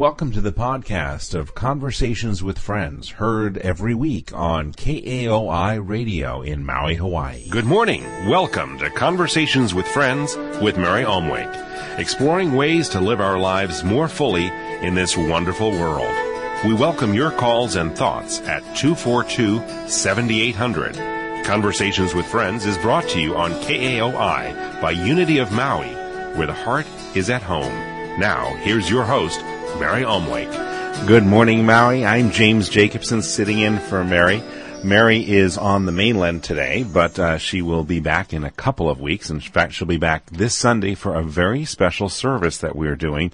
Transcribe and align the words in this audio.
Welcome 0.00 0.32
to 0.32 0.40
the 0.40 0.50
podcast 0.50 1.34
of 1.34 1.54
Conversations 1.54 2.42
with 2.42 2.58
Friends, 2.58 3.10
heard 3.10 3.58
every 3.58 3.94
week 3.94 4.32
on 4.32 4.72
KAOI 4.72 5.86
Radio 5.86 6.40
in 6.40 6.64
Maui, 6.64 6.94
Hawaii. 6.94 7.46
Good 7.50 7.66
morning. 7.66 8.02
Welcome 8.26 8.78
to 8.78 8.88
Conversations 8.88 9.74
with 9.74 9.86
Friends 9.86 10.38
with 10.62 10.78
Mary 10.78 11.04
Omwake, 11.04 11.98
exploring 11.98 12.54
ways 12.54 12.88
to 12.88 12.98
live 12.98 13.20
our 13.20 13.38
lives 13.38 13.84
more 13.84 14.08
fully 14.08 14.46
in 14.80 14.94
this 14.94 15.18
wonderful 15.18 15.70
world. 15.70 16.16
We 16.64 16.72
welcome 16.72 17.12
your 17.12 17.32
calls 17.32 17.76
and 17.76 17.94
thoughts 17.94 18.40
at 18.46 18.62
242-7800. 18.76 21.44
Conversations 21.44 22.14
with 22.14 22.24
Friends 22.24 22.64
is 22.64 22.78
brought 22.78 23.06
to 23.10 23.20
you 23.20 23.36
on 23.36 23.50
KAOI 23.50 24.80
by 24.80 24.92
Unity 24.92 25.36
of 25.36 25.52
Maui, 25.52 25.92
where 26.38 26.46
the 26.46 26.54
heart 26.54 26.86
is 27.14 27.28
at 27.28 27.42
home. 27.42 27.90
Now, 28.18 28.54
here's 28.62 28.90
your 28.90 29.04
host, 29.04 29.40
Mary 29.78 30.02
Omwake. 30.02 31.06
Good 31.06 31.24
morning, 31.24 31.64
Mary. 31.64 32.04
I'm 32.04 32.30
James 32.30 32.68
Jacobson 32.68 33.22
sitting 33.22 33.58
in 33.58 33.78
for 33.78 34.04
Mary. 34.04 34.42
Mary 34.82 35.28
is 35.28 35.58
on 35.58 35.84
the 35.84 35.92
mainland 35.92 36.42
today, 36.42 36.82
but 36.82 37.18
uh, 37.18 37.36
she 37.36 37.60
will 37.60 37.84
be 37.84 38.00
back 38.00 38.32
in 38.32 38.44
a 38.44 38.50
couple 38.50 38.88
of 38.88 39.00
weeks. 39.00 39.28
In 39.28 39.40
fact, 39.40 39.74
she'll 39.74 39.86
be 39.86 39.98
back 39.98 40.26
this 40.30 40.54
Sunday 40.54 40.94
for 40.94 41.14
a 41.14 41.22
very 41.22 41.64
special 41.66 42.08
service 42.08 42.58
that 42.58 42.74
we're 42.74 42.96
doing 42.96 43.30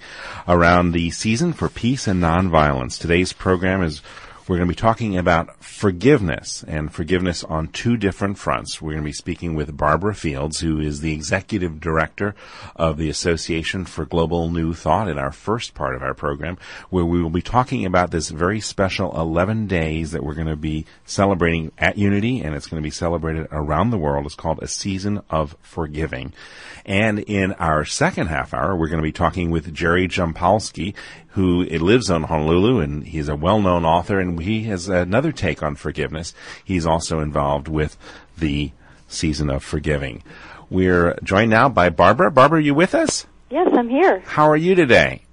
around 0.47 0.91
the 0.91 1.09
season 1.09 1.53
for 1.53 1.69
peace 1.69 2.07
and 2.07 2.21
nonviolence. 2.21 2.99
Today's 2.99 3.31
program 3.31 3.81
is 3.81 4.01
we're 4.47 4.55
going 4.57 4.67
to 4.67 4.71
be 4.71 4.75
talking 4.75 5.17
about 5.17 5.61
forgiveness 5.63 6.63
and 6.67 6.93
forgiveness 6.93 7.43
on 7.43 7.67
two 7.67 7.97
different 7.97 8.37
fronts. 8.37 8.81
We're 8.81 8.91
going 8.91 9.03
to 9.03 9.09
be 9.09 9.11
speaking 9.11 9.55
with 9.55 9.75
Barbara 9.75 10.15
Fields, 10.15 10.61
who 10.61 10.79
is 10.79 11.01
the 11.01 11.13
executive 11.13 11.81
director 11.81 12.33
of 12.75 12.97
the 12.97 13.09
Association 13.09 13.83
for 13.85 14.05
Global 14.05 14.49
New 14.49 14.73
Thought 14.73 15.09
in 15.09 15.17
our 15.17 15.33
first 15.33 15.73
part 15.73 15.95
of 15.95 16.01
our 16.01 16.13
program, 16.13 16.57
where 16.89 17.03
we 17.03 17.21
will 17.21 17.29
be 17.29 17.41
talking 17.41 17.85
about 17.85 18.11
this 18.11 18.29
very 18.29 18.61
special 18.61 19.19
11 19.19 19.67
days 19.67 20.11
that 20.11 20.23
we're 20.23 20.33
going 20.33 20.47
to 20.47 20.55
be 20.55 20.85
celebrating 21.05 21.73
at 21.77 21.97
Unity, 21.97 22.41
and 22.41 22.55
it's 22.55 22.67
going 22.67 22.81
to 22.81 22.87
be 22.87 22.91
celebrated 22.91 23.47
around 23.51 23.89
the 23.89 23.97
world. 23.97 24.25
It's 24.25 24.35
called 24.35 24.59
a 24.61 24.67
season 24.67 25.21
of 25.29 25.57
forgiving. 25.61 26.31
And 26.85 27.19
in 27.19 27.51
our 27.53 27.83
second 27.83 28.27
half 28.27 28.53
hour, 28.53 28.75
we're 28.75 28.87
going 28.87 29.01
to 29.01 29.03
be 29.03 29.11
talking 29.11 29.51
with 29.51 29.73
Jerry 29.73 30.07
Jampolsky, 30.07 30.93
who 31.31 31.65
lives 31.65 32.09
on 32.09 32.23
Honolulu, 32.23 32.79
and 32.79 33.05
he's 33.05 33.27
a 33.27 33.35
well-known 33.35 33.85
author, 33.85 34.19
and 34.19 34.36
he 34.37 34.63
has 34.63 34.87
another 34.87 35.31
take 35.31 35.61
on 35.63 35.75
forgiveness. 35.75 36.33
He's 36.63 36.85
also 36.85 37.19
involved 37.19 37.67
with 37.67 37.97
the 38.37 38.71
season 39.07 39.49
of 39.49 39.63
forgiving. 39.63 40.23
We're 40.69 41.17
joined 41.23 41.49
now 41.49 41.69
by 41.69 41.89
Barbara. 41.89 42.31
Barbara, 42.31 42.59
are 42.59 42.61
you 42.61 42.73
with 42.73 42.93
us? 42.93 43.25
Yes, 43.49 43.69
I'm 43.73 43.89
here. 43.89 44.19
How 44.25 44.49
are 44.49 44.57
you 44.57 44.75
today? 44.75 45.23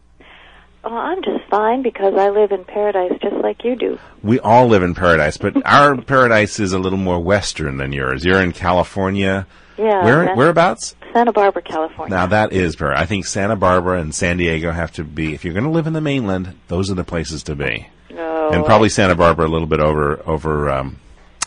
Oh, 0.85 0.95
I'm 0.95 1.23
just 1.23 1.45
fine 1.51 1.83
because 1.83 2.15
I 2.15 2.29
live 2.29 2.53
in 2.53 2.65
paradise 2.65 3.13
just 3.23 3.37
like 3.37 3.65
you 3.65 3.75
do. 3.75 3.99
We 4.23 4.39
all 4.41 4.69
live 4.69 4.83
in 4.83 4.95
paradise, 4.95 5.39
but 5.39 5.55
our 5.67 6.01
paradise 6.01 6.61
is 6.61 6.73
a 6.73 6.79
little 6.79 6.99
more 6.99 7.19
western 7.19 7.79
than 7.79 7.93
yours. 7.93 8.25
You're 8.25 8.43
in 8.43 8.53
California. 8.53 9.47
Yeah. 9.79 10.05
Where 10.05 10.37
whereabouts? 10.37 10.95
Santa 11.13 11.33
Barbara, 11.33 11.63
California. 11.63 12.15
Now 12.15 12.27
that 12.27 12.53
is 12.53 12.75
very. 12.75 12.95
I 12.95 13.07
think 13.07 13.25
Santa 13.25 13.57
Barbara 13.57 14.01
and 14.01 14.15
San 14.15 14.37
Diego 14.37 14.73
have 14.73 14.93
to 14.93 15.05
be. 15.05 15.33
If 15.33 15.45
you're 15.45 15.55
going 15.55 15.65
to 15.65 15.71
live 15.71 15.87
in 15.87 15.95
the 15.95 16.01
mainland, 16.01 16.55
those 16.69 16.91
are 16.91 16.95
the 16.95 17.05
places 17.05 17.43
to 17.45 17.57
be, 17.57 17.89
no, 18.11 18.51
and 18.51 18.65
probably 18.65 18.89
Santa 18.89 19.15
Barbara 19.15 19.47
a 19.47 19.49
little 19.49 19.67
bit 19.69 19.81
over 19.81 20.23
over 20.29 20.71
um, 20.71 20.99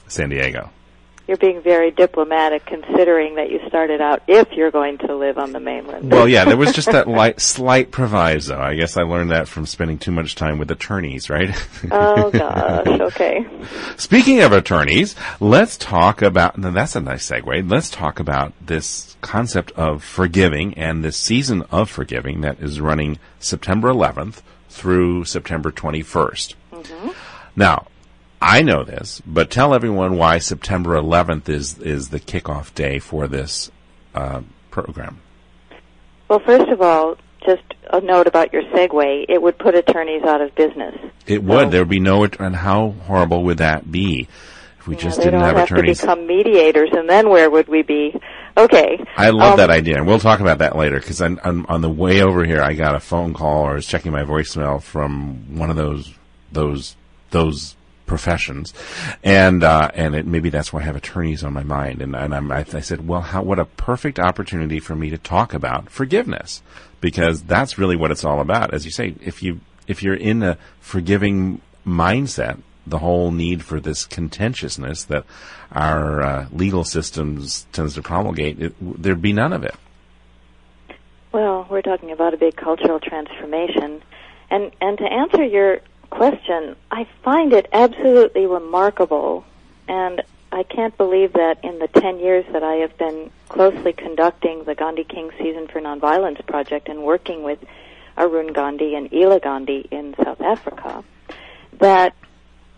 San 0.08 0.30
Diego. 0.30 0.69
you're 1.27 1.38
being 1.38 1.61
very 1.61 1.91
diplomatic 1.91 2.66
considering 2.66 3.36
that 3.36 3.52
you 3.52 3.59
started 3.67 4.00
out 4.02 4.23
if 4.27 4.52
you're 4.53 4.72
going 4.72 4.97
to 5.00 5.16
live 5.16 5.38
on 5.38 5.52
the 5.52 5.59
mainland. 5.59 6.09
Well, 6.11 6.28
yeah, 6.28 6.45
there 6.45 6.55
was 6.58 6.72
just 6.73 6.91
that 6.91 7.08
light, 7.19 7.41
slight 7.41 7.91
proviso. 7.91 8.58
I 8.58 8.75
guess 8.75 8.95
I 8.95 9.03
learned 9.03 9.31
that 9.31 9.47
from 9.47 9.66
spending 9.66 9.97
too 9.97 10.11
much 10.11 10.35
time 10.35 10.58
with 10.58 10.72
attorneys, 10.72 11.30
right? 11.30 11.50
oh 11.91 12.31
gosh, 12.31 12.88
okay. 12.88 13.45
Speaking 13.97 14.41
of 14.41 14.52
attorneys, 14.53 15.16
let's 15.39 15.78
talk 15.78 16.22
about. 16.22 16.58
Now 16.58 16.72
that's 16.72 16.95
a 16.95 17.02
nice 17.02 17.30
segue. 17.30 17.69
Let's 17.69 17.89
talk 17.89 18.19
about 18.19 18.53
this 18.66 19.16
concept 19.22 19.72
of 19.72 20.03
forgiving 20.03 20.74
and 20.75 21.03
this 21.03 21.18
season 21.18 21.63
of 21.72 21.89
forgiving 21.89 22.41
that 22.41 22.59
is 22.59 22.79
running 22.79 23.19
September 23.39 23.89
11th 23.89 24.41
through 24.77 25.25
September 25.25 25.71
21st. 25.71 26.53
Now, 27.55 27.88
I 28.41 28.61
know 28.61 28.83
this, 28.83 29.21
but 29.25 29.49
tell 29.49 29.73
everyone 29.73 30.15
why 30.17 30.38
September 30.38 30.91
11th 30.95 31.49
is 31.49 31.77
is 31.79 32.09
the 32.09 32.19
kickoff 32.19 32.73
day 32.75 32.99
for 32.99 33.27
this 33.27 33.71
uh, 34.13 34.41
program. 34.69 35.19
Well, 36.29 36.39
first 36.39 36.69
of 36.69 36.81
all, 36.81 37.17
just 37.45 37.63
a 37.91 37.99
note 38.01 38.27
about 38.27 38.53
your 38.53 38.63
segue. 38.63 39.25
It 39.27 39.41
would 39.41 39.57
put 39.57 39.73
attorneys 39.73 40.23
out 40.23 40.41
of 40.41 40.53
business. 40.55 40.95
It 41.25 41.44
would. 41.44 41.65
So- 41.65 41.69
There 41.71 41.81
would 41.81 41.89
be 41.89 41.99
no. 41.99 42.25
And 42.39 42.55
how 42.55 42.91
horrible 43.07 43.44
would 43.44 43.57
that 43.57 43.91
be 43.91 44.27
if 44.79 44.88
we 44.88 44.95
just 44.95 45.17
they 45.17 45.25
didn't 45.25 45.39
have 45.39 45.55
have 45.55 45.65
attorneys? 45.71 45.99
to 45.99 46.03
become 46.05 46.27
mediators, 46.27 46.89
and 46.94 47.09
then 47.09 47.29
where 47.29 47.49
would 47.49 47.67
we 47.67 47.81
be? 47.81 48.13
Okay. 48.57 49.06
I 49.16 49.29
love 49.29 49.51
Um, 49.53 49.57
that 49.57 49.69
idea, 49.69 49.97
and 49.97 50.07
we'll 50.07 50.19
talk 50.19 50.40
about 50.40 50.57
that 50.57 50.75
later. 50.75 51.00
Because 51.00 51.22
on, 51.22 51.40
on 51.40 51.66
on 51.68 51.81
the 51.81 51.90
way 51.90 52.22
over 52.22 52.44
here, 52.44 52.62
I 52.62 52.73
got 52.73 52.95
a 52.95 53.00
phone 53.00 53.34
call, 53.34 53.63
or 53.63 53.72
I 53.72 53.75
was 53.75 53.85
checking 53.85 54.12
my 54.12 54.23
voicemail 54.23 54.81
from 54.81 55.57
one 55.57 55.69
of 55.69 55.75
those 55.75 56.13
those 56.51 56.95
those 57.29 57.75
professions, 58.07 58.73
and 59.23 59.63
uh, 59.63 59.91
and 59.94 60.16
it, 60.16 60.25
maybe 60.25 60.50
that's 60.50 60.73
why 60.73 60.79
I 60.79 60.84
have 60.85 60.95
attorneys 60.95 61.44
on 61.44 61.53
my 61.53 61.63
mind. 61.63 62.01
And 62.01 62.16
and 62.16 62.34
I'm, 62.34 62.51
I, 62.51 62.66
I 62.73 62.79
said, 62.81 63.07
well, 63.07 63.22
how 63.22 63.44
what 63.44 63.59
a 63.59 63.66
perfect 63.66 64.18
opportunity 64.18 64.79
for 64.79 64.95
me 64.95 65.12
to 65.12 65.18
talk 65.18 65.53
about 65.53 65.89
forgiveness, 65.91 66.63
because 67.00 67.44
that's 67.44 67.78
really 67.78 67.95
what 67.95 68.09
it's 68.09 68.25
all 68.25 68.39
about. 68.39 68.74
As 68.74 68.85
you 68.85 68.91
say, 68.91 69.13
if 69.22 69.44
you 69.44 69.59
if 69.88 70.01
you're 70.01 70.16
in 70.16 70.41
a 70.41 70.57
forgiving 70.79 71.62
mindset, 71.85 72.59
the 72.90 73.00
whole 73.00 73.31
need 73.31 73.64
for 73.64 73.80
this 73.80 74.06
contentiousness 74.06 75.03
that 75.06 75.25
our 75.72 76.22
uh, 76.22 76.48
legal 76.52 76.84
systems 76.84 77.68
tends 77.72 77.96
to 77.96 78.02
promulgate, 78.02 78.62
it, 78.62 78.75
there'd 78.81 79.22
be 79.22 79.34
none 79.34 79.53
of 79.53 79.64
it. 79.64 79.75
Well, 81.31 81.68
we're 81.70 81.81
talking 81.81 82.12
about 82.12 82.34
a 82.34 82.38
big 82.38 82.56
cultural 82.56 83.00
transformation. 83.00 84.02
And 84.50 84.72
and 84.80 84.98
to 84.98 85.03
answer 85.03 85.44
your 85.44 85.81
question, 86.09 86.75
I 86.90 87.06
find 87.24 87.53
it 87.53 87.68
absolutely 87.74 88.46
remarkable 88.46 89.46
and 89.88 90.24
I 90.52 90.64
can't 90.64 90.96
believe 90.98 91.34
that 91.34 91.64
in 91.64 91.80
the 91.80 91.88
10 91.88 92.19
years 92.19 92.46
that 92.54 92.64
I 92.64 92.75
have 92.75 92.98
been 92.98 93.30
closely 93.50 93.94
conducting 93.94 94.64
the 94.64 94.75
Gandhi 94.75 95.04
King 95.04 95.31
Season 95.38 95.68
for 95.68 95.81
Nonviolence 95.81 96.46
project 96.46 96.88
and 96.88 97.04
working 97.04 97.44
with 97.44 97.59
Arun 98.18 98.54
Gandhi 98.54 98.96
and 98.96 99.14
Ela 99.14 99.40
Gandhi 99.40 99.88
in 99.92 100.16
South 100.24 100.42
Africa, 100.42 101.04
that 101.80 102.16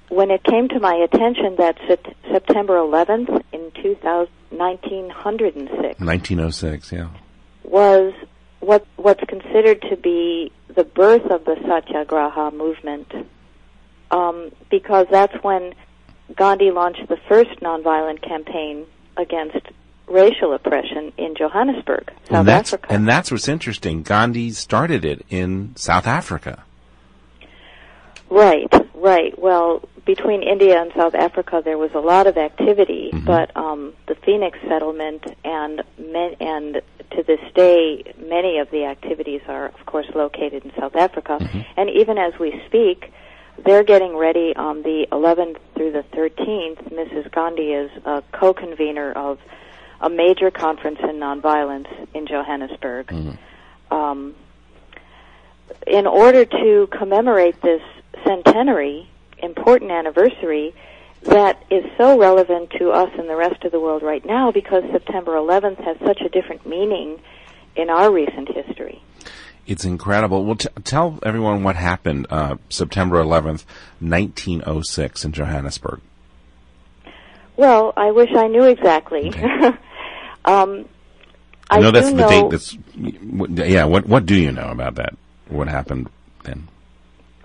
when 0.10 0.32
it 0.32 0.44
came 0.44 0.68
to 0.70 0.80
my 0.80 0.94
attention 0.96 1.56
that 1.58 1.78
Sep- 1.88 2.16
September 2.32 2.76
11th 2.78 3.44
in 3.54 3.72
2000, 3.82 4.30
1906 4.52 6.00
1906, 6.00 6.92
yeah. 6.92 7.08
was 7.64 8.14
what 8.60 8.86
what's 8.96 9.24
considered 9.26 9.82
to 9.84 9.96
be 9.96 10.52
the 10.76 10.84
birth 10.84 11.26
of 11.30 11.46
the 11.46 11.56
Satyagraha 11.68 12.52
movement, 12.52 13.12
um, 14.12 14.52
because 14.70 15.08
that's 15.12 15.36
when 15.44 15.74
Gandhi 16.36 16.72
launched 16.72 17.08
the 17.08 17.18
first 17.28 17.52
nonviolent 17.62 18.22
campaign 18.22 18.86
against 19.18 19.58
racial 20.08 20.54
oppression 20.54 21.14
in 21.18 21.36
Johannesburg, 21.36 22.12
South 22.24 22.40
and 22.40 22.48
that's 22.48 22.74
Africa. 22.74 22.94
and 22.94 23.08
that's 23.08 23.32
what's 23.32 23.48
interesting. 23.48 24.02
Gandhi 24.02 24.52
started 24.52 25.06
it 25.06 25.24
in 25.30 25.76
South 25.76 26.08
Africa. 26.08 26.64
Right, 28.30 28.72
right. 28.96 29.38
Well, 29.40 29.88
between 30.16 30.42
India 30.42 30.82
and 30.82 30.92
South 30.98 31.14
Africa, 31.14 31.62
there 31.64 31.78
was 31.78 31.92
a 31.94 32.00
lot 32.00 32.26
of 32.26 32.36
activity, 32.36 33.12
but 33.26 33.56
um, 33.56 33.94
the 34.08 34.16
Phoenix 34.16 34.58
settlement 34.68 35.24
and 35.46 35.84
men, 36.00 36.36
and 36.40 36.82
to 37.12 37.22
this 37.22 37.40
day, 37.54 38.12
many 38.18 38.58
of 38.58 38.72
the 38.72 38.86
activities 38.86 39.42
are, 39.48 39.68
of 39.68 39.86
course, 39.86 40.08
located 40.16 40.66
in 40.66 40.72
South 40.80 40.96
Africa. 40.96 41.38
And 41.78 41.92
even 41.92 42.18
as 42.18 42.34
we 42.40 42.60
speak, 42.66 43.14
they're 43.64 43.84
getting 43.84 44.18
ready 44.18 44.56
on 44.56 44.82
the 44.82 45.06
11th 45.12 45.60
through 45.76 45.92
the 45.92 46.04
13th. 46.18 46.92
Mrs. 46.92 47.30
Gandhi 47.30 47.74
is 47.74 47.92
a 48.04 48.24
co-convener 48.32 49.12
of 49.12 49.38
a 50.02 50.10
major 50.10 50.50
conference 50.50 50.98
in 51.04 51.18
nonviolence 51.18 51.88
in 52.16 52.26
Johannesburg. 52.26 53.12
Um, 53.92 54.34
in 55.86 56.08
order 56.08 56.46
to 56.46 56.88
commemorate 56.98 57.62
this 57.62 57.84
centenary, 58.26 59.08
important 59.42 59.92
anniversary 59.92 60.74
that 61.24 61.62
is 61.70 61.84
so 61.98 62.18
relevant 62.18 62.72
to 62.80 62.92
us 62.92 63.10
and 63.18 63.30
the 63.30 63.36
rest 63.36 63.64
of 63.66 63.72
the 63.72 63.80
world 63.80 64.04
right 64.04 64.26
now 64.26 64.52
because 64.52 64.84
September 64.92 65.34
11th 65.34 65.84
has 65.84 65.98
such 66.06 66.22
a 66.22 66.30
different 66.30 66.66
meaning 66.66 67.20
in 67.76 67.90
our 67.90 68.12
recent 68.12 68.50
history. 68.54 69.02
It's 69.68 69.86
incredible. 69.86 70.46
Well, 70.46 70.56
t- 70.56 70.70
tell 70.84 71.20
everyone 71.24 71.64
what 71.64 71.76
happened 71.76 72.28
uh, 72.30 72.56
September 72.70 73.24
11th, 73.24 73.66
1906, 74.00 75.26
in 75.26 75.32
Johannesburg. 75.32 76.02
Well, 77.56 77.94
I 77.96 78.12
wish 78.12 78.30
I 78.36 78.48
knew 78.48 78.64
exactly. 78.64 79.34
um, 80.46 80.86
I 81.70 81.80
know 81.82 81.92
that's 81.92 82.10
the 82.10 82.16
know, 82.16 82.30
date. 82.30 82.50
That's 82.50 82.78
yeah. 83.70 83.84
What 83.84 84.08
what 84.08 84.26
do 84.26 84.36
you 84.36 84.52
know 84.52 84.70
about 84.70 84.96
that? 84.96 85.16
What 85.50 85.68
happened 85.68 86.10
then? 86.46 86.68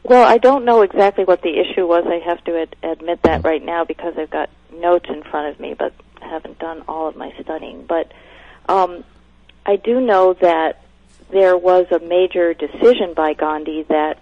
Well, 0.05 0.23
I 0.23 0.37
don't 0.37 0.67
know 0.67 0.83
exactly 0.83 1.25
what 1.25 1.41
the 1.41 1.59
issue 1.59 1.87
was. 1.87 2.05
I 2.07 2.19
have 2.29 2.45
to 2.45 2.61
ad- 2.61 2.77
admit 2.83 3.23
that 3.23 3.43
right 3.43 3.65
now 3.65 3.85
because 3.85 4.15
I've 4.19 4.31
got 4.31 4.51
notes 4.71 5.07
in 5.09 5.23
front 5.23 5.49
of 5.49 5.59
me, 5.59 5.73
but 5.73 5.95
haven't 6.21 6.59
done 6.59 6.83
all 6.87 7.09
of 7.09 7.17
my 7.17 7.33
studying. 7.41 7.87
But 7.87 8.13
um, 8.69 9.03
I 9.65 9.77
do 9.77 10.01
know 10.01 10.35
that 10.35 10.83
there 11.31 11.57
was 11.57 11.87
a 11.91 12.01
major 12.01 12.53
decision 12.53 13.15
by 13.15 13.33
Gandhi 13.33 13.85
that 13.89 14.19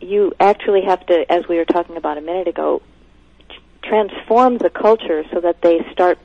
you 0.00 0.32
actually 0.40 0.82
have 0.82 1.06
to, 1.06 1.30
as 1.30 1.46
we 1.48 1.58
were 1.58 1.64
talking 1.64 1.96
about 1.96 2.18
a 2.18 2.20
minute 2.20 2.48
ago, 2.48 2.82
transform 3.84 4.58
the 4.58 4.70
culture 4.70 5.24
so 5.32 5.40
that 5.40 5.62
they 5.62 5.86
start 5.92 6.18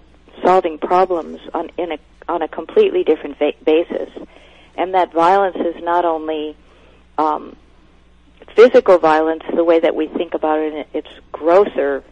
solving 0.44 0.80
problems 0.80 1.40
on 1.54 1.70
in 1.78 1.92
a 1.92 1.98
on 2.28 2.42
a 2.42 2.48
completely 2.48 3.04
different 3.04 3.38
va- 3.38 3.54
basis, 3.64 4.10
and 4.76 4.96
that 4.96 5.14
violence 5.14 5.56
is 5.56 5.82
not 5.84 6.06
only 6.06 6.58
um, 7.18 7.56
physical 8.56 8.98
violence, 8.98 9.44
the 9.56 9.64
way 9.64 9.80
that 9.80 9.96
we 9.96 10.08
think 10.08 10.34
about 10.34 10.60
it 10.60 10.74
in 10.74 10.86
its 10.94 11.08
grosser 11.32 12.04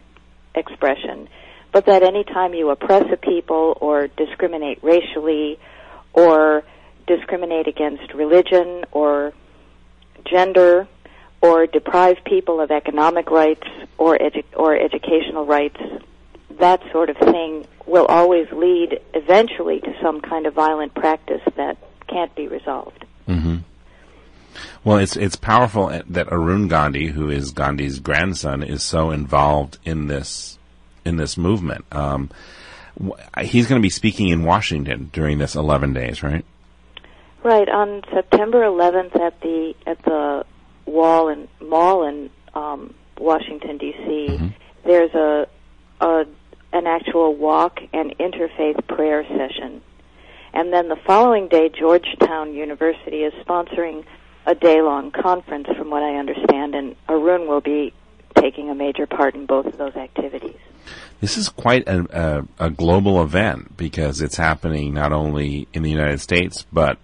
expression, 0.54 1.28
but 1.72 1.86
that 1.86 2.02
any 2.02 2.24
time 2.24 2.54
you 2.54 2.70
oppress 2.70 3.04
a 3.12 3.16
people 3.16 3.76
or 3.80 4.08
discriminate 4.08 4.82
racially 4.82 5.58
or 6.12 6.62
discriminate 7.06 7.68
against 7.68 8.12
religion 8.14 8.84
or 8.92 9.32
gender 10.24 10.88
or 11.40 11.66
deprive 11.66 12.16
people 12.24 12.60
of 12.60 12.70
economic 12.70 13.30
rights 13.30 13.66
or 13.98 14.16
edu- 14.18 14.44
or 14.54 14.76
educational 14.76 15.44
rights, 15.44 15.80
that 16.58 16.80
sort 16.92 17.10
of 17.10 17.16
thing 17.18 17.66
will 17.86 18.06
always 18.06 18.50
lead 18.52 19.00
eventually 19.14 19.80
to 19.80 19.94
some 20.02 20.20
kind 20.20 20.46
of 20.46 20.54
violent 20.54 20.94
practice 20.94 21.42
that 21.56 21.76
can't 22.08 22.34
be 22.34 22.48
resolved. 22.48 23.04
Mm-hmm. 23.28 23.58
Well, 24.84 24.98
it's 24.98 25.16
it's 25.16 25.36
powerful 25.36 25.88
that 26.06 26.28
Arun 26.32 26.68
Gandhi, 26.68 27.08
who 27.08 27.30
is 27.30 27.50
Gandhi's 27.50 28.00
grandson, 28.00 28.62
is 28.62 28.82
so 28.82 29.10
involved 29.10 29.78
in 29.84 30.06
this 30.06 30.58
in 31.04 31.16
this 31.16 31.36
movement. 31.36 31.84
Um, 31.92 32.30
he's 33.40 33.66
going 33.66 33.80
to 33.80 33.84
be 33.84 33.90
speaking 33.90 34.28
in 34.28 34.42
Washington 34.42 35.10
during 35.12 35.38
this 35.38 35.54
11 35.54 35.92
days, 35.92 36.22
right? 36.22 36.44
Right 37.42 37.68
on 37.68 38.02
September 38.12 38.62
11th 38.62 39.20
at 39.20 39.40
the 39.40 39.74
at 39.86 40.02
the 40.02 40.44
Wall 40.86 41.28
and 41.28 41.48
Mall 41.60 42.06
in 42.06 42.30
um, 42.54 42.94
Washington 43.18 43.78
D.C. 43.78 44.26
Mm-hmm. 44.30 44.48
There's 44.84 45.14
a, 45.14 45.46
a 46.00 46.24
an 46.72 46.86
actual 46.86 47.34
walk 47.34 47.78
and 47.92 48.16
interfaith 48.18 48.84
prayer 48.88 49.24
session, 49.28 49.80
and 50.52 50.72
then 50.72 50.88
the 50.88 50.96
following 51.06 51.46
day, 51.46 51.68
Georgetown 51.68 52.52
University 52.52 53.18
is 53.18 53.32
sponsoring 53.46 54.04
a 54.46 54.54
day 54.54 54.80
long 54.80 55.10
conference, 55.10 55.66
from 55.76 55.90
what 55.90 56.02
I 56.02 56.16
understand, 56.16 56.74
and 56.74 56.96
Arun 57.08 57.48
will 57.48 57.60
be 57.60 57.92
taking 58.36 58.70
a 58.70 58.74
major 58.74 59.06
part 59.06 59.34
in 59.34 59.46
both 59.46 59.66
of 59.66 59.76
those 59.76 59.96
activities. 59.96 60.56
This 61.20 61.36
is 61.36 61.48
quite 61.48 61.88
a, 61.88 62.44
a, 62.58 62.66
a, 62.66 62.70
global 62.70 63.22
event 63.22 63.76
because 63.76 64.20
it's 64.20 64.36
happening 64.36 64.92
not 64.94 65.12
only 65.12 65.66
in 65.72 65.82
the 65.82 65.90
United 65.90 66.20
States 66.20 66.66
but 66.70 66.98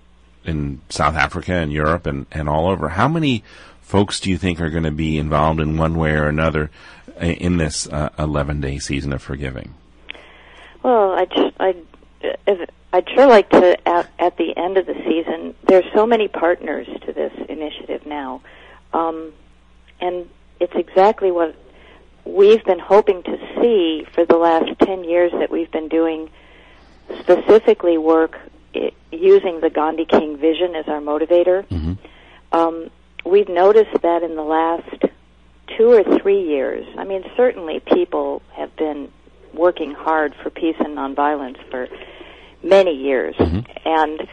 in 0.44 0.80
South 0.90 1.16
Africa 1.16 1.54
and 1.54 1.72
Europe 1.72 2.06
and, 2.06 2.26
and 2.30 2.48
all 2.48 2.68
over. 2.68 2.90
How 2.90 3.08
many 3.08 3.42
folks 3.80 4.20
do 4.20 4.30
you 4.30 4.36
think 4.36 4.60
are 4.60 4.70
going 4.70 4.84
to 4.84 4.90
be 4.90 5.18
involved 5.18 5.60
in 5.60 5.78
one 5.78 5.96
way 5.96 6.12
or 6.12 6.28
another 6.28 6.70
in 7.20 7.56
this 7.56 7.86
11 7.86 8.58
uh, 8.58 8.60
day 8.60 8.78
season 8.78 9.12
of 9.12 9.22
forgiving? 9.22 9.74
Well, 10.82 11.12
I 11.12 11.24
just, 11.24 11.56
I, 11.58 11.74
I'd 12.92 13.08
sure 13.10 13.26
like 13.26 13.48
to, 13.50 13.88
at, 13.88 14.10
at 14.18 14.36
the 14.36 14.56
end 14.56 14.76
of 14.76 14.86
the 14.86 14.94
season, 15.06 15.54
there's 15.66 15.84
so 15.94 16.06
many 16.06 16.28
partners 16.28 16.86
to 17.06 17.12
this 17.12 17.32
initiative 17.48 18.04
now. 18.06 18.42
Um, 18.92 19.32
and 20.00 20.28
it's 20.60 20.74
exactly 20.74 21.30
what 21.30 21.54
we've 22.24 22.62
been 22.64 22.78
hoping 22.78 23.22
to 23.22 23.38
see 23.60 24.06
for 24.14 24.26
the 24.26 24.36
last 24.36 24.78
10 24.80 25.04
years 25.04 25.32
that 25.32 25.50
we've 25.50 25.70
been 25.70 25.88
doing 25.88 26.30
specifically 27.20 27.98
work 27.98 28.38
using 29.10 29.60
the 29.60 29.70
Gandhi 29.70 30.04
King 30.04 30.36
vision 30.36 30.74
as 30.74 30.86
our 30.88 31.00
motivator. 31.00 31.66
Mm-hmm. 31.66 31.94
Um, 32.52 32.90
we've 33.24 33.48
noticed 33.48 34.02
that 34.02 34.22
in 34.22 34.34
the 34.36 34.42
last 34.42 35.04
two 35.76 35.90
or 35.90 36.18
three 36.18 36.42
years, 36.46 36.86
I 36.98 37.04
mean, 37.04 37.24
certainly 37.36 37.80
people 37.80 38.42
have 38.52 38.74
been 38.76 39.10
working 39.54 39.92
hard 39.92 40.34
for 40.42 40.50
peace 40.50 40.76
and 40.78 40.96
nonviolence 40.96 41.58
for 41.70 41.88
many 42.62 42.94
years. 42.94 43.34
Mm-hmm. 43.36 43.60
And 43.84 44.28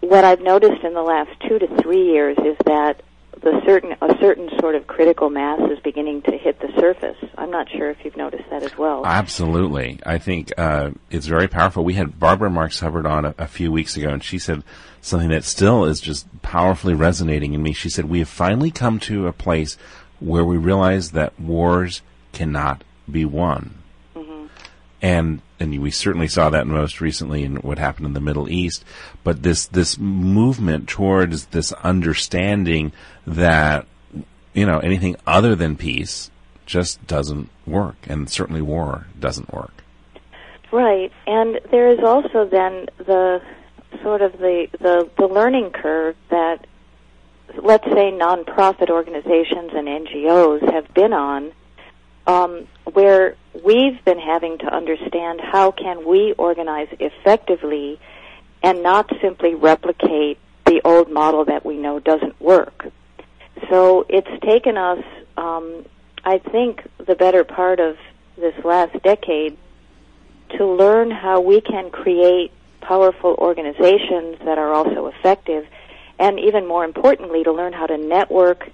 what 0.00 0.24
I've 0.24 0.40
noticed 0.40 0.82
in 0.82 0.94
the 0.94 1.02
last 1.02 1.30
two 1.48 1.58
to 1.58 1.82
three 1.82 2.04
years 2.06 2.36
is 2.38 2.56
that 2.66 3.02
the 3.42 3.60
certain 3.66 3.92
a 4.00 4.16
certain 4.20 4.48
sort 4.60 4.74
of 4.74 4.86
critical 4.86 5.28
mass 5.28 5.60
is 5.70 5.78
beginning 5.80 6.22
to 6.22 6.38
hit 6.38 6.60
the 6.60 6.68
surface. 6.78 7.16
I'm 7.36 7.50
not 7.50 7.68
sure 7.70 7.90
if 7.90 8.04
you've 8.04 8.16
noticed 8.16 8.48
that 8.50 8.62
as 8.62 8.76
well. 8.78 9.04
Absolutely, 9.04 9.98
I 10.06 10.18
think 10.18 10.52
uh, 10.56 10.90
it's 11.10 11.26
very 11.26 11.48
powerful. 11.48 11.84
We 11.84 11.94
had 11.94 12.18
Barbara 12.20 12.50
Marx 12.50 12.78
Hubbard 12.80 13.06
on 13.06 13.24
a, 13.24 13.34
a, 13.38 13.46
few 13.46 13.72
weeks 13.72 13.96
ago, 13.96 14.10
and 14.10 14.22
she 14.22 14.38
said 14.38 14.62
something 15.00 15.30
that 15.30 15.44
still 15.44 15.84
is 15.86 16.00
just 16.00 16.26
powerfully 16.42 16.94
resonating 16.94 17.54
in 17.54 17.62
me. 17.62 17.72
She 17.72 17.88
said 17.88 18.04
we 18.04 18.20
have 18.20 18.28
finally 18.28 18.70
come 18.70 19.00
to 19.00 19.26
a 19.26 19.32
place 19.32 19.76
where 20.20 20.44
we 20.44 20.56
realize 20.56 21.10
that 21.12 21.38
wars 21.38 22.02
cannot 22.32 22.84
be 23.10 23.24
won, 23.24 23.74
mm-hmm. 24.14 24.46
and 25.00 25.42
and 25.62 25.80
we 25.80 25.90
certainly 25.92 26.26
saw 26.26 26.50
that 26.50 26.66
most 26.66 27.00
recently 27.00 27.44
in 27.44 27.56
what 27.56 27.78
happened 27.78 28.06
in 28.06 28.14
the 28.14 28.20
Middle 28.20 28.50
East. 28.50 28.84
But 29.22 29.42
this 29.42 29.66
this 29.66 29.96
movement 29.96 30.88
towards 30.88 31.46
this 31.46 31.72
understanding 31.84 32.92
that 33.26 33.86
you 34.52 34.66
know 34.66 34.80
anything 34.80 35.16
other 35.26 35.54
than 35.54 35.76
peace 35.76 36.30
just 36.66 37.06
doesn't 37.06 37.48
work, 37.66 37.96
and 38.08 38.28
certainly 38.28 38.62
war 38.62 39.06
doesn't 39.18 39.52
work. 39.52 39.84
Right, 40.72 41.12
and 41.26 41.60
there 41.70 41.88
is 41.88 42.00
also 42.00 42.44
then 42.44 42.88
the 42.98 43.40
sort 44.02 44.20
of 44.20 44.32
the 44.38 44.68
the, 44.80 45.08
the 45.16 45.26
learning 45.26 45.70
curve 45.70 46.16
that 46.30 46.66
let's 47.62 47.84
say 47.84 48.10
nonprofit 48.10 48.90
organizations 48.90 49.70
and 49.74 49.86
NGOs 49.86 50.72
have 50.72 50.92
been 50.94 51.12
on 51.12 51.52
um, 52.26 52.66
where 52.84 53.36
we've 53.64 54.04
been 54.04 54.18
having 54.18 54.58
to 54.58 54.66
understand 54.66 55.40
how 55.40 55.70
can 55.70 56.06
we 56.06 56.32
organize 56.38 56.88
effectively 56.98 58.00
and 58.62 58.82
not 58.82 59.10
simply 59.20 59.54
replicate 59.54 60.38
the 60.66 60.80
old 60.84 61.10
model 61.10 61.44
that 61.44 61.64
we 61.64 61.76
know 61.76 61.98
doesn't 61.98 62.40
work. 62.40 62.86
So 63.70 64.06
it's 64.08 64.30
taken 64.44 64.76
us, 64.76 65.04
um, 65.36 65.84
I 66.24 66.38
think, 66.38 66.82
the 67.04 67.14
better 67.14 67.44
part 67.44 67.80
of 67.80 67.96
this 68.36 68.54
last 68.64 69.02
decade 69.02 69.56
to 70.56 70.66
learn 70.66 71.10
how 71.10 71.40
we 71.40 71.60
can 71.60 71.90
create 71.90 72.52
powerful 72.80 73.34
organizations 73.38 74.38
that 74.44 74.58
are 74.58 74.72
also 74.72 75.06
effective, 75.06 75.66
and 76.18 76.38
even 76.38 76.66
more 76.66 76.84
importantly, 76.84 77.44
to 77.44 77.52
learn 77.52 77.72
how 77.72 77.86
to 77.86 77.96
network 77.96 78.70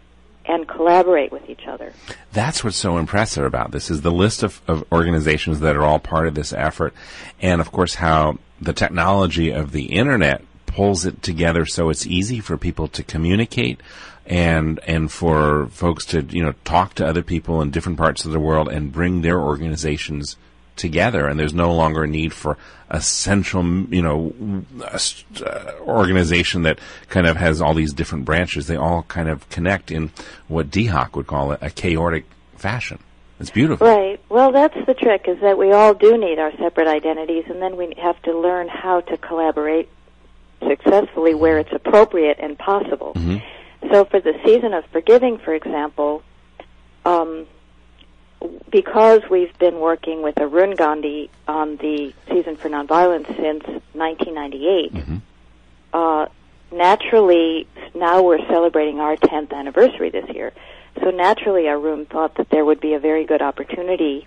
and 0.48 0.66
collaborate 0.66 1.30
with 1.30 1.48
each 1.48 1.66
other. 1.66 1.92
That's 2.32 2.64
what's 2.64 2.76
so 2.76 2.96
impressive 2.96 3.44
about 3.44 3.70
this 3.70 3.90
is 3.90 4.00
the 4.00 4.10
list 4.10 4.42
of, 4.42 4.60
of 4.66 4.84
organizations 4.90 5.60
that 5.60 5.76
are 5.76 5.84
all 5.84 5.98
part 5.98 6.26
of 6.26 6.34
this 6.34 6.52
effort, 6.52 6.94
and 7.40 7.60
of 7.60 7.70
course 7.70 7.94
how 7.94 8.38
the 8.60 8.72
technology 8.72 9.50
of 9.50 9.72
the 9.72 9.86
internet 9.86 10.42
pulls 10.66 11.04
it 11.04 11.22
together 11.22 11.64
so 11.64 11.90
it's 11.90 12.06
easy 12.06 12.40
for 12.40 12.56
people 12.56 12.88
to 12.88 13.02
communicate 13.02 13.80
and 14.26 14.78
and 14.86 15.10
for 15.10 15.66
folks 15.68 16.04
to 16.04 16.22
you 16.22 16.42
know 16.42 16.52
talk 16.64 16.92
to 16.94 17.06
other 17.06 17.22
people 17.22 17.62
in 17.62 17.70
different 17.70 17.96
parts 17.96 18.24
of 18.24 18.32
the 18.32 18.38
world 18.38 18.68
and 18.68 18.92
bring 18.92 19.22
their 19.22 19.40
organizations 19.40 20.36
together, 20.78 21.26
and 21.26 21.38
there's 21.38 21.54
no 21.54 21.74
longer 21.74 22.04
a 22.04 22.08
need 22.08 22.32
for 22.32 22.56
a 22.88 23.00
central, 23.00 23.64
you 23.64 24.02
know, 24.02 24.32
uh, 24.82 25.72
organization 25.80 26.62
that 26.62 26.78
kind 27.08 27.26
of 27.26 27.36
has 27.36 27.60
all 27.60 27.74
these 27.74 27.92
different 27.92 28.24
branches. 28.24 28.66
They 28.66 28.76
all 28.76 29.02
kind 29.02 29.28
of 29.28 29.48
connect 29.50 29.90
in 29.90 30.10
what 30.46 30.70
Dee 30.70 30.86
Hock 30.86 31.14
would 31.16 31.26
call 31.26 31.52
a, 31.52 31.56
a 31.56 31.68
chaordic 31.68 32.24
fashion. 32.56 32.98
It's 33.40 33.50
beautiful. 33.50 33.86
Right. 33.86 34.20
Well, 34.28 34.50
that's 34.52 34.74
the 34.86 34.94
trick 34.94 35.26
is 35.28 35.40
that 35.40 35.58
we 35.58 35.72
all 35.72 35.94
do 35.94 36.16
need 36.18 36.38
our 36.38 36.52
separate 36.56 36.88
identities, 36.88 37.44
and 37.48 37.62
then 37.62 37.76
we 37.76 37.94
have 37.98 38.20
to 38.22 38.36
learn 38.36 38.68
how 38.68 39.00
to 39.02 39.16
collaborate 39.16 39.88
successfully 40.66 41.34
where 41.34 41.58
it's 41.58 41.72
appropriate 41.72 42.38
and 42.40 42.58
possible. 42.58 43.12
Mm-hmm. 43.14 43.92
So, 43.92 44.04
for 44.06 44.20
the 44.20 44.34
season 44.44 44.74
of 44.74 44.84
forgiving, 44.86 45.38
for 45.38 45.54
example, 45.54 46.24
um, 47.04 47.46
because 48.70 49.22
we've 49.30 49.56
been 49.58 49.80
working 49.80 50.22
with 50.22 50.38
Arun 50.38 50.74
Gandhi 50.74 51.30
on 51.46 51.76
the 51.76 52.12
Season 52.28 52.56
for 52.56 52.68
Nonviolence 52.68 53.26
since 53.26 53.64
1998, 53.94 54.94
mm-hmm. 54.94 55.16
uh, 55.92 56.26
naturally 56.70 57.66
now 57.94 58.22
we're 58.22 58.44
celebrating 58.46 59.00
our 59.00 59.16
10th 59.16 59.52
anniversary 59.52 60.10
this 60.10 60.28
year. 60.30 60.52
So 61.02 61.10
naturally, 61.10 61.68
Arun 61.68 62.06
thought 62.06 62.34
that 62.36 62.50
there 62.50 62.64
would 62.64 62.80
be 62.80 62.94
a 62.94 62.98
very 62.98 63.24
good 63.24 63.42
opportunity 63.42 64.26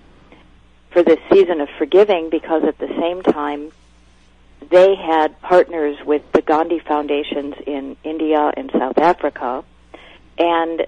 for 0.91 1.03
this 1.03 1.19
season 1.31 1.61
of 1.61 1.69
forgiving 1.77 2.29
because 2.29 2.63
at 2.63 2.77
the 2.77 2.87
same 2.99 3.21
time 3.21 3.71
they 4.69 4.95
had 4.95 5.39
partners 5.41 5.97
with 6.05 6.21
the 6.33 6.41
Gandhi 6.41 6.79
foundations 6.79 7.55
in 7.65 7.97
India 8.03 8.51
and 8.55 8.69
South 8.71 8.97
Africa, 8.97 9.63
and 10.37 10.85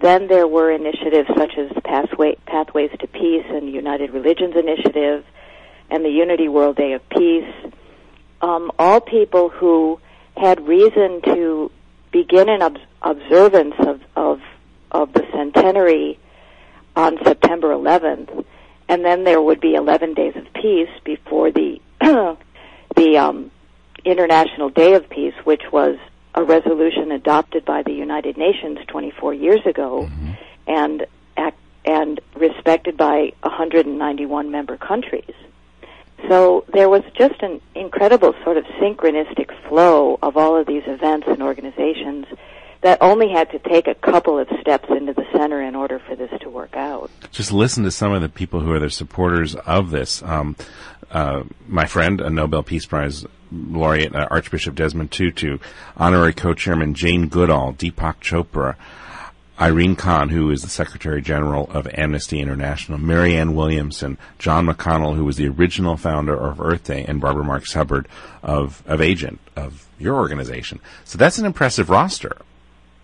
then 0.00 0.28
there 0.28 0.46
were 0.46 0.70
initiatives 0.70 1.28
such 1.36 1.56
as 1.58 1.70
Pathway, 1.84 2.36
Pathways 2.46 2.90
to 3.00 3.06
Peace 3.06 3.46
and 3.48 3.70
United 3.70 4.12
Religions 4.12 4.54
Initiative 4.56 5.24
and 5.90 6.04
the 6.04 6.10
Unity 6.10 6.48
World 6.48 6.76
Day 6.76 6.92
of 6.92 7.08
Peace. 7.08 7.52
Um, 8.40 8.70
all 8.78 9.00
people 9.00 9.48
who 9.48 10.00
had 10.36 10.66
reason 10.66 11.22
to 11.22 11.70
begin 12.12 12.48
an 12.48 12.62
ob- 12.62 12.78
observance 13.02 13.74
of, 13.78 14.00
of, 14.16 14.40
of 14.90 15.12
the 15.12 15.26
centenary 15.32 16.18
on 16.96 17.18
September 17.24 17.68
11th, 17.68 18.44
and 18.88 19.04
then 19.04 19.24
there 19.24 19.40
would 19.40 19.60
be 19.60 19.74
11 19.74 20.14
days 20.14 20.36
of 20.36 20.52
peace 20.52 20.90
before 21.04 21.50
the 21.50 21.80
the 22.96 23.18
um, 23.18 23.50
International 24.04 24.68
Day 24.68 24.94
of 24.94 25.08
Peace, 25.08 25.34
which 25.44 25.62
was 25.72 25.96
a 26.34 26.42
resolution 26.42 27.12
adopted 27.12 27.64
by 27.64 27.82
the 27.82 27.92
United 27.92 28.36
Nations 28.36 28.78
24 28.88 29.34
years 29.34 29.60
ago, 29.66 30.08
mm-hmm. 30.10 30.32
and 30.66 31.06
and 31.84 32.20
respected 32.34 32.96
by 32.96 33.32
191 33.42 34.50
member 34.50 34.76
countries. 34.76 35.34
So 36.28 36.64
there 36.72 36.88
was 36.88 37.02
just 37.14 37.42
an 37.42 37.60
incredible 37.74 38.34
sort 38.42 38.56
of 38.56 38.64
synchronistic 38.80 39.50
flow 39.68 40.18
of 40.22 40.36
all 40.36 40.56
of 40.56 40.66
these 40.66 40.84
events 40.86 41.26
and 41.28 41.42
organizations 41.42 42.26
that 42.80 42.98
only 43.00 43.30
had 43.30 43.50
to 43.50 43.58
take 43.58 43.86
a 43.86 43.94
couple 43.94 44.38
of 44.38 44.48
steps 44.60 44.88
into 44.90 45.12
the 45.14 45.24
center 45.32 45.60
in 45.60 45.74
order 45.74 45.98
for 45.98 46.16
this 46.16 46.30
to 46.40 46.50
work 46.50 46.76
out. 46.76 47.10
Just 47.30 47.50
listen 47.50 47.82
to 47.84 47.90
some 47.90 48.12
of 48.12 48.20
the 48.20 48.28
people 48.28 48.60
who 48.60 48.72
are 48.72 48.78
the 48.78 48.90
supporters 48.90 49.54
of 49.54 49.90
this. 49.90 50.22
Um, 50.22 50.54
uh, 51.14 51.44
my 51.68 51.86
friend, 51.86 52.20
a 52.20 52.28
Nobel 52.28 52.62
Peace 52.62 52.84
Prize 52.84 53.24
laureate, 53.52 54.14
uh, 54.14 54.26
Archbishop 54.30 54.74
Desmond 54.74 55.12
Tutu, 55.12 55.58
honorary 55.96 56.34
co-chairman 56.34 56.94
Jane 56.94 57.28
Goodall, 57.28 57.72
Deepak 57.72 58.16
Chopra, 58.20 58.74
Irene 59.60 59.94
Khan, 59.94 60.30
who 60.30 60.50
is 60.50 60.62
the 60.62 60.68
Secretary 60.68 61.22
General 61.22 61.70
of 61.70 61.86
Amnesty 61.94 62.40
International, 62.40 62.98
Marianne 62.98 63.54
Williamson, 63.54 64.18
John 64.40 64.66
McConnell, 64.66 65.14
who 65.14 65.24
was 65.24 65.36
the 65.36 65.46
original 65.46 65.96
founder 65.96 66.34
of 66.34 66.60
Earth 66.60 66.84
Day, 66.84 67.04
and 67.06 67.20
Barbara 67.20 67.44
Marx 67.44 67.72
Hubbard 67.72 68.08
of, 68.42 68.82
of 68.84 69.00
Agent, 69.00 69.38
of 69.54 69.86
your 70.00 70.16
organization. 70.16 70.80
So 71.04 71.16
that's 71.16 71.38
an 71.38 71.46
impressive 71.46 71.88
roster. 71.88 72.36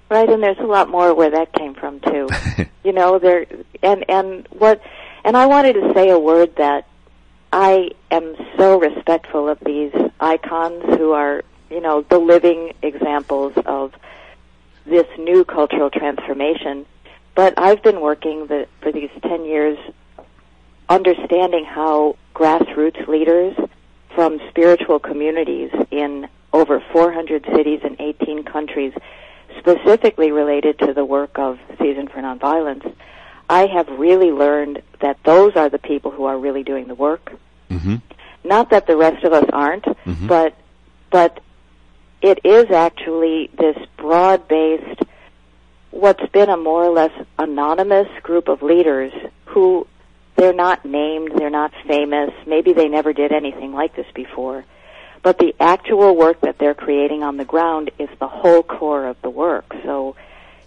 Right, 0.08 0.28
and 0.28 0.42
there's 0.42 0.58
a 0.58 0.64
lot 0.64 0.88
more 0.88 1.14
where 1.14 1.30
that 1.30 1.52
came 1.52 1.74
from 1.74 2.00
too. 2.00 2.28
you 2.84 2.92
know, 2.92 3.20
there 3.20 3.46
and 3.80 4.04
and 4.08 4.48
what 4.50 4.82
and 5.24 5.36
I 5.36 5.46
wanted 5.46 5.74
to 5.74 5.92
say 5.94 6.08
a 6.08 6.18
word 6.18 6.56
that 6.56 6.88
I 7.52 7.90
am 8.10 8.36
so 8.56 8.78
respectful 8.78 9.48
of 9.48 9.58
these 9.60 9.92
icons 10.20 10.84
who 10.96 11.12
are, 11.12 11.42
you 11.68 11.80
know, 11.80 12.02
the 12.02 12.18
living 12.18 12.72
examples 12.82 13.52
of 13.66 13.92
this 14.86 15.06
new 15.18 15.44
cultural 15.44 15.90
transformation. 15.90 16.86
But 17.34 17.54
I've 17.56 17.82
been 17.82 18.00
working 18.00 18.46
the, 18.46 18.66
for 18.80 18.92
these 18.92 19.10
10 19.22 19.44
years 19.44 19.78
understanding 20.88 21.64
how 21.64 22.16
grassroots 22.34 23.06
leaders 23.06 23.56
from 24.14 24.40
spiritual 24.48 24.98
communities 24.98 25.70
in 25.90 26.28
over 26.52 26.82
400 26.92 27.44
cities 27.54 27.80
in 27.84 27.96
18 28.00 28.44
countries, 28.44 28.92
specifically 29.58 30.32
related 30.32 30.78
to 30.80 30.92
the 30.92 31.04
work 31.04 31.38
of 31.38 31.58
Season 31.78 32.08
for 32.08 32.20
Nonviolence, 32.20 32.92
I 33.48 33.66
have 33.66 33.88
really 33.88 34.32
learned 34.32 34.82
that 35.00 35.18
those 35.24 35.56
are 35.56 35.68
the 35.68 35.78
people 35.78 36.10
who 36.10 36.24
are 36.24 36.38
really 36.38 36.62
doing 36.62 36.86
the 36.86 36.94
work. 36.94 37.32
Mm-hmm. 37.70 37.96
Not 38.44 38.70
that 38.70 38.86
the 38.86 38.96
rest 38.96 39.24
of 39.24 39.32
us 39.32 39.44
aren't, 39.52 39.84
mm-hmm. 39.84 40.26
but 40.26 40.54
but 41.10 41.40
it 42.22 42.40
is 42.44 42.70
actually 42.70 43.50
this 43.58 43.76
broad-based, 43.96 45.02
what's 45.90 46.26
been 46.30 46.50
a 46.50 46.56
more 46.56 46.84
or 46.84 46.92
less 46.92 47.12
anonymous 47.38 48.08
group 48.22 48.48
of 48.48 48.62
leaders 48.62 49.12
who 49.46 49.86
they're 50.36 50.52
not 50.52 50.84
named, 50.84 51.32
they're 51.36 51.50
not 51.50 51.72
famous, 51.86 52.30
maybe 52.46 52.72
they 52.72 52.88
never 52.88 53.12
did 53.12 53.32
anything 53.32 53.72
like 53.72 53.96
this 53.96 54.06
before, 54.14 54.64
but 55.22 55.38
the 55.38 55.54
actual 55.60 56.16
work 56.16 56.40
that 56.42 56.58
they're 56.58 56.74
creating 56.74 57.22
on 57.22 57.36
the 57.36 57.44
ground 57.44 57.90
is 57.98 58.08
the 58.18 58.28
whole 58.28 58.62
core 58.62 59.06
of 59.06 59.20
the 59.22 59.30
work. 59.30 59.74
So, 59.84 60.16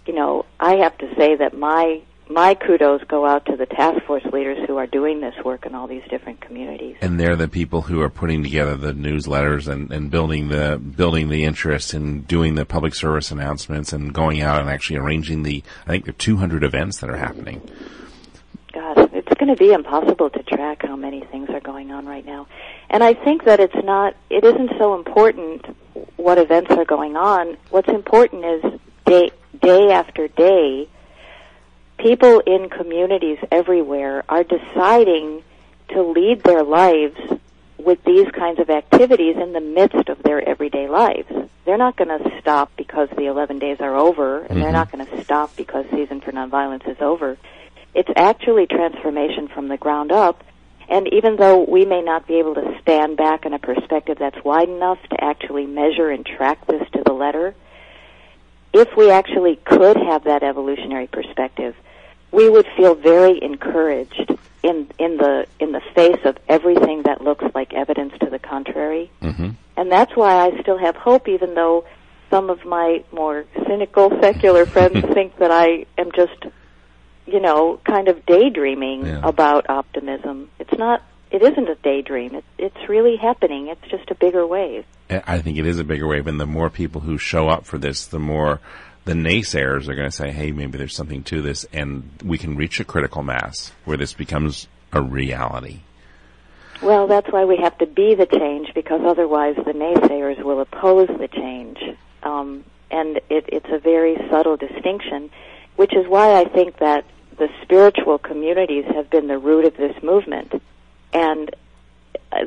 you 0.06 0.12
know, 0.12 0.44
I 0.60 0.76
have 0.76 0.96
to 0.98 1.14
say 1.16 1.36
that 1.36 1.56
my 1.56 2.02
my 2.28 2.54
kudos 2.54 3.02
go 3.04 3.26
out 3.26 3.44
to 3.46 3.56
the 3.56 3.66
task 3.66 4.04
force 4.06 4.24
leaders 4.32 4.58
who 4.66 4.76
are 4.78 4.86
doing 4.86 5.20
this 5.20 5.34
work 5.44 5.66
in 5.66 5.74
all 5.74 5.86
these 5.86 6.02
different 6.08 6.40
communities. 6.40 6.96
And 7.00 7.20
they're 7.20 7.36
the 7.36 7.48
people 7.48 7.82
who 7.82 8.00
are 8.00 8.08
putting 8.08 8.42
together 8.42 8.76
the 8.76 8.92
newsletters 8.92 9.68
and, 9.68 9.92
and 9.92 10.10
building 10.10 10.48
the 10.48 10.78
building 10.78 11.28
the 11.28 11.44
interest 11.44 11.92
and 11.92 12.26
doing 12.26 12.54
the 12.54 12.64
public 12.64 12.94
service 12.94 13.30
announcements 13.30 13.92
and 13.92 14.12
going 14.14 14.40
out 14.40 14.60
and 14.60 14.70
actually 14.70 14.96
arranging 14.96 15.42
the 15.42 15.62
I 15.86 15.90
think 15.90 16.04
there 16.06 16.12
are 16.12 16.18
200 16.18 16.64
events 16.64 17.00
that 17.00 17.10
are 17.10 17.16
happening. 17.16 17.60
God, 18.72 19.10
it's 19.12 19.34
going 19.38 19.54
to 19.54 19.56
be 19.56 19.72
impossible 19.72 20.30
to 20.30 20.42
track 20.42 20.82
how 20.82 20.96
many 20.96 21.20
things 21.30 21.48
are 21.50 21.60
going 21.60 21.92
on 21.92 22.06
right 22.06 22.24
now. 22.24 22.48
And 22.90 23.04
I 23.04 23.14
think 23.14 23.44
that 23.44 23.60
it's 23.60 23.84
not 23.84 24.16
it 24.30 24.44
isn't 24.44 24.70
so 24.78 24.94
important 24.94 25.76
what 26.16 26.38
events 26.38 26.70
are 26.70 26.86
going 26.86 27.16
on. 27.16 27.58
What's 27.70 27.88
important 27.88 28.44
is 28.44 28.80
day 29.04 29.30
day 29.60 29.92
after 29.92 30.28
day 30.28 30.88
people 31.98 32.40
in 32.40 32.68
communities 32.68 33.38
everywhere 33.50 34.24
are 34.28 34.44
deciding 34.44 35.42
to 35.88 36.02
lead 36.02 36.42
their 36.42 36.62
lives 36.62 37.18
with 37.78 38.02
these 38.04 38.30
kinds 38.30 38.58
of 38.58 38.70
activities 38.70 39.36
in 39.36 39.52
the 39.52 39.60
midst 39.60 40.08
of 40.08 40.22
their 40.22 40.46
everyday 40.48 40.88
lives. 40.88 41.30
They're 41.64 41.78
not 41.78 41.96
going 41.96 42.08
to 42.08 42.40
stop 42.40 42.72
because 42.76 43.08
the 43.16 43.26
11 43.26 43.58
days 43.58 43.78
are 43.80 43.94
over, 43.94 44.40
and 44.40 44.48
mm-hmm. 44.48 44.60
they're 44.60 44.72
not 44.72 44.90
going 44.90 45.06
to 45.06 45.24
stop 45.24 45.54
because 45.56 45.86
Season 45.90 46.20
for 46.20 46.32
Nonviolence 46.32 46.88
is 46.88 47.00
over. 47.00 47.36
It's 47.94 48.10
actually 48.16 48.66
transformation 48.66 49.48
from 49.48 49.68
the 49.68 49.76
ground 49.76 50.12
up, 50.12 50.42
and 50.88 51.08
even 51.12 51.36
though 51.36 51.64
we 51.64 51.84
may 51.84 52.02
not 52.02 52.26
be 52.26 52.38
able 52.38 52.54
to 52.54 52.78
stand 52.82 53.16
back 53.16 53.46
in 53.46 53.54
a 53.54 53.58
perspective 53.58 54.18
that's 54.18 54.42
wide 54.44 54.68
enough 54.68 54.98
to 55.10 55.22
actually 55.22 55.66
measure 55.66 56.10
and 56.10 56.26
track 56.26 56.66
this 56.66 56.82
to 56.92 57.02
the 57.04 57.12
letter, 57.12 57.54
if 58.74 58.96
we 58.96 59.10
actually 59.10 59.56
could 59.64 59.96
have 59.96 60.24
that 60.24 60.42
evolutionary 60.42 61.06
perspective, 61.06 61.74
we 62.32 62.50
would 62.50 62.66
feel 62.76 62.94
very 62.94 63.42
encouraged 63.42 64.34
in 64.64 64.88
in 64.98 65.16
the 65.16 65.46
in 65.60 65.72
the 65.72 65.80
face 65.94 66.18
of 66.24 66.36
everything 66.48 67.02
that 67.04 67.20
looks 67.20 67.44
like 67.54 67.72
evidence 67.72 68.12
to 68.20 68.28
the 68.28 68.40
contrary. 68.40 69.10
Mm-hmm. 69.22 69.50
And 69.76 69.92
that's 69.92 70.14
why 70.16 70.46
I 70.46 70.60
still 70.60 70.78
have 70.78 70.96
hope, 70.96 71.28
even 71.28 71.54
though 71.54 71.84
some 72.30 72.50
of 72.50 72.64
my 72.64 73.04
more 73.12 73.44
cynical 73.66 74.10
secular 74.20 74.66
friends 74.74 75.00
think 75.14 75.36
that 75.38 75.52
I 75.52 75.86
am 75.96 76.10
just, 76.12 76.44
you 77.26 77.40
know, 77.40 77.78
kind 77.84 78.08
of 78.08 78.26
daydreaming 78.26 79.06
yeah. 79.06 79.20
about 79.22 79.70
optimism. 79.70 80.50
It's 80.58 80.76
not. 80.76 81.02
It 81.30 81.42
isn't 81.42 81.68
a 81.68 81.74
daydream. 81.76 82.34
It, 82.36 82.44
it's 82.58 82.88
really 82.88 83.16
happening. 83.16 83.68
It's 83.68 83.90
just 83.90 84.10
a 84.10 84.14
bigger 84.14 84.46
wave. 84.46 84.84
I 85.10 85.40
think 85.40 85.58
it 85.58 85.66
is 85.66 85.78
a 85.78 85.84
bigger 85.84 86.06
wave, 86.06 86.26
and 86.26 86.40
the 86.40 86.46
more 86.46 86.70
people 86.70 87.02
who 87.02 87.18
show 87.18 87.48
up 87.48 87.66
for 87.66 87.78
this, 87.78 88.06
the 88.06 88.18
more 88.18 88.60
the 89.04 89.12
naysayers 89.12 89.88
are 89.88 89.94
going 89.94 90.08
to 90.08 90.16
say, 90.16 90.30
hey, 90.30 90.50
maybe 90.50 90.78
there's 90.78 90.96
something 90.96 91.22
to 91.24 91.42
this, 91.42 91.66
and 91.72 92.08
we 92.24 92.38
can 92.38 92.56
reach 92.56 92.80
a 92.80 92.84
critical 92.84 93.22
mass 93.22 93.72
where 93.84 93.98
this 93.98 94.14
becomes 94.14 94.66
a 94.92 95.02
reality. 95.02 95.80
Well, 96.82 97.06
that's 97.06 97.30
why 97.30 97.44
we 97.44 97.58
have 97.58 97.76
to 97.78 97.86
be 97.86 98.14
the 98.14 98.26
change, 98.26 98.72
because 98.74 99.02
otherwise 99.04 99.56
the 99.56 99.72
naysayers 99.72 100.42
will 100.42 100.60
oppose 100.60 101.08
the 101.08 101.28
change. 101.28 101.78
Um, 102.22 102.64
and 102.90 103.18
it, 103.28 103.44
it's 103.48 103.68
a 103.70 103.78
very 103.78 104.16
subtle 104.30 104.56
distinction, 104.56 105.30
which 105.76 105.94
is 105.94 106.06
why 106.06 106.40
I 106.40 106.44
think 106.44 106.78
that 106.78 107.04
the 107.36 107.48
spiritual 107.62 108.18
communities 108.18 108.84
have 108.94 109.10
been 109.10 109.26
the 109.26 109.38
root 109.38 109.64
of 109.66 109.76
this 109.76 110.00
movement. 110.02 110.62
And 111.14 111.54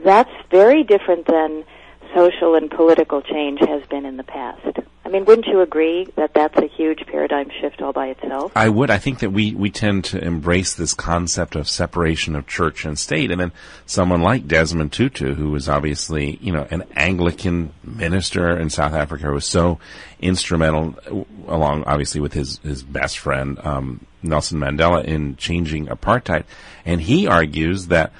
that's 0.03 0.31
very 0.51 0.83
different 0.83 1.25
than 1.25 1.63
social 2.13 2.55
and 2.55 2.69
political 2.69 3.21
change 3.21 3.59
has 3.61 3.83
been 3.89 4.05
in 4.05 4.17
the 4.17 4.23
past. 4.23 4.79
I 5.05 5.09
mean, 5.09 5.23
wouldn't 5.23 5.47
you 5.47 5.61
agree 5.61 6.05
that 6.17 6.33
that's 6.33 6.57
a 6.57 6.67
huge 6.67 7.05
paradigm 7.05 7.49
shift 7.61 7.81
all 7.81 7.93
by 7.93 8.07
itself? 8.07 8.51
I 8.55 8.67
would. 8.67 8.89
I 8.89 8.97
think 8.97 9.19
that 9.19 9.29
we, 9.29 9.53
we 9.53 9.69
tend 9.69 10.03
to 10.05 10.21
embrace 10.21 10.73
this 10.73 10.93
concept 10.93 11.55
of 11.55 11.69
separation 11.69 12.35
of 12.35 12.45
church 12.45 12.83
and 12.83 12.99
state. 12.99 13.31
And 13.31 13.39
then 13.39 13.51
someone 13.85 14.21
like 14.21 14.47
Desmond 14.47 14.91
Tutu, 14.91 15.35
who 15.35 15.51
was 15.51 15.69
obviously, 15.69 16.37
you 16.41 16.51
know, 16.51 16.67
an 16.69 16.83
Anglican 16.93 17.71
minister 17.85 18.57
in 18.57 18.69
South 18.69 18.93
Africa, 18.93 19.31
was 19.31 19.45
so 19.45 19.79
instrumental, 20.19 21.25
along 21.47 21.85
obviously 21.85 22.19
with 22.19 22.33
his, 22.33 22.57
his 22.59 22.83
best 22.83 23.17
friend, 23.17 23.59
um, 23.63 24.05
Nelson 24.23 24.59
Mandela, 24.59 25.05
in 25.05 25.37
changing 25.37 25.87
apartheid. 25.87 26.43
And 26.85 26.99
he 26.99 27.27
argues 27.27 27.87
that 27.87 28.11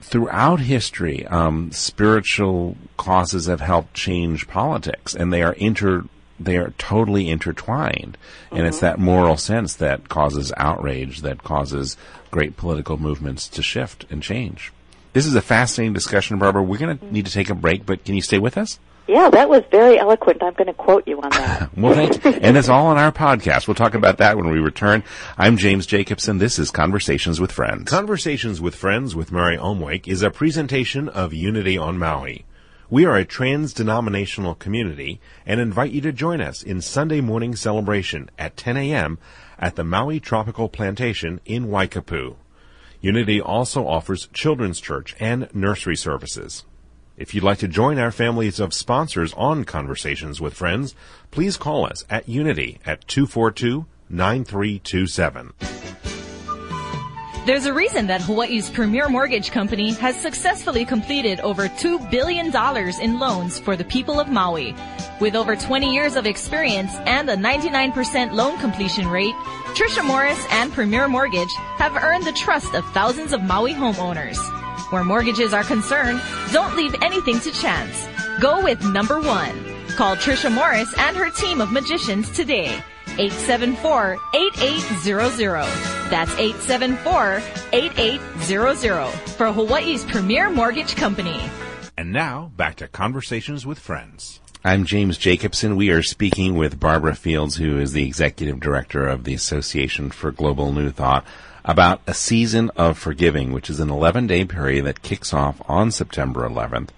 throughout 0.00 0.60
history, 0.60 1.26
um, 1.26 1.72
spiritual 1.72 2.76
causes 2.96 3.46
have 3.46 3.60
helped 3.60 3.94
change 3.94 4.48
politics, 4.48 5.14
and 5.14 5.32
they 5.32 5.42
are 5.42 5.52
inter 5.54 6.04
they 6.42 6.56
are 6.56 6.70
totally 6.78 7.28
intertwined, 7.28 8.16
and 8.50 8.60
mm-hmm. 8.60 8.66
it's 8.66 8.80
that 8.80 8.98
moral 8.98 9.36
sense 9.36 9.74
that 9.74 10.08
causes 10.08 10.52
outrage, 10.56 11.20
that 11.20 11.44
causes 11.44 11.98
great 12.30 12.56
political 12.56 12.96
movements 12.96 13.46
to 13.48 13.62
shift 13.62 14.06
and 14.10 14.22
change. 14.22 14.72
This 15.12 15.26
is 15.26 15.34
a 15.34 15.42
fascinating 15.42 15.92
discussion, 15.92 16.38
Barbara. 16.38 16.62
We're 16.62 16.78
going 16.78 16.96
to 16.96 17.12
need 17.12 17.26
to 17.26 17.32
take 17.32 17.50
a 17.50 17.54
break, 17.54 17.84
but 17.84 18.04
can 18.04 18.14
you 18.14 18.22
stay 18.22 18.38
with 18.38 18.56
us? 18.56 18.78
Yeah, 19.06 19.28
that 19.30 19.48
was 19.48 19.62
very 19.70 19.98
eloquent. 19.98 20.42
I'm 20.42 20.54
going 20.54 20.68
to 20.68 20.72
quote 20.72 21.06
you 21.08 21.20
on 21.20 21.30
that. 21.30 21.70
well, 21.76 21.94
thank 21.94 22.24
you. 22.24 22.30
And 22.30 22.56
it's 22.56 22.68
all 22.68 22.86
on 22.86 22.96
our 22.96 23.10
podcast. 23.10 23.66
We'll 23.66 23.74
talk 23.74 23.94
about 23.94 24.18
that 24.18 24.36
when 24.36 24.50
we 24.50 24.60
return. 24.60 25.02
I'm 25.36 25.56
James 25.56 25.86
Jacobson. 25.86 26.38
This 26.38 26.58
is 26.58 26.70
Conversations 26.70 27.40
with 27.40 27.50
Friends. 27.50 27.90
Conversations 27.90 28.60
with 28.60 28.74
Friends 28.74 29.16
with 29.16 29.32
Mary 29.32 29.56
Omwake 29.56 30.06
is 30.06 30.22
a 30.22 30.30
presentation 30.30 31.08
of 31.08 31.34
Unity 31.34 31.76
on 31.76 31.98
Maui. 31.98 32.44
We 32.88 33.04
are 33.04 33.16
a 33.16 33.24
trans-denominational 33.24 34.56
community 34.56 35.20
and 35.46 35.60
invite 35.60 35.92
you 35.92 36.00
to 36.02 36.12
join 36.12 36.40
us 36.40 36.62
in 36.62 36.80
Sunday 36.80 37.20
morning 37.20 37.54
celebration 37.56 38.30
at 38.38 38.56
10 38.56 38.76
a.m. 38.76 39.18
at 39.58 39.76
the 39.76 39.84
Maui 39.84 40.18
Tropical 40.18 40.68
Plantation 40.68 41.40
in 41.44 41.66
Waikapu. 41.66 42.36
Unity 43.00 43.40
also 43.40 43.86
offers 43.86 44.28
children's 44.32 44.80
church 44.80 45.16
and 45.18 45.48
nursery 45.54 45.96
services. 45.96 46.64
If 47.20 47.34
you'd 47.34 47.44
like 47.44 47.58
to 47.58 47.68
join 47.68 47.98
our 47.98 48.10
families 48.10 48.58
of 48.58 48.72
sponsors 48.72 49.34
on 49.34 49.64
Conversations 49.64 50.40
with 50.40 50.54
Friends, 50.54 50.94
please 51.30 51.58
call 51.58 51.84
us 51.84 52.02
at 52.08 52.26
Unity 52.26 52.78
at 52.86 53.06
242 53.08 53.84
9327. 54.08 55.52
There's 57.44 57.66
a 57.66 57.74
reason 57.74 58.06
that 58.06 58.22
Hawaii's 58.22 58.70
premier 58.70 59.10
mortgage 59.10 59.50
company 59.50 59.92
has 59.92 60.18
successfully 60.18 60.86
completed 60.86 61.40
over 61.40 61.68
$2 61.68 62.10
billion 62.10 62.50
in 63.02 63.18
loans 63.18 63.58
for 63.58 63.76
the 63.76 63.84
people 63.84 64.18
of 64.18 64.28
Maui. 64.28 64.74
With 65.20 65.36
over 65.36 65.56
20 65.56 65.92
years 65.92 66.16
of 66.16 66.24
experience 66.24 66.94
and 67.04 67.28
a 67.28 67.36
99% 67.36 68.32
loan 68.32 68.58
completion 68.60 69.06
rate, 69.06 69.34
Trisha 69.74 70.02
Morris 70.02 70.42
and 70.52 70.72
Premier 70.72 71.06
Mortgage 71.06 71.52
have 71.76 72.02
earned 72.02 72.24
the 72.24 72.32
trust 72.32 72.74
of 72.74 72.82
thousands 72.94 73.34
of 73.34 73.42
Maui 73.42 73.74
homeowners. 73.74 74.38
Where 74.90 75.04
mortgages 75.04 75.54
are 75.54 75.62
concerned, 75.62 76.20
don't 76.52 76.74
leave 76.74 76.96
anything 77.00 77.38
to 77.40 77.52
chance. 77.52 78.08
Go 78.40 78.64
with 78.64 78.84
number 78.84 79.20
one. 79.20 79.52
Call 79.96 80.16
Trisha 80.16 80.52
Morris 80.52 80.92
and 80.98 81.16
her 81.16 81.30
team 81.30 81.60
of 81.60 81.70
magicians 81.70 82.28
today. 82.30 82.82
874-8800. 83.10 86.10
That's 86.10 86.32
874-8800 86.32 89.12
for 89.36 89.52
Hawaii's 89.52 90.04
premier 90.06 90.50
mortgage 90.50 90.96
company. 90.96 91.40
And 91.96 92.12
now, 92.12 92.50
back 92.56 92.74
to 92.76 92.88
Conversations 92.88 93.64
with 93.64 93.78
Friends. 93.78 94.40
I'm 94.64 94.84
James 94.84 95.18
Jacobson. 95.18 95.76
We 95.76 95.90
are 95.90 96.02
speaking 96.02 96.56
with 96.56 96.80
Barbara 96.80 97.14
Fields, 97.14 97.54
who 97.56 97.78
is 97.78 97.92
the 97.92 98.06
executive 98.06 98.58
director 98.58 99.06
of 99.06 99.22
the 99.22 99.34
Association 99.34 100.10
for 100.10 100.32
Global 100.32 100.72
New 100.72 100.90
Thought 100.90 101.24
about 101.64 102.00
a 102.06 102.14
season 102.14 102.70
of 102.76 102.98
forgiving, 102.98 103.52
which 103.52 103.70
is 103.70 103.80
an 103.80 103.90
11 103.90 104.26
day 104.26 104.44
period 104.44 104.86
that 104.86 105.02
kicks 105.02 105.32
off 105.32 105.60
on 105.68 105.90
September 105.90 106.48
11th. 106.48 106.88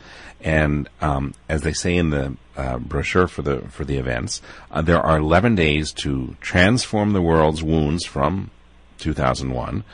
And 0.41 0.89
um, 1.01 1.35
as 1.49 1.63
they 1.63 1.73
say 1.73 1.97
in 1.97 2.11
the 2.11 2.37
uh, 2.57 2.79
brochure 2.79 3.29
for 3.29 3.43
the 3.43 3.61
for 3.69 3.85
the 3.85 3.97
events, 3.97 4.43
uh, 4.71 4.83
there 4.83 5.01
are 5.01 5.19
11 5.19 5.55
days 5.55 5.93
to 5.93 6.37
transform 6.41 7.13
the 7.13 7.23
world's 7.23 7.63
wounds 7.63 8.05
from 8.05 8.51
2001, 8.99 9.85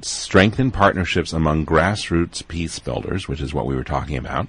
strengthen 0.00 0.70
partnerships 0.70 1.32
among 1.32 1.66
grassroots 1.66 2.46
peace 2.46 2.78
builders, 2.78 3.26
which 3.28 3.40
is 3.40 3.52
what 3.52 3.66
we 3.66 3.74
were 3.74 3.84
talking 3.84 4.16
about, 4.16 4.48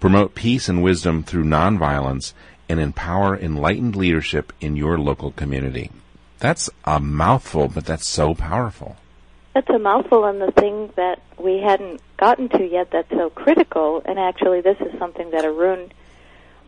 promote 0.00 0.34
peace 0.34 0.68
and 0.68 0.82
wisdom 0.82 1.22
through 1.22 1.44
nonviolence, 1.44 2.34
and 2.68 2.78
empower 2.78 3.36
enlightened 3.36 3.96
leadership 3.96 4.52
in 4.60 4.76
your 4.76 4.98
local 4.98 5.32
community. 5.32 5.90
That's 6.38 6.70
a 6.84 7.00
mouthful, 7.00 7.68
but 7.68 7.84
that's 7.84 8.08
so 8.08 8.34
powerful. 8.34 8.96
That's 9.54 9.68
a 9.68 9.78
mouthful, 9.78 10.24
and 10.26 10.40
the 10.40 10.52
thing 10.52 10.92
that 10.96 11.20
we 11.36 11.58
hadn't 11.58 12.00
gotten 12.16 12.48
to 12.50 12.64
yet 12.64 12.90
that's 12.92 13.10
so 13.10 13.30
critical, 13.30 14.02
and 14.04 14.18
actually 14.18 14.60
this 14.60 14.78
is 14.80 14.96
something 14.98 15.30
that 15.30 15.44
Arun 15.44 15.92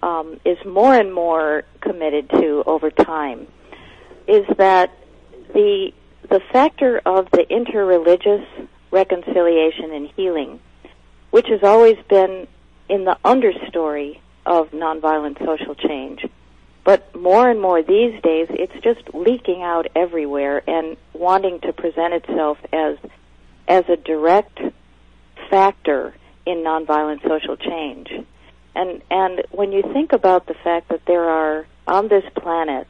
um, 0.03 0.41
is 0.45 0.59
more 0.65 0.95
and 0.95 1.15
more 1.15 1.63
committed 1.81 2.29
to 2.31 2.65
over 2.67 2.91
time, 2.91 3.47
is 4.27 4.47
that 4.57 4.91
the 5.55 5.93
the 6.29 6.41
factor 6.53 7.01
of 7.05 7.31
the 7.31 7.45
interreligious 7.51 8.47
reconciliation 8.91 9.93
and 9.93 10.09
healing, 10.17 10.61
which 11.31 11.47
has 11.49 11.63
always 11.63 11.97
been 12.09 12.47
in 12.89 13.05
the 13.05 13.17
understory 13.25 14.19
of 14.47 14.71
nonviolent 14.71 15.39
social 15.45 15.75
change, 15.75 16.27
but 16.85 17.15
more 17.15 17.49
and 17.49 17.61
more 17.61 17.83
these 17.83 18.21
days, 18.23 18.49
it's 18.51 18.73
just 18.83 19.15
leaking 19.15 19.63
out 19.63 19.87
everywhere 19.95 20.63
and 20.69 20.97
wanting 21.13 21.61
to 21.61 21.73
present 21.73 22.15
itself 22.15 22.59
as 22.73 22.97
as 23.69 23.85
a 23.89 23.97
direct 23.97 24.61
factor 25.49 26.15
in 26.45 26.59
nonviolent 26.59 27.23
social 27.23 27.57
change. 27.57 28.11
And 28.75 29.03
and 29.11 29.43
when 29.51 29.73
you 29.73 29.83
think 29.83 30.13
about 30.13 30.47
the 30.47 30.55
fact 30.55 30.89
that 30.89 31.05
there 31.07 31.29
are 31.29 31.67
on 31.87 32.09
this 32.09 32.25
planet 32.35 32.89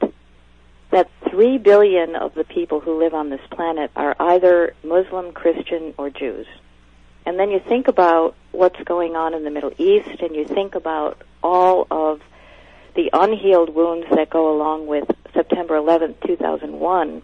that 0.90 1.10
3 1.30 1.56
billion 1.58 2.16
of 2.16 2.34
the 2.34 2.44
people 2.44 2.78
who 2.78 2.98
live 2.98 3.14
on 3.14 3.30
this 3.30 3.40
planet 3.50 3.90
are 3.96 4.14
either 4.18 4.74
Muslim, 4.84 5.32
Christian, 5.32 5.94
or 5.96 6.10
Jews. 6.10 6.46
And 7.24 7.38
then 7.38 7.50
you 7.50 7.60
think 7.60 7.88
about 7.88 8.34
what's 8.50 8.80
going 8.84 9.16
on 9.16 9.32
in 9.32 9.42
the 9.42 9.50
Middle 9.50 9.72
East 9.78 10.20
and 10.20 10.36
you 10.36 10.44
think 10.44 10.74
about 10.74 11.22
all 11.42 11.86
of 11.90 12.20
the 12.94 13.10
unhealed 13.12 13.74
wounds 13.74 14.06
that 14.14 14.30
go 14.30 14.54
along 14.54 14.86
with 14.86 15.10
September 15.32 15.74
11th, 15.74 16.16
2001, 16.26 17.22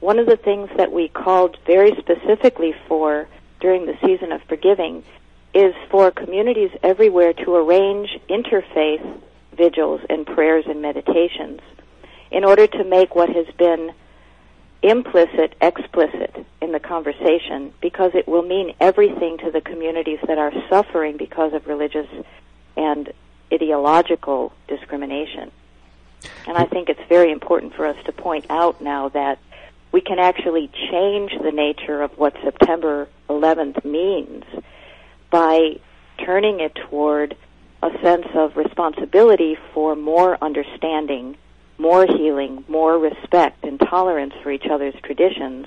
one 0.00 0.18
of 0.18 0.26
the 0.26 0.36
things 0.36 0.70
that 0.76 0.92
we 0.92 1.08
called 1.08 1.58
very 1.66 1.92
specifically 1.98 2.74
for 2.88 3.28
during 3.60 3.86
the 3.86 3.98
season 4.04 4.32
of 4.32 4.42
forgiving 4.44 5.04
is 5.52 5.74
for 5.90 6.10
communities 6.10 6.70
everywhere 6.82 7.32
to 7.32 7.54
arrange 7.54 8.18
interfaith 8.28 9.20
vigils 9.56 10.00
and 10.08 10.26
prayers 10.26 10.64
and 10.66 10.80
meditations 10.80 11.60
in 12.30 12.44
order 12.44 12.66
to 12.66 12.84
make 12.84 13.14
what 13.14 13.28
has 13.28 13.46
been 13.58 13.92
implicit 14.82 15.54
explicit 15.60 16.34
in 16.62 16.72
the 16.72 16.80
conversation 16.80 17.72
because 17.82 18.12
it 18.14 18.26
will 18.26 18.42
mean 18.42 18.72
everything 18.80 19.36
to 19.36 19.50
the 19.50 19.60
communities 19.60 20.18
that 20.26 20.38
are 20.38 20.52
suffering 20.70 21.18
because 21.18 21.52
of 21.52 21.66
religious 21.66 22.06
and 22.76 23.12
ideological 23.52 24.52
discrimination. 24.68 25.50
And 26.46 26.56
I 26.56 26.64
think 26.64 26.88
it's 26.88 27.00
very 27.08 27.32
important 27.32 27.74
for 27.74 27.86
us 27.86 27.96
to 28.04 28.12
point 28.12 28.46
out 28.50 28.80
now 28.80 29.08
that 29.10 29.38
we 29.92 30.00
can 30.00 30.18
actually 30.18 30.70
change 30.90 31.32
the 31.42 31.50
nature 31.50 32.02
of 32.02 32.16
what 32.18 32.34
September 32.44 33.08
11th 33.28 33.84
means 33.84 34.44
by 35.30 35.80
turning 36.24 36.60
it 36.60 36.74
toward 36.74 37.36
a 37.82 37.90
sense 38.02 38.26
of 38.34 38.56
responsibility 38.56 39.56
for 39.72 39.96
more 39.96 40.36
understanding, 40.42 41.36
more 41.78 42.06
healing, 42.06 42.64
more 42.68 42.98
respect 42.98 43.64
and 43.64 43.80
tolerance 43.80 44.34
for 44.42 44.52
each 44.52 44.66
other's 44.70 44.94
traditions 45.02 45.66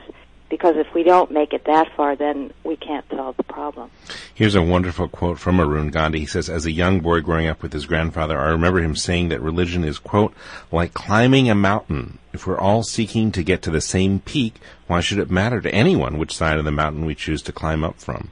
because 0.53 0.77
if 0.77 0.93
we 0.93 1.01
don't 1.01 1.31
make 1.31 1.51
it 1.51 1.65
that 1.65 1.91
far, 1.95 2.15
then 2.15 2.53
we 2.63 2.75
can't 2.75 3.03
solve 3.09 3.35
the 3.37 3.43
problem. 3.43 3.89
Here's 4.35 4.53
a 4.53 4.61
wonderful 4.61 5.07
quote 5.07 5.39
from 5.39 5.59
Arun 5.59 5.89
Gandhi. 5.89 6.19
He 6.19 6.25
says, 6.27 6.47
as 6.47 6.67
a 6.67 6.71
young 6.71 6.99
boy 6.99 7.21
growing 7.21 7.47
up 7.47 7.63
with 7.63 7.73
his 7.73 7.87
grandfather, 7.87 8.37
I 8.37 8.49
remember 8.49 8.79
him 8.79 8.95
saying 8.95 9.29
that 9.29 9.41
religion 9.41 9.83
is, 9.83 9.97
quote, 9.97 10.31
like 10.71 10.93
climbing 10.93 11.49
a 11.49 11.55
mountain. 11.55 12.19
If 12.33 12.45
we're 12.45 12.59
all 12.59 12.83
seeking 12.83 13.31
to 13.31 13.41
get 13.41 13.63
to 13.63 13.71
the 13.71 13.81
same 13.81 14.19
peak, 14.19 14.57
why 14.85 14.99
should 14.99 15.17
it 15.17 15.31
matter 15.31 15.59
to 15.59 15.73
anyone 15.73 16.19
which 16.19 16.35
side 16.35 16.59
of 16.59 16.65
the 16.65 16.71
mountain 16.71 17.03
we 17.05 17.15
choose 17.15 17.41
to 17.41 17.51
climb 17.51 17.83
up 17.83 17.99
from? 17.99 18.29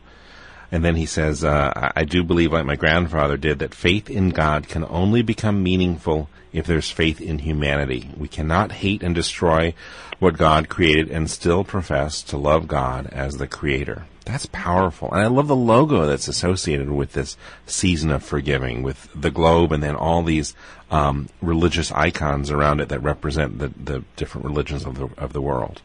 And 0.72 0.86
then 0.86 0.98
he 0.98 1.08
says, 1.08 1.44
uh, 1.44 1.92
I 1.96 2.04
do 2.04 2.24
believe, 2.24 2.54
like 2.54 2.68
my 2.68 2.76
grandfather 2.76 3.36
did, 3.36 3.58
that 3.60 3.74
faith 3.74 4.12
in 4.12 4.30
God 4.30 4.68
can 4.68 4.86
only 4.86 5.24
become 5.24 5.64
meaningful 5.64 6.30
if 6.54 6.66
there's 6.66 6.90
faith 6.90 7.22
in 7.22 7.40
humanity. 7.40 8.10
We 8.18 8.28
cannot 8.28 8.72
hate 8.72 9.04
and 9.04 9.16
destroy 9.16 9.74
what 10.20 10.38
God 10.38 10.70
created 10.70 11.10
and 11.10 11.30
still 11.30 11.64
profess 11.64 12.22
to 12.24 12.38
love 12.38 12.68
God 12.68 13.08
as 13.08 13.38
the 13.38 13.48
creator. 13.48 14.06
That's 14.26 14.46
powerful. 14.46 15.12
And 15.12 15.22
I 15.22 15.28
love 15.28 15.48
the 15.48 15.56
logo 15.56 16.06
that's 16.06 16.28
associated 16.28 16.92
with 16.92 17.14
this 17.14 17.38
season 17.66 18.12
of 18.12 18.24
forgiving, 18.24 18.84
with 18.84 19.10
the 19.16 19.32
globe 19.32 19.72
and 19.72 19.82
then 19.82 19.96
all 19.96 20.22
these 20.22 20.56
um, 20.92 21.28
religious 21.42 21.92
icons 21.92 22.52
around 22.52 22.82
it 22.82 22.90
that 22.90 23.02
represent 23.02 23.60
the, 23.60 23.70
the 23.70 24.04
different 24.16 24.46
religions 24.46 24.86
of 24.86 24.98
the, 24.98 25.10
of 25.18 25.34
the 25.34 25.42
world. 25.42 25.82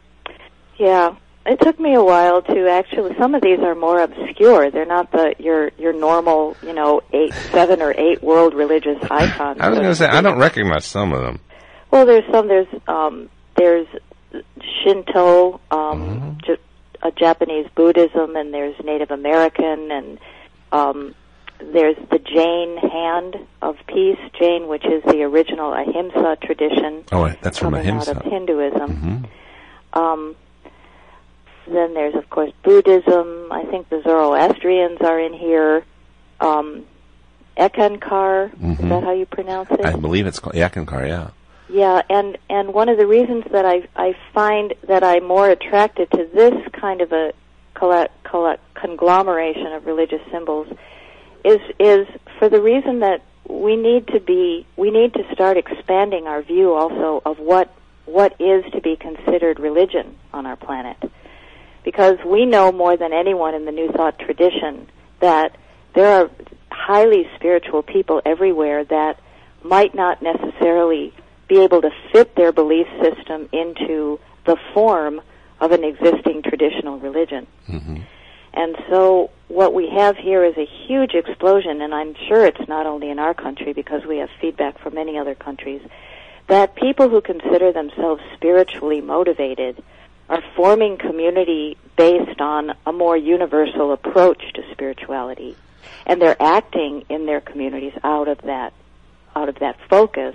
Yeah, 0.77 1.17
it 1.47 1.61
took 1.61 1.79
me 1.79 1.95
a 1.95 2.03
while 2.03 2.43
to 2.43 2.69
actually. 2.69 3.17
Some 3.19 3.35
of 3.35 3.43
these 3.43 3.61
are 3.61 3.75
more 3.75 4.01
obscure. 4.01 4.71
They're 4.71 4.85
not 4.85 5.13
the 5.13 5.35
your 5.39 5.71
your 5.79 5.93
normal, 5.93 6.57
you 6.63 6.73
know, 6.73 7.03
eight, 7.13 7.33
seven 7.53 7.83
or 7.83 7.95
eight 7.97 8.23
world 8.23 8.55
religious 8.55 8.99
icons. 9.11 9.59
I 9.61 9.69
was 9.69 9.79
going 9.79 9.91
to 9.91 9.97
say 9.97 10.07
I 10.07 10.21
don't 10.21 10.39
recognize 10.39 10.85
some 10.85 11.13
of 11.13 11.23
them. 11.23 11.41
Well, 11.91 12.07
there's 12.07 12.25
some. 12.33 12.49
There's 12.49 12.69
um, 12.89 13.31
there's 13.57 13.87
Shinto, 14.83 15.61
um, 15.71 15.79
mm-hmm. 15.81 16.31
J- 16.45 16.63
a 17.03 17.11
Japanese 17.13 17.69
Buddhism, 17.75 18.37
and 18.37 18.53
there's 18.53 18.75
Native 18.85 19.11
American, 19.11 19.91
and 19.91 20.19
um, 20.73 21.15
there's 21.59 21.97
the 22.11 22.19
Jain 22.19 22.77
hand 22.77 23.37
of 23.63 23.77
peace, 23.87 24.19
Jain, 24.39 24.69
which 24.69 24.85
is 24.85 25.03
the 25.05 25.23
original 25.23 25.73
Ahimsa 25.73 26.37
tradition. 26.43 27.05
Oh, 27.13 27.33
that's 27.41 27.59
from 27.59 27.75
Ahimsa. 27.75 28.11
out 28.11 28.17
of 28.25 28.31
Hinduism. 28.31 28.91
Mm-hmm. 28.91 29.99
Um, 29.99 30.37
then 31.67 31.95
there's, 31.95 32.15
of 32.15 32.29
course, 32.31 32.53
Buddhism. 32.63 33.49
I 33.51 33.65
think 33.65 33.89
the 33.89 34.03
Zoroastrians 34.03 35.01
are 35.01 35.19
in 35.21 35.33
here. 35.33 35.85
Um, 36.41 36.85
Eckankar. 37.57 38.53
Is 38.53 38.89
that 38.89 39.03
how 39.03 39.13
you 39.13 39.27
pronounce 39.27 39.71
it? 39.71 39.85
I 39.85 39.97
believe 39.97 40.27
it's 40.27 40.39
called 40.39 40.57
Eckankar, 40.57 41.09
yeah. 41.09 41.31
Yeah, 41.69 42.03
and 42.09 42.39
and 42.49 42.73
one 42.75 42.89
of 42.89 42.97
the 42.97 43.07
reasons 43.07 43.45
that 43.51 43.65
I 43.65 43.89
I 43.97 44.15
find 44.33 44.75
that 44.87 45.03
I'm 45.03 45.25
more 45.25 45.49
attracted 45.51 46.11
to 46.13 46.29
this 46.33 46.55
kind 46.73 47.01
of 47.01 47.13
a 47.13 47.33
colla- 47.75 48.11
colla- 48.25 48.59
conglomeration 48.75 49.73
of 49.73 49.87
religious 49.87 50.21
symbols 50.31 50.69
is 51.45 51.61
is 51.81 52.07
for 52.39 52.49
the 52.49 52.61
reason 52.61 53.01
that 53.01 53.23
we 53.49 53.75
need 53.77 54.07
to 54.09 54.21
be 54.21 54.67
we 54.77 54.91
need 54.91 55.15
to 55.15 55.25
start 55.33 55.57
expanding 55.57 56.27
our 56.29 56.43
view 56.43 56.73
also 56.73 57.21
of 57.25 57.39
what 57.41 57.73
what 58.05 58.41
is 58.41 58.65
to 58.73 58.81
be 58.81 58.95
considered 58.95 59.59
religion 59.59 60.17
on 60.33 60.47
our 60.47 60.57
planet 60.57 60.97
because 61.87 62.19
we 62.27 62.45
know 62.45 62.73
more 62.73 62.97
than 62.97 63.13
anyone 63.13 63.55
in 63.55 63.65
the 63.65 63.71
new 63.71 63.89
thought 63.93 64.19
tradition 64.19 64.89
that 65.21 65.57
there 65.95 66.21
are 66.21 66.31
highly 66.69 67.31
spiritual 67.37 67.81
people 67.81 68.21
everywhere 68.27 68.85
that 68.85 69.21
might 69.63 69.95
not 69.95 70.21
necessarily 70.21 71.15
be 71.49 71.61
able 71.61 71.81
to 71.81 71.91
fit 72.13 72.35
their 72.35 72.51
belief 72.51 72.89
system 73.01 73.49
into 73.53 74.19
the 74.47 74.57
form 74.75 75.21
of 75.61 75.71
an 75.71 75.85
existing 75.85 76.43
traditional 76.43 76.99
religion. 76.99 77.47
Mm-hmm. 77.69 77.99
And 78.53 78.77
so 78.91 79.31
what 79.47 79.73
we 79.73 79.89
have 79.91 80.17
here 80.17 80.45
is 80.45 80.57
a 80.57 80.67
huge 80.67 81.15
explosion, 81.15 81.81
and 81.83 81.95
I'm 81.95 82.17
sure 82.27 82.45
it's 82.45 82.67
not 82.67 82.87
only 82.87 83.11
in 83.11 83.21
our 83.21 83.33
country 83.33 83.73
because 83.73 84.05
we 84.05 84.19
have 84.19 84.29
feedback 84.41 84.81
from 84.81 84.95
many 84.95 85.19
other 85.19 85.37
countries, 85.37 85.83
that 86.49 86.75
people 86.75 87.09
who 87.09 87.21
consider 87.21 87.71
themselves 87.71 88.23
spiritually 88.35 89.01
motivated 89.01 89.81
are 90.29 90.43
forming 90.55 90.97
community 90.97 91.77
based 91.97 92.41
on 92.41 92.73
a 92.85 92.93
more 92.93 93.17
universal 93.17 93.93
approach 93.93 94.43
to 94.55 94.63
spirituality. 94.73 95.57
And 96.07 96.21
they're 96.21 96.41
acting 96.41 97.05
in 97.09 97.27
their 97.27 97.41
communities 97.41 97.93
out 98.03 98.29
of 98.29 98.39
that 98.43 98.73
out 99.35 99.49
of 99.51 99.59
that 99.59 99.77
focus, 99.91 100.35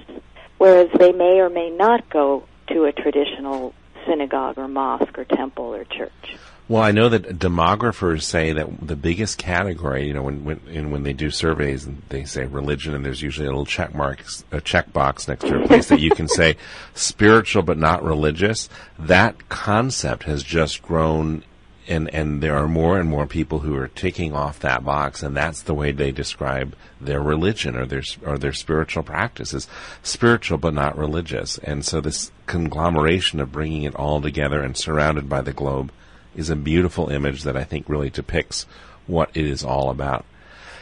whereas 0.60 0.88
they 1.00 1.12
may 1.12 1.40
or 1.40 1.50
may 1.50 1.72
not 1.72 2.08
go 2.10 2.44
to 2.68 2.86
a 2.86 2.92
traditional 2.92 3.74
synagogue 4.06 4.60
or 4.60 4.68
mosque 4.68 5.18
or 5.18 5.26
temple 5.26 5.74
or 5.74 5.84
church. 5.86 6.38
Well, 6.72 6.84
I 6.84 6.92
know 6.92 7.10
that 7.10 7.38
demographers 7.38 8.22
say 8.22 8.54
that 8.54 8.88
the 8.88 8.96
biggest 8.96 9.38
category, 9.38 10.08
you 10.08 10.14
know, 10.14 10.22
when 10.22 10.46
when 10.46 10.90
when 10.90 11.04
they 11.04 11.12
do 11.12 11.30
surveys 11.30 11.84
and 11.84 12.02
they 12.08 12.24
say 12.24 12.46
religion, 12.46 12.94
and 12.94 13.06
there's 13.06 13.22
usually 13.22 13.46
a 13.46 13.50
little 13.50 13.66
check 13.66 13.94
mark, 13.94 14.24
a 14.54 14.62
check 14.62 14.94
box 14.94 15.28
next 15.28 15.48
to 15.48 15.62
a 15.62 15.68
place 15.68 15.90
that 15.90 16.00
you 16.00 16.12
can 16.12 16.30
say 16.30 16.56
spiritual 16.96 17.62
but 17.62 17.78
not 17.78 18.02
religious. 18.02 18.70
That 18.98 19.50
concept 19.50 20.24
has 20.24 20.44
just 20.44 20.82
grown, 20.82 21.44
and 21.90 22.10
and 22.14 22.42
there 22.42 22.56
are 22.56 22.70
more 22.70 22.98
and 22.98 23.10
more 23.10 23.28
people 23.28 23.60
who 23.60 23.76
are 23.76 23.90
ticking 23.90 24.34
off 24.34 24.62
that 24.62 24.86
box, 24.86 25.22
and 25.22 25.36
that's 25.36 25.64
the 25.64 25.74
way 25.74 25.92
they 25.92 26.14
describe 26.14 26.74
their 27.02 27.22
religion 27.22 27.76
or 27.76 27.86
their 27.86 28.04
or 28.26 28.38
their 28.38 28.54
spiritual 28.54 29.04
practices, 29.04 29.68
spiritual 30.04 30.58
but 30.58 30.74
not 30.74 30.98
religious. 30.98 31.58
And 31.58 31.84
so 31.84 32.00
this 32.00 32.32
conglomeration 32.46 33.42
of 33.42 33.52
bringing 33.52 33.84
it 33.84 33.96
all 33.96 34.22
together 34.22 34.62
and 34.62 34.78
surrounded 34.78 35.28
by 35.28 35.42
the 35.42 35.52
globe 35.52 35.92
is 36.36 36.50
a 36.50 36.56
beautiful 36.56 37.10
image 37.10 37.44
that 37.44 37.58
I 37.58 37.64
think 37.64 37.88
really 37.90 38.10
depicts 38.10 38.66
what 39.08 39.30
it 39.34 39.46
is 39.46 39.64
all 39.64 39.90
about. 39.90 40.26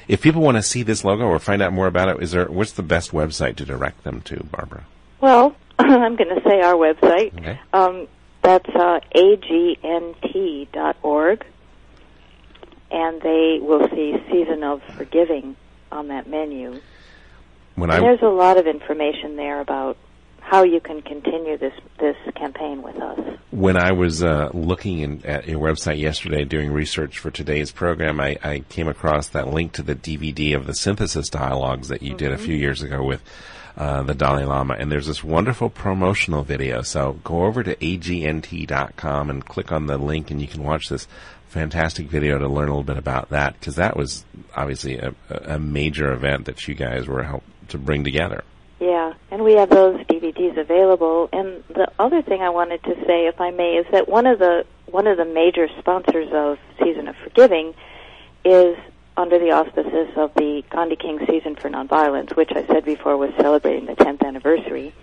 If 0.08 0.22
people 0.22 0.42
want 0.42 0.58
to 0.58 0.64
see 0.64 0.84
this 0.84 1.04
logo 1.04 1.26
or 1.26 1.40
find 1.40 1.62
out 1.62 1.72
more 1.74 1.88
about 1.88 2.10
it, 2.10 2.22
is 2.24 2.32
there 2.32 2.46
what's 2.46 2.72
the 2.72 2.84
best 2.84 3.12
website 3.12 3.56
to 3.58 3.66
direct 3.66 4.04
them 4.04 4.22
to, 4.22 4.44
Barbara? 4.52 4.86
Well, 5.22 5.56
I'm 5.80 6.16
going 6.16 6.36
to 6.36 6.42
say 6.44 6.62
our 6.62 6.74
website. 6.74 7.38
Okay. 7.38 7.60
Um, 7.74 8.08
that's 8.42 8.70
uh, 8.70 9.02
agnt.org, 9.16 10.26
and 12.92 13.22
they 13.22 13.60
will 13.62 13.88
see 13.90 14.16
Season 14.32 14.64
of 14.64 14.82
Forgiving 14.96 15.56
on 15.92 16.08
that 16.08 16.28
menu. 16.28 16.80
When 17.76 17.92
I 17.92 18.00
there's 18.00 18.22
a 18.22 18.30
lot 18.30 18.58
of 18.58 18.66
information 18.68 19.36
there 19.36 19.60
about 19.60 19.98
how 20.50 20.64
you 20.64 20.80
can 20.80 21.00
continue 21.04 21.58
this 21.58 21.74
this 22.00 22.16
campaign 22.36 22.82
with 22.82 23.00
us. 23.00 23.20
when 23.52 23.78
I 23.78 23.92
was 23.92 24.24
uh, 24.24 24.50
looking 24.54 25.00
in, 25.00 25.26
at 25.26 25.48
your 25.48 25.60
website 25.60 26.00
yesterday 26.00 26.44
doing 26.44 26.72
research 26.72 27.20
for 27.20 27.30
today's 27.30 27.72
program, 27.72 28.20
I, 28.20 28.38
I 28.44 28.60
came 28.70 28.88
across 28.88 29.28
that 29.30 29.50
link 29.50 29.74
to 29.74 29.84
the 29.84 29.96
DVD 29.96 30.56
of 30.56 30.66
the 30.66 30.74
synthesis 30.74 31.30
dialogues 31.30 31.90
that 31.90 32.02
you 32.02 32.16
did 32.16 32.32
a 32.32 32.38
few 32.38 32.56
years 32.56 32.82
ago 32.82 33.04
with 33.04 33.22
uh, 33.78 34.02
the 34.02 34.16
Dalai 34.16 34.44
Lama, 34.44 34.76
and 34.80 34.92
there's 34.92 35.06
this 35.06 35.24
wonderful 35.24 35.70
promotional 35.70 36.44
video. 36.44 36.82
So 36.82 37.20
go 37.24 37.46
over 37.46 37.64
to 37.64 37.76
agnt.com 37.76 39.30
and 39.30 39.46
click 39.46 39.72
on 39.72 39.86
the 39.86 39.98
link, 40.00 40.32
and 40.32 40.42
you 40.42 40.48
can 40.48 40.64
watch 40.64 40.90
this 40.90 41.08
fantastic 41.48 42.08
video 42.08 42.40
to 42.40 42.48
learn 42.48 42.70
a 42.70 42.72
little 42.72 42.84
bit 42.84 42.98
about 42.98 43.30
that 43.30 43.60
because 43.60 43.76
that 43.76 43.96
was 43.96 44.26
obviously 44.56 44.98
a, 44.98 45.14
a 45.30 45.60
major 45.60 46.12
event 46.12 46.46
that 46.46 46.68
you 46.68 46.74
guys 46.74 47.08
were 47.08 47.24
helped 47.24 47.70
to 47.70 47.78
bring 47.78 48.04
together. 48.04 48.44
Yeah, 48.80 49.14
and 49.30 49.44
we 49.44 49.54
have 49.54 49.70
those 49.70 50.00
DVDs 50.06 50.58
available. 50.58 51.30
And 51.34 51.64
the 51.68 51.92
other 52.00 52.22
thing 52.22 52.42
I 52.42 52.50
wanted 52.50 52.82
to 52.84 52.96
say, 53.06 53.28
if 53.28 53.42
I 53.42 53.52
may, 53.52 53.76
is 53.76 53.86
that 53.92 54.08
one 54.08 54.26
of 54.26 54.40
the 54.40 54.66
one 54.86 55.06
of 55.06 55.18
the 55.18 55.26
major 55.26 55.68
sponsors 55.80 56.30
of 56.32 56.58
Season 56.82 57.08
of 57.08 57.16
Forgiving 57.18 57.76
is 58.44 58.78
under 59.18 59.38
the 59.38 59.52
auspices 59.52 60.08
of 60.16 60.34
the 60.36 60.64
Gandhi 60.70 60.96
King 60.96 61.20
Season 61.30 61.56
for 61.56 61.70
Nonviolence, 61.70 62.36
which 62.36 62.52
I 62.56 62.66
said 62.66 62.86
before 62.86 63.18
was 63.18 63.32
celebrating 63.38 63.86
the 63.86 63.96
10th 63.96 64.26
anniversary. 64.26 64.94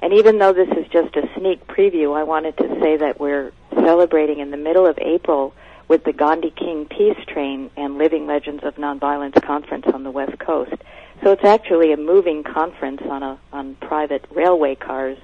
And 0.00 0.14
even 0.14 0.38
though 0.38 0.52
this 0.52 0.68
is 0.70 0.88
just 0.88 1.14
a 1.14 1.28
sneak 1.38 1.66
preview, 1.66 2.16
I 2.16 2.22
wanted 2.22 2.56
to 2.56 2.80
say 2.80 2.96
that 2.96 3.20
we're 3.20 3.52
celebrating 3.74 4.40
in 4.40 4.50
the 4.50 4.56
middle 4.56 4.86
of 4.86 4.98
April 4.98 5.54
with 5.88 6.04
the 6.04 6.12
Gandhi 6.12 6.50
King 6.50 6.86
Peace 6.86 7.18
Train 7.26 7.70
and 7.76 7.98
Living 7.98 8.26
Legends 8.26 8.64
of 8.64 8.76
Nonviolence 8.76 9.40
conference 9.44 9.86
on 9.92 10.02
the 10.02 10.10
West 10.10 10.38
Coast. 10.38 10.74
So 11.22 11.32
it's 11.32 11.44
actually 11.44 11.92
a 11.92 11.96
moving 11.96 12.42
conference 12.44 13.00
on 13.08 13.22
a 13.22 13.38
on 13.52 13.74
private 13.76 14.24
railway 14.30 14.74
cars 14.74 15.18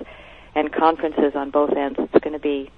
and 0.55 0.73
conferences 0.73 1.35
on 1.35 1.51
both 1.51 1.73
ends. 1.77 1.99
It's 2.01 2.25
going 2.25 2.33
to 2.35 2.39
be 2.39 2.71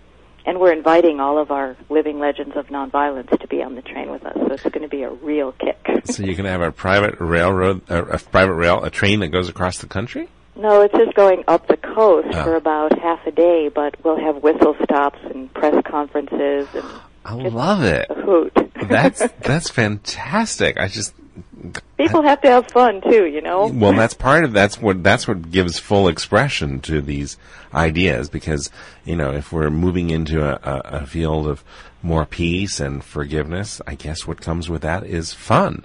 and 0.46 0.60
we're 0.60 0.72
inviting 0.72 1.20
all 1.20 1.38
of 1.38 1.50
our 1.50 1.74
living 1.88 2.18
legends 2.18 2.54
of 2.56 2.66
nonviolence 2.66 3.30
to 3.40 3.48
be 3.48 3.62
on 3.62 3.76
the 3.76 3.82
train 3.82 4.10
with 4.10 4.26
us. 4.26 4.34
So 4.34 4.46
it's 4.52 4.62
going 4.64 4.82
to 4.82 4.88
be 4.88 5.02
a 5.02 5.10
real 5.10 5.52
kick. 5.52 5.78
So 6.06 6.22
you're 6.22 6.34
going 6.34 6.44
to 6.44 6.50
have 6.50 6.60
a 6.60 6.70
private 6.70 7.18
railroad, 7.18 7.80
uh, 7.90 8.04
a 8.04 8.18
private 8.18 8.52
rail, 8.52 8.84
a 8.84 8.90
train 8.90 9.20
that 9.20 9.28
goes 9.28 9.48
across 9.48 9.78
the 9.78 9.86
country. 9.86 10.28
No, 10.54 10.82
it's 10.82 10.92
just 10.94 11.14
going 11.14 11.44
up 11.48 11.66
the 11.66 11.78
coast 11.78 12.28
Oh. 12.32 12.44
for 12.44 12.56
about 12.56 12.96
half 12.98 13.26
a 13.26 13.30
day, 13.30 13.70
but 13.74 13.96
we'll 14.04 14.20
have 14.20 14.42
whistle 14.42 14.76
stops 14.84 15.18
and 15.32 15.52
press 15.54 15.74
conferences 15.86 16.68
and 16.74 16.84
I 17.24 17.34
love 17.34 17.82
it. 17.84 18.06
hoot. 18.10 18.52
That's 18.86 19.22
that's 19.40 19.70
fantastic. 19.70 20.78
I 20.78 20.88
just 20.88 21.14
People 21.96 22.22
have 22.22 22.40
to 22.42 22.48
have 22.48 22.68
fun 22.68 23.00
too, 23.00 23.26
you 23.26 23.40
know. 23.40 23.66
well, 23.66 23.92
that's 23.92 24.14
part 24.14 24.44
of 24.44 24.52
that's 24.52 24.80
what 24.80 25.02
that's 25.02 25.26
what 25.26 25.50
gives 25.50 25.78
full 25.78 26.08
expression 26.08 26.80
to 26.80 27.00
these 27.00 27.36
ideas 27.72 28.28
because 28.28 28.70
you 29.04 29.16
know 29.16 29.32
if 29.32 29.52
we're 29.52 29.70
moving 29.70 30.10
into 30.10 30.44
a, 30.44 30.54
a, 30.62 30.80
a 31.00 31.06
field 31.06 31.46
of 31.46 31.64
more 32.02 32.26
peace 32.26 32.80
and 32.80 33.02
forgiveness, 33.02 33.80
I 33.86 33.94
guess 33.94 34.26
what 34.26 34.40
comes 34.40 34.68
with 34.68 34.82
that 34.82 35.04
is 35.04 35.32
fun, 35.32 35.84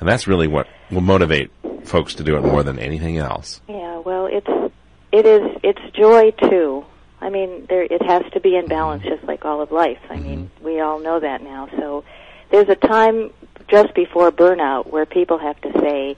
and 0.00 0.08
that's 0.08 0.26
really 0.26 0.48
what 0.48 0.66
will 0.90 1.00
motivate 1.00 1.50
folks 1.84 2.14
to 2.16 2.24
do 2.24 2.36
it 2.36 2.42
more 2.42 2.62
than 2.62 2.78
anything 2.78 3.16
else. 3.16 3.60
Yeah, 3.68 3.98
well, 3.98 4.26
it's 4.26 4.74
it 5.12 5.26
is 5.26 5.56
it's 5.62 5.96
joy 5.96 6.32
too. 6.32 6.84
I 7.20 7.30
mean, 7.30 7.66
there 7.68 7.82
it 7.82 8.02
has 8.02 8.24
to 8.32 8.40
be 8.40 8.56
in 8.56 8.66
balance, 8.66 9.02
just 9.04 9.24
like 9.24 9.44
all 9.44 9.62
of 9.62 9.72
life. 9.72 10.00
I 10.10 10.16
mean, 10.16 10.50
mm-hmm. 10.50 10.64
we 10.64 10.80
all 10.80 10.98
know 10.98 11.18
that 11.20 11.42
now. 11.42 11.68
So 11.76 12.04
there's 12.50 12.68
a 12.68 12.74
time 12.74 13.30
just 13.68 13.94
before 13.94 14.30
burnout 14.30 14.90
where 14.90 15.06
people 15.06 15.38
have 15.38 15.60
to 15.62 15.72
say, 15.80 16.16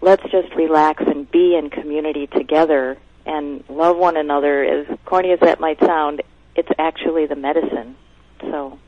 "Let's 0.00 0.22
just 0.30 0.54
relax 0.54 1.02
and 1.06 1.30
be 1.30 1.56
in 1.56 1.70
community 1.70 2.26
together 2.26 2.96
and 3.26 3.62
love 3.68 3.96
one 3.96 4.16
another." 4.16 4.64
As 4.64 4.86
corny 5.04 5.32
as 5.32 5.40
that 5.40 5.60
might 5.60 5.80
sound, 5.80 6.22
it's 6.56 6.70
actually 6.78 7.26
the 7.26 7.36
medicine. 7.36 7.96
So 8.40 8.78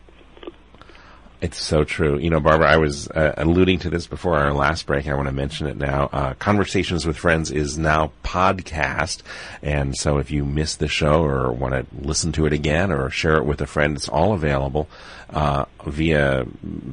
It's 1.40 1.61
so 1.61 1.85
true. 1.85 2.18
You 2.18 2.31
know, 2.31 2.40
Barbara, 2.40 2.70
I 2.70 2.79
was 2.79 3.09
uh, 3.09 3.35
alluding 3.37 3.81
to 3.81 3.90
this 3.90 4.07
before 4.07 4.38
our 4.38 4.55
last 4.55 4.87
break. 4.87 5.07
I 5.07 5.14
want 5.14 5.29
to 5.29 5.33
mention 5.35 5.66
it 5.66 5.77
now. 5.77 6.09
Uh, 6.11 6.33
Conversations 6.35 7.07
with 7.07 7.18
Friends 7.18 7.51
is 7.51 7.77
now 7.77 8.11
podcast. 8.25 9.20
And 9.62 9.94
so 9.94 10.16
if 10.16 10.31
you 10.31 10.46
missed 10.46 10.79
the 10.79 10.88
show 10.88 11.22
or 11.25 11.53
want 11.53 11.75
to 11.75 11.87
listen 11.94 12.33
to 12.33 12.46
it 12.46 12.55
again 12.55 12.90
or 12.90 13.11
share 13.11 13.37
it 13.37 13.44
with 13.44 13.61
a 13.61 13.66
friend, 13.66 13.96
it's 13.96 14.09
all 14.09 14.33
available 14.33 14.88
uh, 15.30 15.64
via 15.84 16.46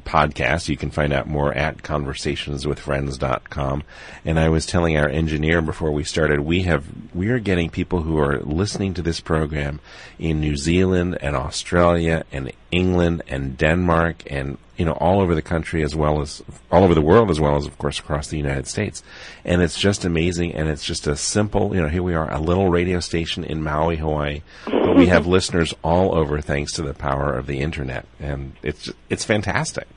podcast. 0.05 0.69
You 0.69 0.77
can 0.77 0.91
find 0.91 1.13
out 1.13 1.27
more 1.27 1.53
at 1.53 1.77
conversationswithfriends.com. 1.77 3.83
And 4.25 4.39
I 4.39 4.49
was 4.49 4.65
telling 4.65 4.97
our 4.97 5.07
engineer 5.07 5.61
before 5.61 5.91
we 5.91 6.03
started, 6.03 6.39
we 6.39 6.63
have, 6.63 6.85
we 7.13 7.29
are 7.29 7.39
getting 7.39 7.69
people 7.69 8.01
who 8.01 8.17
are 8.17 8.39
listening 8.39 8.93
to 8.95 9.01
this 9.01 9.19
program 9.19 9.79
in 10.17 10.39
New 10.39 10.57
Zealand 10.57 11.17
and 11.21 11.35
Australia 11.35 12.25
and 12.31 12.51
England 12.71 13.21
and 13.27 13.57
Denmark 13.57 14.23
and 14.27 14.57
you 14.77 14.85
know 14.85 14.93
all 14.93 15.21
over 15.21 15.35
the 15.35 15.41
country 15.41 15.83
as 15.83 15.95
well 15.95 16.21
as 16.21 16.41
all 16.71 16.83
over 16.83 16.93
the 16.93 17.01
world 17.01 17.29
as 17.29 17.39
well 17.39 17.55
as 17.55 17.65
of 17.65 17.77
course 17.77 17.99
across 17.99 18.27
the 18.29 18.37
United 18.37 18.67
States 18.67 19.03
and 19.45 19.61
it's 19.61 19.79
just 19.79 20.03
amazing 20.05 20.53
and 20.53 20.67
it's 20.69 20.83
just 20.83 21.05
a 21.07 21.15
simple 21.15 21.75
you 21.75 21.81
know 21.81 21.87
here 21.89 22.03
we 22.03 22.13
are 22.15 22.31
a 22.31 22.39
little 22.39 22.69
radio 22.69 22.99
station 22.99 23.43
in 23.43 23.61
Maui 23.61 23.97
Hawaii 23.97 24.41
but 24.65 24.95
we 24.95 25.07
have 25.07 25.27
listeners 25.37 25.73
all 25.83 26.15
over 26.15 26.41
thanks 26.41 26.73
to 26.73 26.81
the 26.81 26.93
power 26.93 27.33
of 27.37 27.45
the 27.47 27.59
internet 27.59 28.05
and 28.19 28.53
it's 28.63 28.89
it's 29.09 29.23
fantastic 29.25 29.87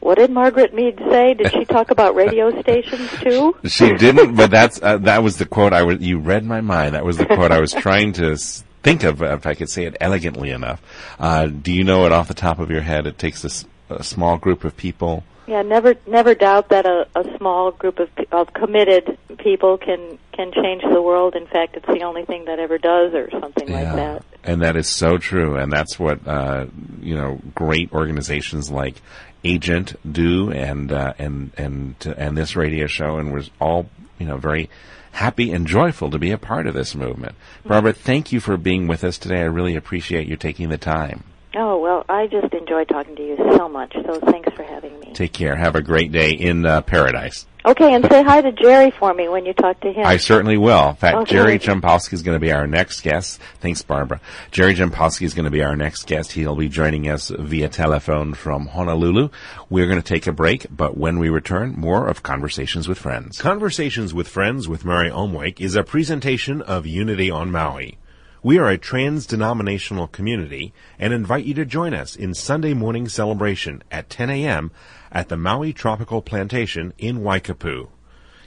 what 0.00 0.18
did 0.18 0.32
Margaret 0.32 0.74
Mead 0.74 0.98
say? 0.98 1.34
Did 1.34 1.52
she 1.52 1.64
talk 1.64 1.92
about 1.92 2.16
radio 2.16 2.60
stations 2.60 3.08
too? 3.20 3.54
She 3.68 3.92
didn't, 3.94 4.34
but 4.34 4.50
that's 4.50 4.82
uh, 4.82 4.98
that 4.98 5.22
was 5.22 5.36
the 5.38 5.46
quote 5.46 5.72
I 5.72 5.84
was. 5.84 6.00
You 6.00 6.18
read 6.18 6.44
my 6.44 6.60
mind. 6.60 6.96
That 6.96 7.04
was 7.04 7.18
the 7.18 7.26
quote 7.26 7.52
I 7.52 7.60
was 7.60 7.72
trying 7.86 8.12
to 8.14 8.32
s- 8.32 8.64
think 8.82 9.04
of, 9.04 9.22
if 9.22 9.46
I 9.46 9.54
could 9.54 9.70
say 9.70 9.84
it 9.84 9.96
elegantly 10.00 10.50
enough. 10.50 10.82
Uh, 11.20 11.46
do 11.46 11.72
you 11.72 11.84
know 11.84 12.04
it 12.04 12.10
off 12.10 12.26
the 12.26 12.34
top 12.34 12.58
of 12.58 12.68
your 12.68 12.80
head? 12.80 13.06
It 13.06 13.16
takes 13.16 13.44
a, 13.44 13.66
a 13.88 14.02
small 14.02 14.38
group 14.38 14.64
of 14.64 14.76
people. 14.76 15.24
Yeah, 15.46 15.62
never 15.62 15.96
never 16.06 16.34
doubt 16.34 16.68
that 16.68 16.86
a, 16.86 17.08
a 17.16 17.36
small 17.36 17.72
group 17.72 17.98
of 17.98 18.08
of 18.30 18.52
committed 18.52 19.18
people 19.38 19.76
can 19.76 20.18
can 20.32 20.52
change 20.52 20.82
the 20.82 21.02
world. 21.02 21.34
In 21.34 21.46
fact, 21.46 21.76
it's 21.76 21.86
the 21.86 22.04
only 22.04 22.24
thing 22.24 22.44
that 22.46 22.58
ever 22.58 22.78
does, 22.78 23.12
or 23.12 23.28
something 23.30 23.70
like 23.70 23.84
that. 23.84 24.24
And 24.44 24.62
that 24.62 24.76
is 24.76 24.88
so 24.88 25.18
true. 25.18 25.56
And 25.56 25.72
that's 25.72 25.98
what, 25.98 26.26
uh, 26.26 26.66
you 27.00 27.14
know, 27.14 27.40
great 27.54 27.92
organizations 27.92 28.70
like 28.70 28.96
Agent 29.44 29.94
do 30.10 30.50
and, 30.50 30.92
uh, 30.92 31.12
and, 31.18 31.52
and, 31.56 31.94
and 32.16 32.36
this 32.36 32.56
radio 32.56 32.86
show. 32.86 33.18
And 33.18 33.32
we're 33.32 33.44
all, 33.60 33.88
you 34.18 34.26
know, 34.26 34.38
very 34.38 34.68
happy 35.12 35.52
and 35.52 35.66
joyful 35.66 36.10
to 36.10 36.18
be 36.18 36.30
a 36.30 36.38
part 36.38 36.66
of 36.66 36.74
this 36.74 36.94
movement. 36.94 37.34
Barbara, 37.64 37.92
thank 37.92 38.32
you 38.32 38.40
for 38.40 38.56
being 38.56 38.88
with 38.88 39.04
us 39.04 39.18
today. 39.18 39.40
I 39.40 39.44
really 39.44 39.76
appreciate 39.76 40.26
you 40.26 40.36
taking 40.36 40.70
the 40.70 40.78
time. 40.78 41.24
Oh 41.54 41.78
well, 41.78 42.04
I 42.08 42.28
just 42.28 42.52
enjoy 42.54 42.84
talking 42.84 43.14
to 43.16 43.22
you 43.22 43.36
so 43.56 43.68
much. 43.68 43.92
So 43.92 44.18
thanks 44.20 44.52
for 44.54 44.62
having 44.62 44.98
me. 45.00 45.12
Take 45.12 45.32
care. 45.34 45.54
Have 45.54 45.76
a 45.76 45.82
great 45.82 46.10
day 46.10 46.30
in 46.30 46.64
uh, 46.64 46.80
paradise. 46.80 47.44
Okay, 47.64 47.94
and 47.94 48.04
say 48.10 48.24
hi 48.24 48.40
to 48.40 48.50
Jerry 48.50 48.90
for 48.90 49.14
me 49.14 49.28
when 49.28 49.46
you 49.46 49.52
talk 49.52 49.78
to 49.82 49.92
him. 49.92 50.04
I 50.04 50.16
certainly 50.16 50.56
will. 50.56 50.88
In 50.88 50.96
fact, 50.96 51.16
Okay. 51.18 51.32
Jerry 51.32 51.58
Jampolsky 51.60 52.14
is 52.14 52.22
going 52.22 52.34
to 52.34 52.40
be 52.40 52.50
our 52.50 52.66
next 52.66 53.02
guest. 53.02 53.40
Thanks, 53.60 53.82
Barbara. 53.82 54.20
Jerry 54.50 54.74
Jampolsky 54.74 55.22
is 55.22 55.34
going 55.34 55.44
to 55.44 55.50
be 55.50 55.62
our 55.62 55.76
next 55.76 56.08
guest. 56.08 56.32
He'll 56.32 56.56
be 56.56 56.68
joining 56.68 57.08
us 57.08 57.28
via 57.28 57.68
telephone 57.68 58.34
from 58.34 58.66
Honolulu. 58.66 59.28
We're 59.70 59.86
going 59.86 60.02
to 60.02 60.08
take 60.08 60.26
a 60.26 60.32
break, 60.32 60.66
but 60.70 60.96
when 60.96 61.20
we 61.20 61.28
return, 61.28 61.74
more 61.76 62.08
of 62.08 62.24
Conversations 62.24 62.88
with 62.88 62.98
Friends. 62.98 63.40
Conversations 63.40 64.12
with 64.12 64.26
Friends 64.26 64.66
with 64.68 64.84
Mary 64.84 65.10
Omwake 65.10 65.60
is 65.60 65.76
a 65.76 65.84
presentation 65.84 66.62
of 66.62 66.84
Unity 66.84 67.30
on 67.30 67.52
Maui. 67.52 67.96
We 68.44 68.58
are 68.58 68.68
a 68.68 68.76
trans-denominational 68.76 70.08
community 70.08 70.74
and 70.98 71.12
invite 71.12 71.44
you 71.44 71.54
to 71.54 71.64
join 71.64 71.94
us 71.94 72.16
in 72.16 72.34
Sunday 72.34 72.74
morning 72.74 73.08
celebration 73.08 73.84
at 73.88 74.10
10 74.10 74.30
a.m. 74.30 74.72
at 75.12 75.28
the 75.28 75.36
Maui 75.36 75.72
Tropical 75.72 76.22
Plantation 76.22 76.92
in 76.98 77.20
Waikapu. 77.20 77.90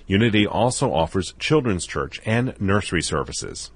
Unity 0.05 0.45
also 0.45 0.91
offers 0.91 1.33
children's 1.39 1.85
church 1.85 2.19
and 2.25 2.59
nursery 2.59 3.01
services. 3.01 3.71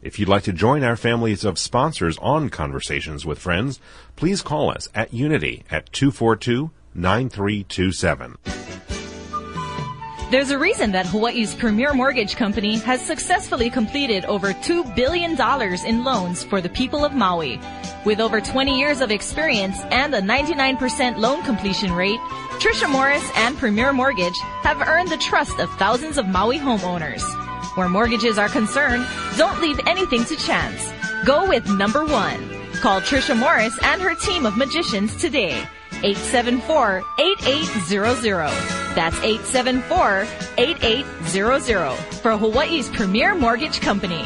If 0.00 0.20
you'd 0.20 0.28
like 0.28 0.44
to 0.44 0.52
join 0.52 0.84
our 0.84 0.96
families 0.96 1.44
of 1.44 1.58
sponsors 1.58 2.18
on 2.18 2.50
Conversations 2.50 3.26
with 3.26 3.40
Friends, 3.40 3.80
please 4.14 4.42
call 4.42 4.70
us 4.70 4.88
at 4.94 5.12
Unity 5.12 5.64
at 5.72 5.92
242 5.92 6.70
9327. 6.94 9.03
There's 10.30 10.50
a 10.50 10.58
reason 10.58 10.92
that 10.92 11.06
Hawaii's 11.06 11.54
premier 11.54 11.92
mortgage 11.92 12.34
company 12.34 12.78
has 12.78 13.00
successfully 13.00 13.70
completed 13.70 14.24
over 14.24 14.52
$2 14.52 14.96
billion 14.96 15.38
in 15.86 16.02
loans 16.02 16.42
for 16.42 16.60
the 16.60 16.68
people 16.70 17.04
of 17.04 17.12
Maui. 17.14 17.60
With 18.04 18.20
over 18.20 18.40
20 18.40 18.76
years 18.76 19.00
of 19.00 19.10
experience 19.10 19.78
and 19.90 20.14
a 20.14 20.22
99% 20.22 21.18
loan 21.18 21.42
completion 21.44 21.92
rate, 21.92 22.18
Trisha 22.58 22.90
Morris 22.90 23.24
and 23.36 23.56
Premier 23.58 23.92
Mortgage 23.92 24.36
have 24.62 24.80
earned 24.80 25.10
the 25.10 25.18
trust 25.18 25.60
of 25.60 25.70
thousands 25.78 26.18
of 26.18 26.26
Maui 26.26 26.58
homeowners. 26.58 27.22
Where 27.76 27.88
mortgages 27.88 28.38
are 28.38 28.48
concerned, 28.48 29.06
don't 29.36 29.60
leave 29.60 29.78
anything 29.86 30.24
to 30.24 30.36
chance. 30.36 30.90
Go 31.26 31.48
with 31.48 31.68
number 31.68 32.04
one. 32.04 32.50
Call 32.80 33.00
Trisha 33.02 33.38
Morris 33.38 33.78
and 33.82 34.00
her 34.00 34.14
team 34.14 34.46
of 34.46 34.56
magicians 34.56 35.14
today. 35.16 35.64
874-8800. 35.96 38.94
That's 38.94 39.16
874-8800 39.16 41.96
for 42.20 42.36
Hawaii's 42.36 42.88
premier 42.90 43.34
mortgage 43.34 43.80
company. 43.80 44.24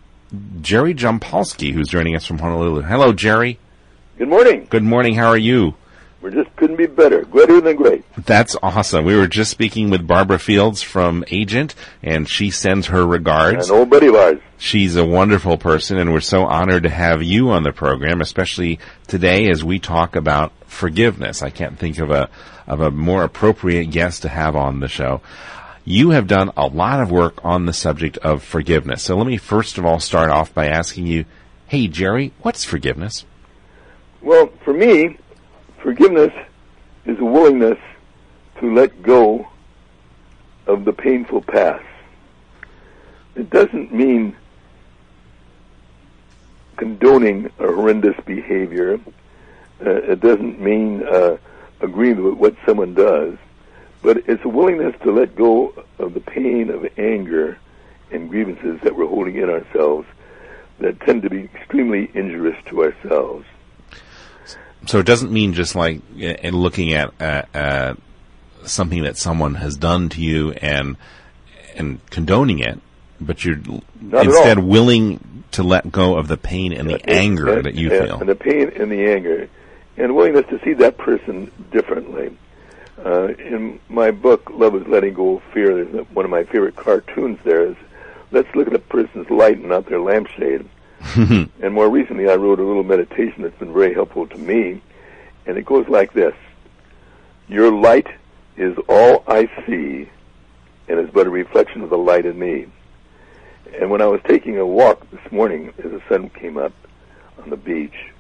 Jerry 0.61 0.93
Jampolsky, 0.93 1.73
who's 1.73 1.89
joining 1.89 2.15
us 2.15 2.25
from 2.25 2.39
Honolulu. 2.39 2.81
Hello, 2.81 3.11
Jerry. 3.11 3.59
Good 4.17 4.29
morning. 4.29 4.67
Good 4.69 4.83
morning. 4.83 5.15
How 5.15 5.27
are 5.27 5.37
you? 5.37 5.75
We 6.21 6.29
just 6.29 6.55
couldn't 6.55 6.75
be 6.75 6.85
better. 6.85 7.23
greater 7.25 7.59
than 7.61 7.75
great. 7.75 8.03
That's 8.25 8.55
awesome. 8.61 9.05
We 9.05 9.15
were 9.15 9.27
just 9.27 9.49
speaking 9.49 9.89
with 9.89 10.05
Barbara 10.05 10.37
Fields 10.37 10.83
from 10.83 11.23
Agent, 11.31 11.73
and 12.03 12.29
she 12.29 12.51
sends 12.51 12.87
her 12.87 13.05
regards. 13.05 13.69
An 13.71 13.77
old 13.77 13.89
buddy 13.89 14.07
of 14.07 14.15
ours. 14.15 14.39
She's 14.59 14.95
a 14.95 15.05
wonderful 15.05 15.57
person, 15.57 15.97
and 15.97 16.13
we're 16.13 16.19
so 16.19 16.45
honored 16.45 16.83
to 16.83 16.89
have 16.89 17.23
you 17.23 17.49
on 17.49 17.63
the 17.63 17.71
program, 17.71 18.21
especially 18.21 18.79
today 19.07 19.49
as 19.49 19.63
we 19.63 19.79
talk 19.79 20.15
about 20.15 20.53
forgiveness. 20.67 21.41
I 21.41 21.49
can't 21.49 21.79
think 21.79 21.97
of 21.97 22.11
a 22.11 22.29
of 22.67 22.79
a 22.79 22.91
more 22.91 23.23
appropriate 23.23 23.85
guest 23.85 24.21
to 24.21 24.29
have 24.29 24.55
on 24.55 24.79
the 24.79 24.87
show. 24.87 25.21
You 25.83 26.11
have 26.11 26.27
done 26.27 26.51
a 26.55 26.67
lot 26.67 27.01
of 27.01 27.09
work 27.09 27.43
on 27.43 27.65
the 27.65 27.73
subject 27.73 28.17
of 28.19 28.43
forgiveness. 28.43 29.01
So 29.01 29.17
let 29.17 29.25
me 29.25 29.37
first 29.37 29.79
of 29.79 29.85
all 29.85 29.99
start 29.99 30.29
off 30.29 30.53
by 30.53 30.67
asking 30.67 31.07
you, 31.07 31.25
hey 31.67 31.87
Jerry, 31.87 32.31
what's 32.43 32.63
forgiveness? 32.63 33.25
Well, 34.21 34.51
for 34.63 34.73
me, 34.73 35.17
forgiveness 35.81 36.33
is 37.05 37.19
a 37.19 37.25
willingness 37.25 37.79
to 38.59 38.73
let 38.73 39.01
go 39.01 39.47
of 40.67 40.85
the 40.85 40.93
painful 40.93 41.41
past. 41.41 41.83
It 43.35 43.49
doesn't 43.49 43.93
mean 43.93 44.35
condoning 46.77 47.47
a 47.59 47.67
horrendous 47.67 48.15
behavior. 48.25 48.99
Uh, 49.83 49.89
it 49.89 50.19
doesn't 50.19 50.61
mean 50.61 51.03
uh, 51.03 51.37
agreeing 51.79 52.23
with 52.23 52.35
what 52.35 52.55
someone 52.65 52.93
does, 52.93 53.37
but 54.01 54.17
it's 54.27 54.43
a 54.45 54.49
willingness 54.49 54.95
to 55.03 55.11
let 55.11 55.35
go 55.35 55.73
of 55.97 56.13
the 56.13 56.19
pain 56.19 56.69
of 56.69 56.87
anger 56.97 57.57
and 58.11 58.29
grievances 58.29 58.79
that 58.81 58.95
we're 58.95 59.07
holding 59.07 59.37
in 59.37 59.49
ourselves 59.49 60.07
that 60.79 60.99
tend 61.01 61.21
to 61.23 61.29
be 61.29 61.41
extremely 61.41 62.11
injurious 62.13 62.57
to 62.65 62.83
ourselves. 62.83 63.45
So 64.87 64.99
it 64.99 65.05
doesn't 65.05 65.31
mean 65.31 65.53
just 65.53 65.75
like 65.75 66.01
uh, 66.21 66.47
looking 66.49 66.93
at 66.93 67.13
uh, 67.21 67.43
uh, 67.53 67.93
something 68.65 69.03
that 69.03 69.17
someone 69.17 69.55
has 69.55 69.75
done 69.77 70.09
to 70.09 70.21
you 70.21 70.51
and 70.53 70.97
and 71.75 72.05
condoning 72.09 72.59
it, 72.59 72.79
but 73.19 73.45
you're 73.45 73.59
Not 74.01 74.25
instead 74.25 74.59
willing 74.59 75.43
to 75.51 75.63
let 75.63 75.91
go 75.91 76.17
of 76.17 76.27
the 76.27 76.37
pain 76.37 76.73
and 76.73 76.89
the 76.89 76.95
And- 76.95 77.09
anger 77.09 77.53
and- 77.57 77.65
that 77.65 77.75
you 77.75 77.91
and- 77.91 78.05
feel. 78.07 78.19
and 78.19 78.29
the 78.29 78.35
pain 78.35 78.71
and 78.75 78.91
the 78.91 79.05
anger, 79.11 79.47
and 79.97 80.15
willingness 80.15 80.45
to 80.49 80.59
see 80.63 80.73
that 80.73 80.97
person 80.97 81.51
differently. 81.71 82.31
Uh, 83.05 83.29
in 83.39 83.79
my 83.89 84.11
book, 84.11 84.49
Love 84.53 84.75
is 84.75 84.87
Letting 84.87 85.13
Go 85.13 85.37
of 85.37 85.43
Fear, 85.53 85.85
there's 85.85 86.05
one 86.13 86.25
of 86.25 86.31
my 86.31 86.43
favorite 86.43 86.75
cartoons 86.75 87.39
there 87.43 87.65
is, 87.65 87.75
let's 88.31 88.53
look 88.55 88.67
at 88.67 88.73
a 88.73 88.79
person's 88.79 89.29
light 89.29 89.57
and 89.57 89.69
not 89.69 89.85
their 89.87 89.99
lampshade. 89.99 90.65
and 91.15 91.73
more 91.73 91.89
recently, 91.89 92.29
I 92.29 92.35
wrote 92.35 92.59
a 92.59 92.63
little 92.63 92.83
meditation 92.83 93.41
that's 93.41 93.57
been 93.57 93.73
very 93.73 93.93
helpful 93.93 94.27
to 94.27 94.37
me, 94.37 94.81
and 95.45 95.57
it 95.57 95.65
goes 95.65 95.87
like 95.87 96.13
this. 96.13 96.35
Your 97.47 97.71
light 97.71 98.07
is 98.55 98.77
all 98.87 99.23
I 99.27 99.49
see, 99.65 100.09
and 100.87 100.99
is 100.99 101.09
but 101.11 101.27
a 101.27 101.29
reflection 101.29 101.81
of 101.81 101.89
the 101.89 101.97
light 101.97 102.25
in 102.25 102.37
me. 102.37 102.67
And 103.79 103.89
when 103.89 104.01
I 104.01 104.05
was 104.05 104.21
taking 104.27 104.57
a 104.57 104.65
walk 104.65 105.09
this 105.11 105.31
morning 105.31 105.73
as 105.79 105.91
the 105.91 106.01
sun 106.07 106.29
came 106.29 106.57
up 106.57 106.73
on 107.41 107.49
the 107.49 107.57
beach, 107.57 108.11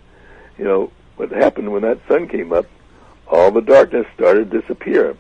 you 0.57 0.63
know, 0.63 0.91
what 1.17 1.31
happened 1.31 1.71
when 1.71 1.83
that 1.83 1.99
sun 2.07 2.27
came 2.27 2.51
up, 2.51 2.65
all 3.27 3.51
the 3.51 3.61
darkness 3.61 4.07
started 4.15 4.49
to 4.49 4.61
disappear. 4.61 5.15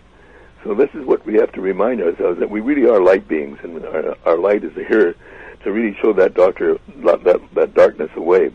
So 0.63 0.73
this 0.73 0.89
is 0.93 1.05
what 1.05 1.25
we 1.25 1.35
have 1.35 1.51
to 1.53 1.61
remind 1.61 2.01
ourselves 2.01 2.39
that 2.39 2.49
we 2.49 2.59
really 2.59 2.89
are 2.89 3.01
light 3.01 3.27
beings, 3.27 3.59
and 3.61 3.83
our, 3.85 4.17
our 4.25 4.37
light 4.37 4.63
is 4.63 4.73
here 4.87 5.15
to 5.63 5.71
really 5.71 5.95
show 6.01 6.13
that 6.13 6.33
doctor 6.33 6.77
that 6.97 7.41
that 7.53 7.73
darkness 7.73 8.11
away. 8.15 8.51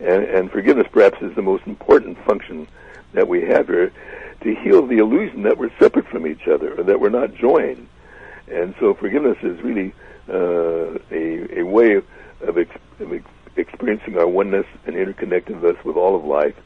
And, 0.00 0.24
and 0.24 0.50
forgiveness 0.50 0.86
perhaps 0.90 1.20
is 1.20 1.34
the 1.34 1.42
most 1.42 1.66
important 1.66 2.18
function 2.24 2.66
that 3.12 3.28
we 3.28 3.42
have 3.42 3.66
here 3.66 3.92
to 4.40 4.54
heal 4.54 4.86
the 4.86 4.98
illusion 4.98 5.42
that 5.42 5.58
we're 5.58 5.70
separate 5.78 6.06
from 6.08 6.26
each 6.26 6.48
other 6.48 6.80
or 6.80 6.84
that 6.84 7.00
we're 7.00 7.10
not 7.10 7.34
joined. 7.34 7.86
And 8.50 8.74
so 8.80 8.94
forgiveness 8.94 9.36
is 9.42 9.60
really 9.60 9.92
uh, 10.28 10.98
a, 11.10 11.60
a 11.60 11.62
way 11.64 11.94
of, 12.40 12.56
ex- 12.56 12.70
of 12.98 13.12
ex- 13.12 13.24
experiencing 13.56 14.16
our 14.16 14.26
oneness 14.26 14.66
and 14.86 14.96
interconnectedness 14.96 15.84
with 15.84 15.96
all 15.96 16.16
of 16.16 16.24
life 16.24 16.56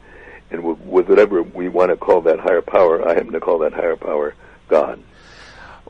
and 0.50 0.62
with, 0.62 0.78
with 0.80 1.08
whatever 1.08 1.42
we 1.42 1.68
want 1.68 1.90
to 1.90 1.96
call 1.96 2.20
that 2.22 2.38
higher 2.38 2.62
power. 2.62 3.06
I 3.06 3.14
happen 3.14 3.32
to 3.32 3.40
call 3.40 3.58
that 3.60 3.72
higher 3.72 3.96
power 3.96 4.34
God. 4.68 5.02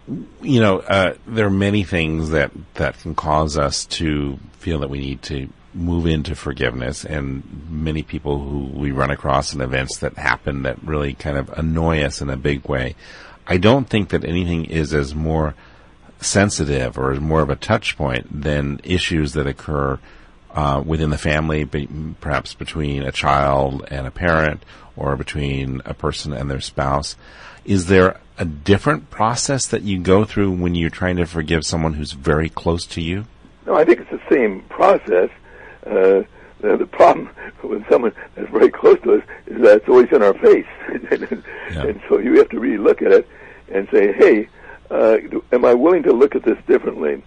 You 0.07 0.61
know, 0.61 0.81
uh, 0.81 1.15
there 1.27 1.47
are 1.47 1.51
many 1.51 1.83
things 1.85 2.31
that, 2.31 2.51
that 2.75 2.99
can 2.99 3.15
cause 3.15 3.57
us 3.57 3.87
to 3.87 4.39
feel 4.59 4.81
that 4.81 4.91
we 4.91 4.99
need 4.99 5.23
to 5.23 5.49
move 5.73 6.07
into 6.07 6.37
forgiveness 6.37 7.05
and 7.05 7.43
many 7.69 8.03
people 8.03 8.39
who 8.39 8.67
we 8.79 8.93
run 8.93 9.11
across 9.11 9.53
in 9.53 9.61
events 9.61 9.99
that 9.99 10.17
happen 10.17 10.63
that 10.63 10.81
really 10.85 11.15
kind 11.15 11.37
of 11.37 11.49
annoy 11.59 12.03
us 12.03 12.21
in 12.21 12.31
a 12.31 12.37
big 12.37 12.69
way. 12.69 12.95
I 13.47 13.57
don't 13.57 13.89
think 13.89 14.11
that 14.11 14.25
anything 14.25 14.67
is 14.67 14.95
as 14.95 15.15
more 15.15 15.55
sensitive 16.21 16.97
or 16.99 17.15
more 17.17 17.41
of 17.41 17.51
a 17.51 17.57
touch 17.57 17.97
point 17.97 18.43
than 18.43 18.81
issues 18.85 19.33
that 19.33 19.47
occur 19.47 19.99
uh, 20.53 20.83
within 20.85 21.11
the 21.11 21.19
family, 21.19 21.65
perhaps 22.21 22.55
between 22.55 23.03
a 23.03 23.13
child 23.13 23.85
and 23.91 24.07
a 24.07 24.11
parent 24.11 24.65
or 24.97 25.17
between 25.17 25.83
a 25.85 25.93
person 25.93 26.33
and 26.33 26.49
their 26.51 26.61
spouse. 26.61 27.17
Is 27.65 27.87
there 27.87 28.21
a 28.39 28.45
different 28.45 29.11
process 29.11 29.67
that 29.67 29.83
you 29.83 29.99
go 29.99 30.25
through 30.25 30.53
when 30.53 30.75
you're 30.75 30.91
trying 30.91 31.17
to 31.17 31.27
forgive 31.27 31.65
someone 31.65 31.95
who's 31.95 32.13
very 32.13 32.49
close 32.49 32.87
to 32.87 33.01
you? 33.01 33.27
No, 33.67 33.75
I 33.75 33.85
think 33.85 34.01
it's 34.01 34.11
the 34.11 34.21
same 34.31 34.61
process. 34.63 35.31
Uh, 35.87 36.23
the, 36.61 36.77
the 36.79 36.87
problem 36.87 37.31
with 37.63 37.89
someone 37.89 38.13
that's 38.35 38.51
very 38.51 38.71
close 38.71 39.01
to 39.03 39.15
us 39.15 39.23
is 39.47 39.61
that 39.63 39.77
it's 39.79 39.89
always 39.89 40.11
in 40.13 40.23
our 40.23 40.35
face, 40.35 40.67
yeah. 41.73 41.83
and 41.87 42.01
so 42.09 42.19
you 42.19 42.39
have 42.39 42.49
to 42.51 42.59
really 42.59 42.79
look 42.79 43.03
at 43.03 43.13
it 43.13 43.29
and 43.73 43.89
say, 43.91 44.13
"Hey, 44.13 44.49
uh, 44.91 45.19
am 45.53 45.65
I 45.65 45.75
willing 45.75 46.03
to 46.05 46.13
look 46.13 46.35
at 46.35 46.43
this 46.43 46.59
differently?" 46.67 47.23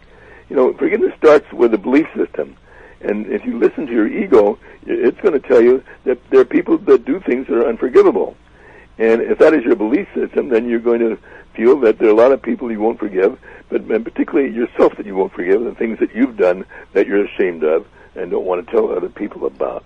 You 0.50 0.56
know, 0.56 0.74
forgiveness 0.74 1.14
starts 1.18 1.52
with 1.52 1.74
a 1.74 1.78
belief 1.78 2.08
system, 2.16 2.56
and 3.02 3.28
if 3.28 3.46
you 3.46 3.58
listen 3.58 3.88
to 3.88 3.94
your 3.94 4.08
ego, 4.08 4.58
it's 4.86 5.20
going 5.22 5.40
to 5.40 5.48
tell 5.48 5.62
you 5.62 5.84
that 6.06 6.18
there 6.30 6.40
are 6.40 6.46
people 6.46 6.78
that 6.78 7.06
do 7.06 7.20
things 7.20 7.48
that 7.48 7.58
are 7.58 7.68
unforgivable. 7.68 8.36
And 8.98 9.22
if 9.22 9.38
that 9.40 9.54
is 9.54 9.64
your 9.64 9.76
belief 9.76 10.08
system, 10.16 10.50
then 10.50 10.68
you're 10.68 10.80
going 10.80 11.00
to 11.00 11.18
feel 11.56 11.80
that 11.82 12.00
there 12.00 12.08
are 12.08 12.12
a 12.12 12.16
lot 12.16 12.32
of 12.32 12.42
people 12.42 12.72
you 12.72 12.80
won't 12.80 13.00
forgive, 13.00 13.38
but 13.70 13.82
and 13.82 14.04
particularly 14.04 14.54
yourself 14.54 14.96
that 14.98 15.06
you 15.06 15.16
won't 15.16 15.34
forgive, 15.34 15.64
the 15.64 15.76
things 15.76 16.00
that 16.00 16.16
you've 16.16 16.38
done 16.38 16.66
that 16.94 17.08
you're 17.08 17.26
ashamed 17.26 17.64
of 17.64 17.86
and 18.16 18.32
don't 18.32 18.46
want 18.46 18.66
to 18.66 18.72
tell 18.72 18.92
other 18.92 19.10
people 19.10 19.46
about. 19.46 19.86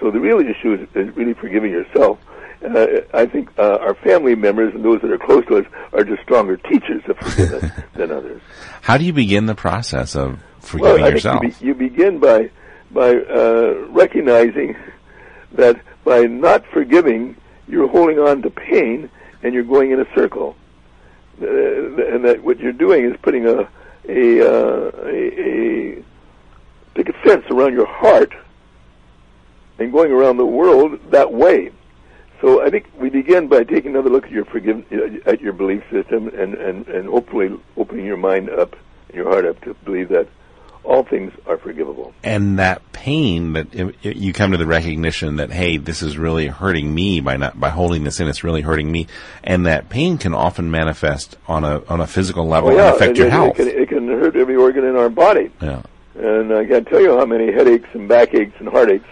So 0.00 0.10
the 0.10 0.20
real 0.20 0.40
issue 0.40 0.74
is, 0.74 0.88
is 0.94 1.16
really 1.16 1.34
forgiving 1.34 1.72
yourself. 1.72 2.18
Uh, 2.64 3.00
I 3.12 3.26
think 3.26 3.50
uh, 3.58 3.78
our 3.80 3.94
family 3.94 4.34
members 4.34 4.74
and 4.74 4.84
those 4.84 5.00
that 5.02 5.10
are 5.10 5.18
close 5.18 5.44
to 5.46 5.58
us 5.58 5.66
are 5.92 6.04
just 6.04 6.22
stronger 6.22 6.56
teachers 6.56 7.02
of 7.08 7.18
forgiveness 7.18 7.70
than 7.94 8.10
others. 8.10 8.40
How 8.82 8.96
do 8.96 9.04
you 9.04 9.12
begin 9.12 9.46
the 9.46 9.54
process 9.54 10.16
of 10.16 10.40
forgiving 10.60 11.02
well, 11.02 11.10
yourself? 11.10 11.42
You, 11.42 11.50
be, 11.50 11.66
you 11.66 11.74
begin 11.74 12.18
by 12.18 12.50
by 12.90 13.16
uh, 13.16 13.74
recognizing 13.90 14.76
that 15.52 15.78
by 16.04 16.22
not 16.22 16.64
forgiving, 16.66 17.36
you're 17.68 17.88
holding 17.88 18.18
on 18.18 18.42
to 18.42 18.50
pain 18.50 19.10
and 19.42 19.54
you're 19.54 19.64
going 19.64 19.90
in 19.90 20.00
a 20.00 20.14
circle. 20.14 20.56
Uh, 21.40 21.46
and 21.46 22.24
that 22.24 22.42
what 22.42 22.60
you're 22.60 22.72
doing 22.72 23.04
is 23.04 23.16
putting 23.22 23.46
a 23.46 23.68
a, 24.08 24.40
uh, 24.40 24.90
a, 25.06 25.40
a 25.40 26.04
pick 26.94 27.08
a 27.08 27.12
fence 27.24 27.44
around 27.50 27.72
your 27.72 27.86
heart 27.86 28.32
and 29.78 29.92
going 29.92 30.12
around 30.12 30.36
the 30.36 30.46
world 30.46 31.00
that 31.10 31.32
way. 31.32 31.72
So 32.40 32.62
I 32.64 32.70
think 32.70 32.90
we 32.98 33.08
begin 33.08 33.48
by 33.48 33.64
taking 33.64 33.92
another 33.92 34.10
look 34.10 34.24
at 34.24 34.30
your 34.30 34.44
forgive 34.44 34.84
at 35.26 35.40
your 35.40 35.52
belief 35.52 35.82
system 35.90 36.28
and, 36.28 36.54
and, 36.54 36.86
and 36.88 37.08
hopefully 37.08 37.58
opening 37.76 38.04
your 38.04 38.16
mind 38.16 38.50
up 38.50 38.76
and 39.08 39.16
your 39.16 39.28
heart 39.28 39.46
up 39.46 39.60
to 39.62 39.74
believe 39.84 40.10
that 40.10 40.28
all 40.84 41.02
things 41.02 41.32
are 41.46 41.56
forgivable. 41.56 42.12
And 42.22 42.58
that 42.58 42.92
pain 42.92 43.54
that 43.54 43.74
it, 43.74 43.94
it, 44.02 44.16
you 44.16 44.32
come 44.32 44.52
to 44.52 44.56
the 44.56 44.66
recognition 44.66 45.36
that 45.36 45.50
hey, 45.50 45.76
this 45.76 46.02
is 46.02 46.16
really 46.18 46.46
hurting 46.46 46.94
me 46.94 47.20
by 47.20 47.36
not 47.36 47.58
by 47.58 47.70
holding 47.70 48.04
this 48.04 48.20
in. 48.20 48.28
It's 48.28 48.44
really 48.44 48.62
hurting 48.62 48.90
me, 48.90 49.06
and 49.42 49.66
that 49.66 49.88
pain 49.88 50.18
can 50.18 50.34
often 50.34 50.70
manifest 50.70 51.36
on 51.48 51.64
a 51.64 51.82
on 51.88 52.00
a 52.00 52.06
physical 52.06 52.46
level 52.46 52.70
oh, 52.70 52.76
yeah. 52.76 52.86
and 52.86 52.96
affect 52.96 53.12
it, 53.12 53.18
your 53.18 53.30
health. 53.30 53.58
It 53.58 53.70
can, 53.70 53.82
it 53.82 53.88
can 53.88 54.08
hurt 54.08 54.36
every 54.36 54.56
organ 54.56 54.84
in 54.84 54.96
our 54.96 55.08
body. 55.08 55.50
Yeah. 55.60 55.82
And 56.16 56.52
I 56.52 56.64
can't 56.64 56.86
tell 56.86 57.00
you 57.00 57.18
how 57.18 57.26
many 57.26 57.52
headaches 57.52 57.88
and 57.92 58.08
backaches 58.08 58.54
and 58.60 58.68
heartaches 58.68 59.06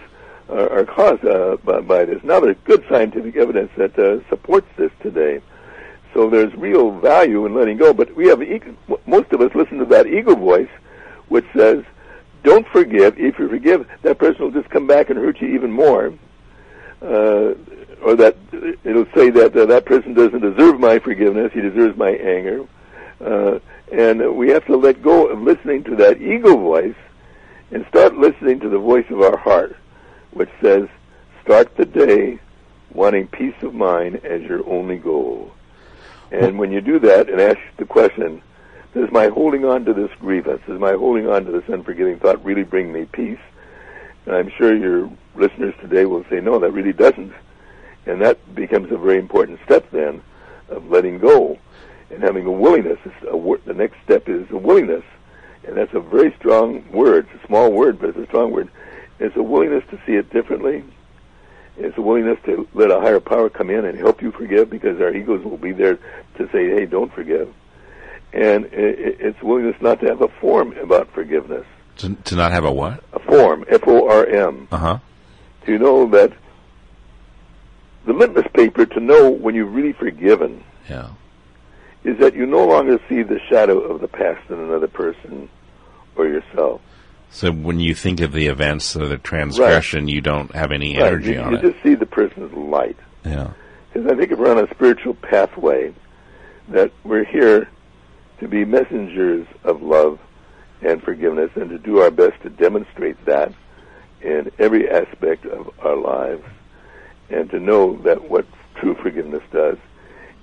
are, 0.49 0.79
are 0.79 0.85
caused 0.85 1.25
uh, 1.25 1.57
by, 1.63 1.81
by, 1.81 2.05
this. 2.05 2.23
Now 2.23 2.39
there's 2.39 2.55
good 2.63 2.85
scientific 2.89 3.35
evidence 3.35 3.71
that 3.77 3.97
uh, 3.99 4.27
supports 4.29 4.67
this 4.77 4.91
today. 5.01 5.41
So 6.13 6.29
there's 6.29 6.53
real 6.55 6.91
value 6.99 7.45
in 7.45 7.55
letting 7.55 7.77
go. 7.77 7.93
But 7.93 8.15
we 8.15 8.27
have 8.27 8.41
ego, 8.41 8.75
most 9.05 9.31
of 9.31 9.41
us 9.41 9.53
listen 9.55 9.79
to 9.79 9.85
that 9.85 10.07
ego 10.07 10.35
voice, 10.35 10.69
which 11.29 11.45
says, 11.55 11.83
"Don't 12.43 12.67
forgive. 12.67 13.17
If 13.19 13.39
you 13.39 13.47
forgive, 13.47 13.87
that 14.01 14.17
person 14.17 14.43
will 14.43 14.51
just 14.51 14.69
come 14.69 14.87
back 14.87 15.09
and 15.09 15.19
hurt 15.19 15.41
you 15.41 15.49
even 15.49 15.71
more." 15.71 16.13
Uh, 17.01 17.53
or 18.01 18.15
that 18.15 18.37
it'll 18.83 19.07
say 19.15 19.29
that 19.29 19.55
uh, 19.55 19.65
that 19.65 19.85
person 19.85 20.13
doesn't 20.13 20.41
deserve 20.41 20.79
my 20.79 20.99
forgiveness; 20.99 21.51
he 21.53 21.61
deserves 21.61 21.97
my 21.97 22.11
anger. 22.11 22.65
Uh, 23.23 23.59
and 23.91 24.35
we 24.35 24.49
have 24.49 24.65
to 24.65 24.75
let 24.75 25.01
go 25.01 25.27
of 25.27 25.41
listening 25.41 25.83
to 25.83 25.95
that 25.95 26.21
ego 26.21 26.57
voice 26.57 26.95
and 27.71 27.85
start 27.87 28.15
listening 28.15 28.59
to 28.59 28.69
the 28.69 28.77
voice 28.77 29.05
of 29.09 29.21
our 29.21 29.37
heart, 29.37 29.75
which 30.31 30.49
says, 30.61 30.87
start 31.43 31.75
the 31.75 31.85
day 31.85 32.39
wanting 32.93 33.27
peace 33.27 33.55
of 33.61 33.73
mind 33.73 34.23
as 34.23 34.41
your 34.43 34.67
only 34.67 34.97
goal. 34.97 35.51
And 36.31 36.57
when 36.57 36.71
you 36.71 36.81
do 36.81 36.99
that 36.99 37.29
and 37.29 37.41
ask 37.41 37.59
the 37.77 37.85
question, 37.85 38.41
does 38.93 39.11
my 39.11 39.27
holding 39.27 39.65
on 39.65 39.85
to 39.85 39.93
this 39.93 40.11
grievance, 40.19 40.61
does 40.67 40.79
my 40.79 40.93
holding 40.93 41.27
on 41.27 41.45
to 41.45 41.51
this 41.51 41.67
unforgiving 41.67 42.19
thought 42.19 42.43
really 42.45 42.63
bring 42.63 42.91
me 42.91 43.05
peace? 43.05 43.39
And 44.25 44.35
I'm 44.35 44.51
sure 44.57 44.75
your 44.75 45.11
listeners 45.35 45.73
today 45.81 46.05
will 46.05 46.23
say, 46.29 46.39
no, 46.39 46.59
that 46.59 46.71
really 46.71 46.93
doesn't. 46.93 47.33
And 48.05 48.21
that 48.21 48.55
becomes 48.55 48.91
a 48.91 48.97
very 48.97 49.17
important 49.17 49.59
step 49.65 49.89
then 49.91 50.21
of 50.69 50.89
letting 50.89 51.19
go 51.19 51.57
and 52.09 52.21
having 52.21 52.45
a 52.45 52.51
willingness. 52.51 52.99
The 53.03 53.73
next 53.73 53.97
step 54.03 54.29
is 54.29 54.49
a 54.51 54.57
willingness, 54.57 55.03
and 55.65 55.75
that's 55.75 55.93
a 55.93 55.99
very 55.99 56.33
strong 56.37 56.89
word. 56.91 57.27
It's 57.33 57.43
a 57.43 57.47
small 57.47 57.71
word, 57.71 57.99
but 57.99 58.09
it's 58.09 58.19
a 58.19 58.25
strong 58.27 58.51
word. 58.51 58.69
It's 59.19 59.35
a 59.35 59.43
willingness 59.43 59.83
to 59.89 59.99
see 60.05 60.13
it 60.13 60.29
differently. 60.31 60.83
It's 61.77 61.97
a 61.97 62.01
willingness 62.01 62.37
to 62.45 62.67
let 62.73 62.91
a 62.91 62.99
higher 62.99 63.19
power 63.19 63.49
come 63.49 63.69
in 63.69 63.85
and 63.85 63.97
help 63.97 64.21
you 64.21 64.31
forgive 64.31 64.69
because 64.69 65.01
our 65.01 65.13
egos 65.13 65.43
will 65.43 65.57
be 65.57 65.71
there 65.71 65.97
to 66.37 66.49
say, 66.51 66.69
hey, 66.69 66.85
don't 66.85 67.11
forgive. 67.11 67.51
And 68.33 68.67
it's 68.71 69.41
willingness 69.43 69.75
not 69.79 69.99
to 69.99 70.07
have 70.07 70.21
a 70.21 70.27
form 70.27 70.75
about 70.77 71.11
forgiveness. 71.13 71.65
To, 71.97 72.15
to 72.15 72.35
not 72.35 72.51
have 72.51 72.65
a 72.65 72.71
what? 72.71 73.03
A 73.13 73.19
form, 73.19 73.63
F-O-R-M. 73.69 74.67
Uh-huh. 74.71 74.99
To 75.67 75.77
know 75.77 76.09
that 76.09 76.33
the 78.05 78.13
litmus 78.13 78.47
paper 78.53 78.85
to 78.87 78.99
know 78.99 79.29
when 79.29 79.53
you've 79.53 79.73
really 79.73 79.93
forgiven. 79.93 80.63
Yeah 80.89 81.09
is 82.03 82.17
that 82.19 82.35
you 82.35 82.45
no 82.45 82.65
longer 82.65 82.99
see 83.07 83.23
the 83.23 83.39
shadow 83.49 83.79
of 83.79 84.01
the 84.01 84.07
past 84.07 84.49
in 84.49 84.59
another 84.59 84.87
person 84.87 85.49
or 86.15 86.27
yourself. 86.27 86.81
So 87.29 87.51
when 87.51 87.79
you 87.79 87.95
think 87.95 88.19
of 88.19 88.33
the 88.33 88.47
events 88.47 88.95
or 88.95 89.07
the 89.07 89.17
transgression, 89.17 90.05
right. 90.05 90.13
you 90.13 90.21
don't 90.21 90.53
have 90.53 90.71
any 90.71 90.97
right. 90.97 91.07
energy 91.07 91.33
you, 91.33 91.39
on 91.39 91.51
you 91.51 91.57
it. 91.57 91.63
You 91.63 91.71
just 91.71 91.83
see 91.83 91.95
the 91.95 92.05
person's 92.05 92.53
light. 92.53 92.97
Yeah. 93.25 93.53
Because 93.91 94.11
I 94.11 94.15
think 94.15 94.31
if 94.31 94.39
we're 94.39 94.51
on 94.51 94.63
a 94.63 94.69
spiritual 94.69 95.13
pathway, 95.15 95.93
that 96.69 96.91
we're 97.03 97.25
here 97.25 97.69
to 98.39 98.47
be 98.47 98.65
messengers 98.65 99.47
of 99.63 99.81
love 99.81 100.19
and 100.81 101.01
forgiveness 101.01 101.51
and 101.55 101.69
to 101.69 101.77
do 101.77 101.99
our 101.99 102.11
best 102.11 102.41
to 102.43 102.49
demonstrate 102.49 103.23
that 103.25 103.53
in 104.21 104.51
every 104.59 104.89
aspect 104.89 105.45
of 105.45 105.69
our 105.79 105.95
lives 105.95 106.43
and 107.29 107.49
to 107.51 107.59
know 107.59 107.97
that 108.03 108.29
what 108.29 108.45
true 108.75 108.95
forgiveness 108.95 109.43
does 109.51 109.77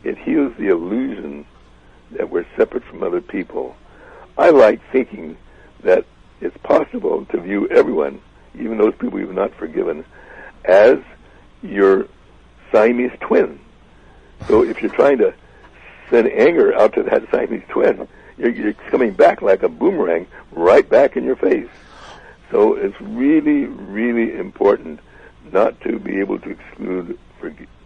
it 0.03 0.17
heals 0.19 0.53
the 0.59 0.69
illusion 0.69 1.45
that 2.13 2.31
we're 2.31 2.47
separate 2.57 2.85
from 2.85 3.03
other 3.03 3.21
people. 3.21 3.77
I 4.39 4.51
like 4.51 4.81
thinking 4.91 5.37
that 5.83 6.05
it's 6.41 6.57
possible 6.59 7.27
to 7.27 7.41
view 7.41 7.69
everyone, 7.69 8.21
even 8.59 8.79
those 8.79 8.95
people 8.99 9.21
you've 9.21 9.35
not 9.35 9.55
forgiven, 9.55 10.05
as 10.65 10.99
your 11.63 12.07
Siamese 12.73 13.13
twin. 13.21 13.61
So 14.49 14.65
if 14.65 14.81
you're 14.81 14.95
trying 14.95 15.19
to 15.19 15.35
send 16.11 16.29
anger 16.29 16.75
out 16.75 16.93
to 16.95 17.03
that 17.05 17.31
Siamese 17.31 17.63
twin, 17.69 18.07
you're, 18.37 18.51
you're 18.51 18.73
coming 18.91 19.13
back 19.13 19.43
like 19.43 19.63
a 19.63 19.69
boomerang 19.69 20.27
right 20.53 20.89
back 20.89 21.17
in 21.17 21.25
your 21.25 21.37
face. 21.37 21.69
So 22.51 22.75
it's 22.75 23.01
really, 23.01 23.67
really 23.67 24.37
important 24.37 25.01
not 25.53 25.81
to 25.83 25.99
be 25.99 26.19
able 26.19 26.39
to 26.41 26.51
exclude 26.51 27.19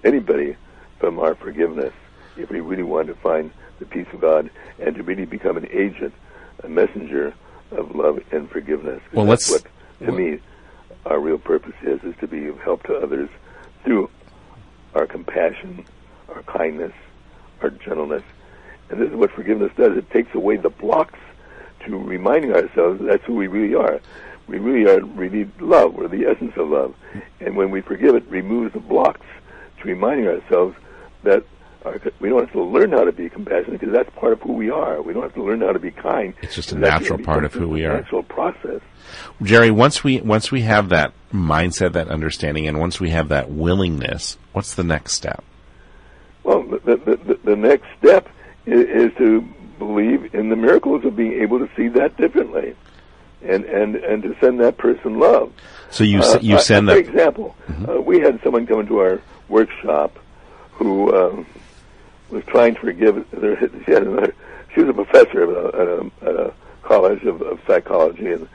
anybody 0.03 0.57
from 0.99 1.19
our 1.19 1.35
forgiveness 1.35 1.93
if 2.37 2.51
we 2.51 2.61
really 2.61 2.83
want 2.83 3.09
to 3.09 3.15
find 3.15 3.51
the 3.79 3.85
peace 3.87 4.07
of 4.13 4.21
God, 4.21 4.51
and 4.79 4.95
to 4.95 5.03
really 5.03 5.25
become 5.25 5.57
an 5.57 5.67
agent, 5.71 6.15
a 6.63 6.69
messenger 6.69 7.35
of 7.73 7.95
love 7.95 8.21
and 8.31 8.49
forgiveness. 8.51 9.03
Well, 9.13 9.27
that's 9.27 9.51
what, 9.51 9.65
to 10.01 10.13
me, 10.13 10.39
our 11.07 11.19
real 11.19 11.39
purpose 11.39 11.75
is, 11.83 12.03
is 12.05 12.15
to 12.21 12.29
be 12.29 12.47
of 12.47 12.59
help 12.61 12.85
to 12.85 12.97
others 12.97 13.29
through 13.85 14.11
our 14.95 15.07
compassion, 15.07 15.85
our 16.29 16.43
kindness, 16.45 16.93
our 17.61 17.71
gentleness. 17.71 18.23
And 18.91 19.01
this 19.01 19.11
is 19.11 19.17
what 19.17 19.31
forgiveness 19.31 19.73
does. 19.77 19.97
It 19.97 20.11
takes 20.11 20.35
away 20.35 20.57
the 20.57 20.71
blocks 20.71 21.19
to 21.87 21.99
reminding 21.99 22.53
ourselves 22.53 23.01
that 23.01 23.07
that's 23.07 23.25
who 23.25 23.35
we 23.35 23.47
really 23.47 23.75
are. 23.75 24.01
We 24.47 24.59
really 24.59 24.91
are 24.91 25.03
really 25.03 25.51
love. 25.59 25.95
We're 25.95 26.09
the 26.09 26.27
essence 26.27 26.53
of 26.57 26.69
love. 26.69 26.95
And 27.41 27.57
when 27.57 27.71
we 27.71 27.81
forgive, 27.81 28.15
it 28.15 28.29
removes 28.29 28.75
the 28.75 28.81
blocks 28.81 29.27
to 29.81 29.89
reminding 29.89 30.27
ourselves 30.27 30.77
that 31.23 31.45
our, 31.85 32.01
we 32.21 32.29
don't 32.29 32.41
have 32.41 32.53
to 32.53 32.63
learn 32.63 32.93
how 32.93 33.05
to 33.05 33.13
be 33.13 33.29
compassionate 33.29 33.81
because 33.81 33.93
that's 33.93 34.11
part 34.17 34.33
of 34.33 34.41
who 34.41 34.53
we 34.53 34.71
are. 34.71 35.03
We 35.03 35.13
don't 35.13 35.23
have 35.23 35.35
to 35.35 35.43
learn 35.43 35.61
how 35.61 35.73
to 35.73 35.79
be 35.79 35.91
kind. 35.91 36.35
It's 36.43 36.55
just 36.55 36.73
a 36.73 36.79
natural 36.79 37.19
part 37.19 37.45
of 37.45 37.53
who 37.53 37.69
we 37.69 37.85
are. 37.85 37.95
Natural 37.95 38.23
process. 38.23 38.81
Jerry, 39.43 39.71
once 39.71 40.03
we 40.03 40.21
once 40.21 40.51
we 40.51 40.63
have 40.63 40.89
that 40.91 41.13
mindset, 41.33 41.93
that 41.93 42.09
understanding, 42.09 42.67
and 42.67 42.81
once 42.81 43.01
we 43.01 43.11
have 43.11 43.29
that 43.29 43.51
willingness, 43.51 44.39
what's 44.53 44.75
the 44.75 44.85
next 44.85 45.13
step? 45.13 45.45
Well, 46.45 46.63
the, 46.63 46.79
the, 46.97 47.17
the, 47.17 47.39
the 47.45 47.57
next 47.57 47.87
step 47.99 48.29
is, 48.67 48.87
is 49.11 49.19
to 49.19 49.41
believe 49.79 50.35
in 50.35 50.49
the 50.51 50.57
miracles 50.57 51.05
of 51.05 51.17
being 51.17 51.33
able 51.43 51.59
to 51.59 51.69
see 51.77 51.89
that 51.89 52.17
differently, 52.17 52.77
and 53.43 53.65
and 53.65 53.97
and 53.97 54.23
to 54.23 54.37
send 54.41 54.61
that 54.61 54.77
person 54.79 55.19
love. 55.19 55.53
So 55.91 56.05
you 56.05 56.21
Uh, 56.21 56.37
s 56.37 56.43
you 56.43 56.57
I- 56.57 56.61
send 56.61 56.89
For 56.89 56.95
that. 56.95 57.01
example, 57.01 57.57
uh, 57.89 58.01
we 58.01 58.21
had 58.21 58.41
someone 58.43 58.67
come 58.67 58.81
into 58.81 58.99
our 58.99 59.21
workshop 59.49 60.17
who 60.73 61.15
um, 61.15 61.47
was 62.31 62.45
trying 62.47 62.75
to 62.75 62.81
forgive. 62.81 63.25
There, 63.31 63.59
she 63.85 63.93
had 63.93 64.05
another. 64.05 64.35
She 64.75 64.81
was 64.81 64.91
a 64.91 64.95
professor 65.05 65.43
at 65.45 65.49
a, 65.49 65.63
at 65.83 65.89
a, 65.89 66.01
at 66.31 66.37
a 66.47 66.53
college 66.83 67.23
of, 67.25 67.43
of 67.43 67.61
psychology, 67.67 68.31
and 68.33 68.49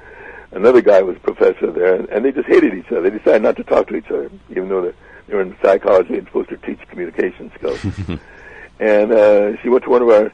another 0.52 0.82
guy 0.82 1.02
was 1.02 1.18
professor 1.20 1.72
there, 1.72 1.96
and, 1.96 2.10
and 2.10 2.24
they 2.26 2.32
just 2.32 2.48
hated 2.48 2.74
each 2.74 2.92
other. 2.92 3.10
They 3.10 3.18
decided 3.18 3.42
not 3.42 3.56
to 3.58 3.64
talk 3.64 3.88
to 3.88 3.96
each 3.96 4.12
other, 4.12 4.30
even 4.52 4.68
though 4.70 4.94
were 5.34 5.42
in 5.42 5.56
psychology 5.62 6.18
and 6.18 6.28
supposed 6.28 6.50
to 6.50 6.58
teach 6.58 6.80
communication 6.90 7.52
skills. 7.56 7.84
and 8.80 9.12
uh, 9.12 9.58
she 9.62 9.70
went 9.70 9.84
to 9.84 9.90
one 9.90 10.02
of 10.02 10.10
our 10.10 10.32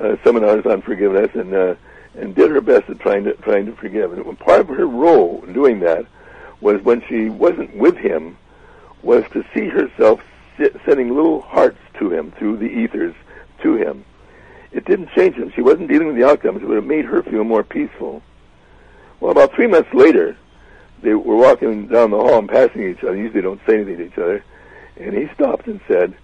uh, 0.00 0.16
seminars 0.24 0.66
on 0.66 0.82
forgiveness, 0.82 1.30
and 1.34 1.54
uh, 1.54 1.74
and 2.14 2.34
did 2.34 2.50
her 2.50 2.60
best 2.60 2.88
at 2.88 2.98
trying 3.00 3.24
to 3.24 3.34
trying 3.34 3.66
to 3.66 3.72
forgive. 3.72 4.12
And 4.12 4.38
part 4.38 4.60
of 4.60 4.68
her 4.68 4.86
role 4.86 5.42
in 5.46 5.52
doing 5.52 5.80
that 5.80 6.06
was 6.60 6.80
when 6.82 7.02
she 7.08 7.28
wasn't 7.28 7.74
with 7.76 7.96
him, 7.96 8.36
was 9.02 9.24
to 9.32 9.44
see 9.54 9.66
herself 9.66 10.20
si- 10.58 10.70
sending 10.84 11.14
little 11.14 11.40
hearts 11.40 11.78
to 11.98 12.12
him 12.12 12.32
through 12.32 12.58
the 12.58 12.66
ethers 12.66 13.14
to 13.62 13.76
him. 13.76 14.04
It 14.72 14.84
didn't 14.84 15.10
change 15.10 15.36
him. 15.36 15.52
She 15.54 15.62
wasn't 15.62 15.88
dealing 15.88 16.08
with 16.08 16.16
the 16.16 16.26
outcomes, 16.26 16.62
but 16.62 16.76
it 16.76 16.84
made 16.84 17.04
her 17.06 17.22
feel 17.22 17.44
more 17.44 17.64
peaceful. 17.64 18.22
Well, 19.18 19.32
about 19.32 19.52
three 19.54 19.66
months 19.66 19.92
later, 19.92 20.36
they 21.02 21.14
were 21.14 21.36
walking 21.36 21.86
down 21.88 22.10
the 22.10 22.16
hall 22.18 22.38
and 22.38 22.48
passing 22.48 22.88
each 22.88 23.02
other. 23.02 23.16
Usually, 23.16 23.40
they 23.40 23.46
don't 23.46 23.60
say 23.66 23.74
anything 23.76 23.96
to 23.98 24.06
each 24.06 24.18
other. 24.18 24.44
And 24.96 25.14
he 25.14 25.28
stopped 25.34 25.66
and 25.66 25.80
said, 25.88 26.14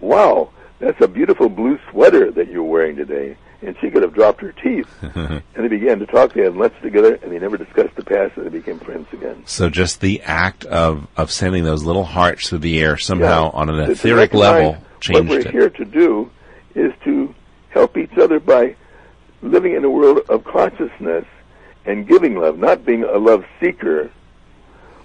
"Wow, 0.00 0.50
that's 0.78 1.00
a 1.00 1.08
beautiful 1.08 1.48
blue 1.48 1.78
sweater 1.90 2.30
that 2.32 2.48
you're 2.48 2.62
wearing 2.62 2.96
today." 2.96 3.36
And 3.64 3.76
she 3.80 3.90
could 3.90 4.02
have 4.02 4.12
dropped 4.12 4.40
her 4.40 4.50
teeth. 4.52 4.88
and 5.02 5.40
they 5.54 5.68
began 5.68 6.00
to 6.00 6.06
talk. 6.06 6.32
They 6.32 6.42
had 6.42 6.56
lunch 6.56 6.74
together, 6.82 7.14
and 7.22 7.30
they 7.30 7.38
never 7.38 7.56
discussed 7.56 7.94
the 7.94 8.04
past. 8.04 8.36
And 8.36 8.46
they 8.46 8.50
became 8.50 8.80
friends 8.80 9.06
again. 9.12 9.42
So 9.46 9.68
just 9.70 10.00
the 10.00 10.20
act 10.22 10.64
of 10.64 11.06
of 11.16 11.30
sending 11.30 11.62
those 11.64 11.84
little 11.84 12.04
hearts 12.04 12.48
through 12.48 12.58
the 12.58 12.80
air 12.80 12.96
somehow 12.96 13.44
Yeah. 13.52 13.60
on 13.60 13.68
an 13.70 13.90
etheric 13.90 14.34
level 14.34 14.78
What 15.10 15.26
we're 15.26 15.38
it. 15.40 15.50
here 15.50 15.70
to 15.70 15.84
do 15.84 16.30
is 16.74 16.92
to 17.04 17.34
help 17.70 17.96
each 17.96 18.16
other 18.18 18.38
by 18.40 18.74
living 19.42 19.74
in 19.74 19.84
a 19.84 19.90
world 19.90 20.20
of 20.28 20.44
consciousness 20.44 21.24
and 21.84 22.06
giving 22.06 22.36
love, 22.36 22.58
not 22.58 22.84
being 22.84 23.04
a 23.04 23.18
love 23.18 23.44
seeker 23.60 24.10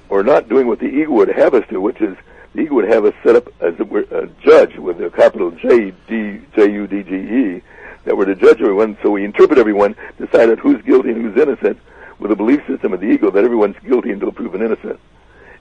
or 0.09 0.23
not 0.23 0.47
doing 0.47 0.67
what 0.67 0.79
the 0.79 0.85
ego 0.87 1.11
would 1.11 1.29
have 1.29 1.53
us 1.53 1.65
do, 1.69 1.81
which 1.81 2.01
is 2.01 2.15
the 2.53 2.61
ego 2.61 2.75
would 2.75 2.87
have 2.89 3.05
us 3.05 3.13
set 3.23 3.35
up 3.35 3.47
as 3.61 3.73
it 3.79 3.89
were 3.89 4.05
a 4.11 4.27
judge 4.41 4.75
with 4.77 5.01
a 5.01 5.09
capital 5.09 5.51
J 5.51 5.91
D 6.07 6.39
J 6.55 6.71
U 6.71 6.87
D 6.87 7.03
G 7.03 7.15
E 7.15 7.61
that 8.05 8.15
we're 8.15 8.25
to 8.25 8.35
judge 8.35 8.61
everyone, 8.61 8.97
so 9.03 9.11
we 9.11 9.25
interpret 9.25 9.59
everyone, 9.59 9.95
decide 10.17 10.49
on 10.49 10.57
who's 10.57 10.81
guilty 10.83 11.09
and 11.11 11.21
who's 11.21 11.35
innocent, 11.41 11.77
with 12.19 12.31
a 12.31 12.35
belief 12.35 12.65
system 12.65 12.93
of 12.93 13.01
the 13.01 13.07
ego 13.07 13.29
that 13.29 13.43
everyone's 13.43 13.75
guilty 13.85 14.11
until 14.11 14.31
proven 14.31 14.61
innocent. 14.61 14.97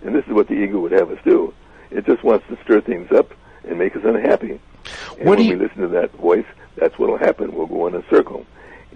And 0.03 0.15
this 0.15 0.25
is 0.27 0.33
what 0.33 0.47
the 0.47 0.55
ego 0.55 0.79
would 0.79 0.93
have 0.93 1.11
us 1.11 1.19
do. 1.25 1.53
It 1.91 2.07
just 2.07 2.23
wants 2.23 2.47
to 2.49 2.57
stir 2.63 2.81
things 2.83 3.11
up 3.11 3.33
and 3.69 3.79
make 3.79 3.97
us 3.97 4.05
unhappy. 4.05 4.61
And 5.19 5.27
What 5.27 5.39
when 5.39 5.41
you- 5.41 5.59
we 5.59 5.65
listen 5.65 5.83
to 5.83 5.89
that 5.89 6.13
voice, 6.13 6.45
that's 6.77 6.97
what'll 6.99 7.17
happen. 7.17 7.53
We'll 7.53 7.67
go 7.67 7.89
in 7.89 7.97
a 7.97 8.05
circle. 8.09 8.47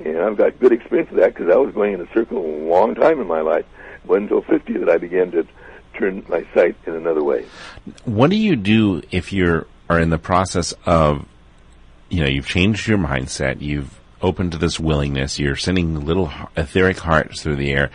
And 0.04 0.18
I've 0.18 0.36
got 0.36 0.58
good 0.58 0.72
experience 0.72 1.10
of 1.10 1.16
that 1.16 1.34
because 1.34 1.52
I 1.52 1.56
was 1.56 1.74
going 1.74 1.94
in 1.94 2.00
a 2.00 2.12
circle 2.12 2.38
a 2.38 2.64
long 2.66 2.94
time 2.94 3.20
in 3.20 3.26
my 3.26 3.40
life. 3.40 3.66
It 4.02 4.08
wasn't 4.08 4.30
until 4.30 4.42
50 4.42 4.78
that 4.78 4.88
I 4.88 4.98
began 4.98 5.30
to 5.32 5.46
turn 5.94 6.24
my 6.28 6.46
sight 6.54 6.76
in 6.86 6.94
another 6.94 7.22
way. 7.22 7.44
What 8.04 8.30
do 8.30 8.36
you 8.36 8.56
do 8.56 9.02
if 9.10 9.32
you're 9.32 9.66
in 9.90 10.10
the 10.10 10.18
process 10.18 10.72
of, 10.86 11.26
you 12.08 12.22
know, 12.22 12.28
you've 12.28 12.46
changed 12.46 12.88
your 12.88 12.98
mindset, 12.98 13.60
you've 13.60 14.00
opened 14.22 14.52
to 14.52 14.58
this 14.58 14.80
willingness, 14.80 15.38
you're 15.38 15.56
sending 15.56 16.06
little 16.06 16.30
etheric 16.56 16.98
hearts 16.98 17.42
through 17.42 17.56
the 17.56 17.72
air, 17.72 17.90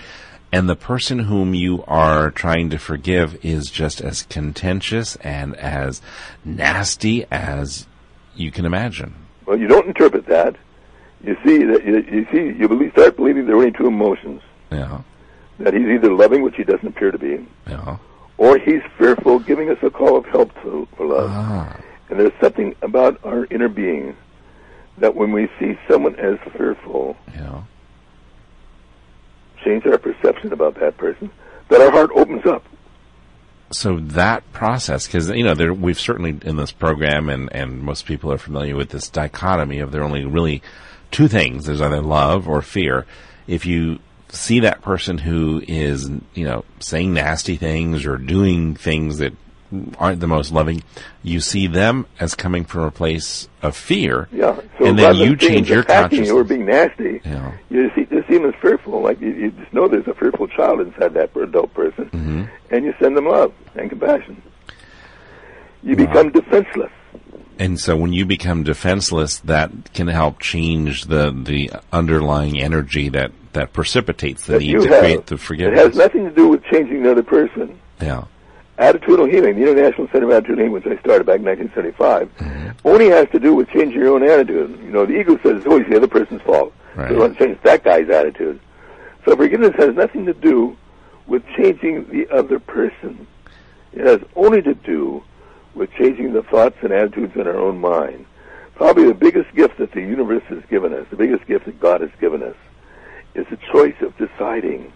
and 0.52 0.70
the 0.70 0.76
person 0.76 1.20
whom 1.20 1.54
you 1.54 1.84
are 1.88 2.32
trying 2.32 2.70
to 2.70 2.78
forgive 2.78 3.44
is 3.44 3.72
just 3.72 4.00
as 4.02 4.24
contentious 4.24 5.16
and 5.18 5.56
as 5.56 6.02
nasty 6.44 7.26
as 7.32 7.88
you 8.36 8.52
can 8.52 8.66
imagine. 8.66 9.16
Well, 9.46 9.58
you 9.58 9.68
don't 9.68 9.88
interpret 9.88 10.28
that. 10.28 10.56
You 11.26 11.36
see 11.46 11.64
that 11.64 11.84
you, 11.86 12.28
see 12.32 12.58
you 12.60 12.68
believe, 12.68 12.92
start 12.92 13.16
believing 13.16 13.46
there 13.46 13.56
are 13.56 13.60
only 13.60 13.72
two 13.72 13.88
emotions: 13.88 14.42
Yeah, 14.72 15.02
that 15.60 15.74
he's 15.74 15.88
either 15.88 16.12
loving, 16.14 16.44
which 16.44 16.56
he 16.56 16.64
doesn't 16.64 16.88
appear 16.88 17.12
to 17.12 17.18
be, 17.18 17.46
yeah. 17.68 17.98
or 18.38 18.58
he's 18.60 18.82
fearful, 18.98 19.40
giving 19.40 19.70
us 19.70 19.78
a 19.82 19.90
call 19.90 20.18
of 20.18 20.26
help 20.26 20.54
to, 20.62 20.88
for 20.96 21.06
love. 21.08 21.30
Ah, 21.34 21.80
And 22.10 22.20
there's 22.20 22.34
something 22.40 22.76
about 22.84 23.20
our 23.24 23.46
inner 23.50 23.70
being 23.70 24.16
that 25.00 25.16
when 25.16 25.32
we 25.32 25.50
see 25.60 25.78
someone 25.90 26.16
as 26.18 26.38
fearful, 26.56 27.18
yeah. 27.34 27.64
change 29.64 29.86
our 29.88 29.98
perception 29.98 30.54
about 30.54 30.80
that 30.80 30.96
person, 30.98 31.30
that 31.70 31.82
our 31.82 31.92
heart 31.92 32.12
opens 32.16 32.46
up. 32.46 32.64
so 33.72 33.98
that 34.00 34.44
process, 34.54 35.08
because 35.08 35.30
you 35.32 35.44
know, 35.44 35.56
there, 35.56 35.74
we've 35.74 36.00
certainly 36.00 36.38
in 36.44 36.56
this 36.58 36.72
program, 36.72 37.30
and 37.30 37.52
and 37.54 37.82
most 37.82 38.06
people 38.06 38.32
are 38.32 38.38
familiar 38.38 38.76
with 38.76 38.90
this 38.90 39.10
dichotomy 39.10 39.80
of 39.80 39.92
there 39.92 40.02
are 40.02 40.06
only 40.06 40.24
really 40.26 40.62
two 41.16 41.28
things: 41.28 41.66
there's 41.66 41.82
either 41.82 42.02
love 42.02 42.48
or 42.48 42.62
fear. 42.62 43.06
If 43.48 43.66
you 43.66 44.00
see 44.30 44.60
that 44.62 44.82
person 44.82 45.18
who 45.18 45.62
is, 45.68 46.10
you 46.34 46.44
know, 46.46 46.66
saying 46.80 47.14
nasty 47.14 47.56
things 47.56 48.06
or 48.06 48.18
doing 48.18 48.76
things 48.76 49.20
that 49.20 49.34
aren't 49.98 50.20
the 50.20 50.28
most 50.28 50.52
loving, 50.52 50.84
you 51.24 51.40
see 51.40 51.68
them 51.68 52.06
as 52.20 52.36
coming 52.36 52.64
from 52.66 52.82
a 52.84 52.92
place 52.92 53.48
of 53.62 53.76
fear. 53.76 54.28
Yeah. 54.32 54.60
So 54.80 54.86
and 54.86 54.98
then 55.00 55.16
you 55.16 55.36
change 55.36 55.70
your 55.70 55.84
consciousness. 55.84 56.30
or 56.30 56.44
being 56.44 56.66
nasty, 56.66 57.20
Yeah. 57.26 57.52
you 57.70 57.90
see, 57.96 58.08
you 58.12 58.24
see 58.28 58.38
them 58.38 58.46
as 58.46 58.56
fearful. 58.62 59.02
Like 59.02 59.20
you, 59.22 59.30
you 59.30 59.52
just 59.52 59.74
know 59.74 59.88
there's 59.88 60.08
a 60.08 60.14
fearful 60.14 60.48
child 60.48 60.82
inside 60.82 61.14
that 61.16 61.36
adult 61.36 61.74
person, 61.74 62.06
Mm-hmm. 62.06 62.44
and 62.72 62.86
you 62.86 62.94
send 63.00 63.18
them 63.18 63.26
love 63.28 63.54
and 63.76 63.90
compassion. 63.90 64.42
You 65.84 65.96
become 65.96 66.32
defenseless. 66.32 66.92
And 67.60 67.80
so 67.80 67.96
when 67.96 68.12
you 68.14 68.26
become 68.26 68.64
defenseless, 68.64 69.40
that 69.40 69.72
can 69.94 70.08
help 70.08 70.40
change 70.40 71.06
the, 71.06 71.32
the 71.32 71.72
underlying 71.94 72.62
energy 72.62 73.10
that, 73.10 73.32
that 73.54 73.72
precipitates 73.74 74.46
the 74.46 74.54
that 74.54 74.60
need 74.60 74.74
to 74.82 74.88
have. 74.90 75.00
create 75.00 75.26
the 75.28 75.38
forgiveness. 75.38 75.80
It 75.80 75.86
has 75.88 75.96
nothing 75.96 76.26
to 76.26 76.32
do 76.32 76.48
with 76.50 76.64
changing 76.66 77.04
the 77.04 77.12
other 77.12 77.24
person. 77.24 77.80
yeah. 78.02 78.26
Attitudinal 78.78 79.32
healing, 79.32 79.56
the 79.56 79.62
International 79.62 80.06
Center 80.12 80.30
of 80.30 80.44
Attitudinal 80.44 80.58
Healing, 80.58 80.72
which 80.74 80.86
I 80.86 80.98
started 81.00 81.26
back 81.26 81.40
in 81.40 81.46
1975, 81.46 82.30
Mm-hmm. 82.38 82.88
only 82.88 83.08
has 83.10 83.26
to 83.32 83.40
do 83.40 83.56
with 83.56 83.70
changing 83.70 83.98
your 84.02 84.16
own 84.16 84.24
attitude. 84.30 84.78
You 84.84 84.92
know, 84.92 85.06
the 85.06 85.18
ego 85.18 85.38
says 85.42 85.58
it's 85.60 85.66
always 85.66 85.88
the 85.88 85.96
other 85.96 86.10
person's 86.10 86.42
fault. 86.42 86.74
Right. 86.94 87.10
So 87.10 87.18
want 87.20 87.38
to 87.38 87.46
change 87.46 87.58
that 87.64 87.86
guy's 87.86 88.10
attitude. 88.10 88.60
So 89.24 89.34
forgiveness 89.38 89.72
has 89.78 89.96
nothing 89.96 90.26
to 90.26 90.34
do 90.34 90.76
with 91.26 91.42
changing 91.56 92.06
the 92.12 92.28
other 92.36 92.60
person. 92.60 93.26
It 93.94 94.06
has 94.06 94.20
only 94.36 94.62
to 94.64 94.74
do 94.74 95.24
with 95.76 95.92
changing 95.94 96.34
the 96.34 96.44
thoughts 96.44 96.78
and 96.82 96.92
attitudes 96.92 97.36
in 97.36 97.48
our 97.48 97.58
own 97.58 97.78
mind. 97.78 98.26
Probably 98.76 99.06
the 99.06 99.14
biggest 99.14 99.54
gift 99.56 99.78
that 99.78 99.92
the 99.92 100.02
universe 100.02 100.44
has 100.50 100.64
given 100.70 100.94
us, 100.94 101.06
the 101.10 101.16
biggest 101.16 101.46
gift 101.46 101.66
that 101.66 101.80
God 101.80 102.02
has 102.02 102.10
given 102.20 102.42
us, 102.42 102.56
is 103.36 103.46
the 103.50 103.58
choice 103.58 103.96
of 104.02 104.18
deciding 104.18 104.92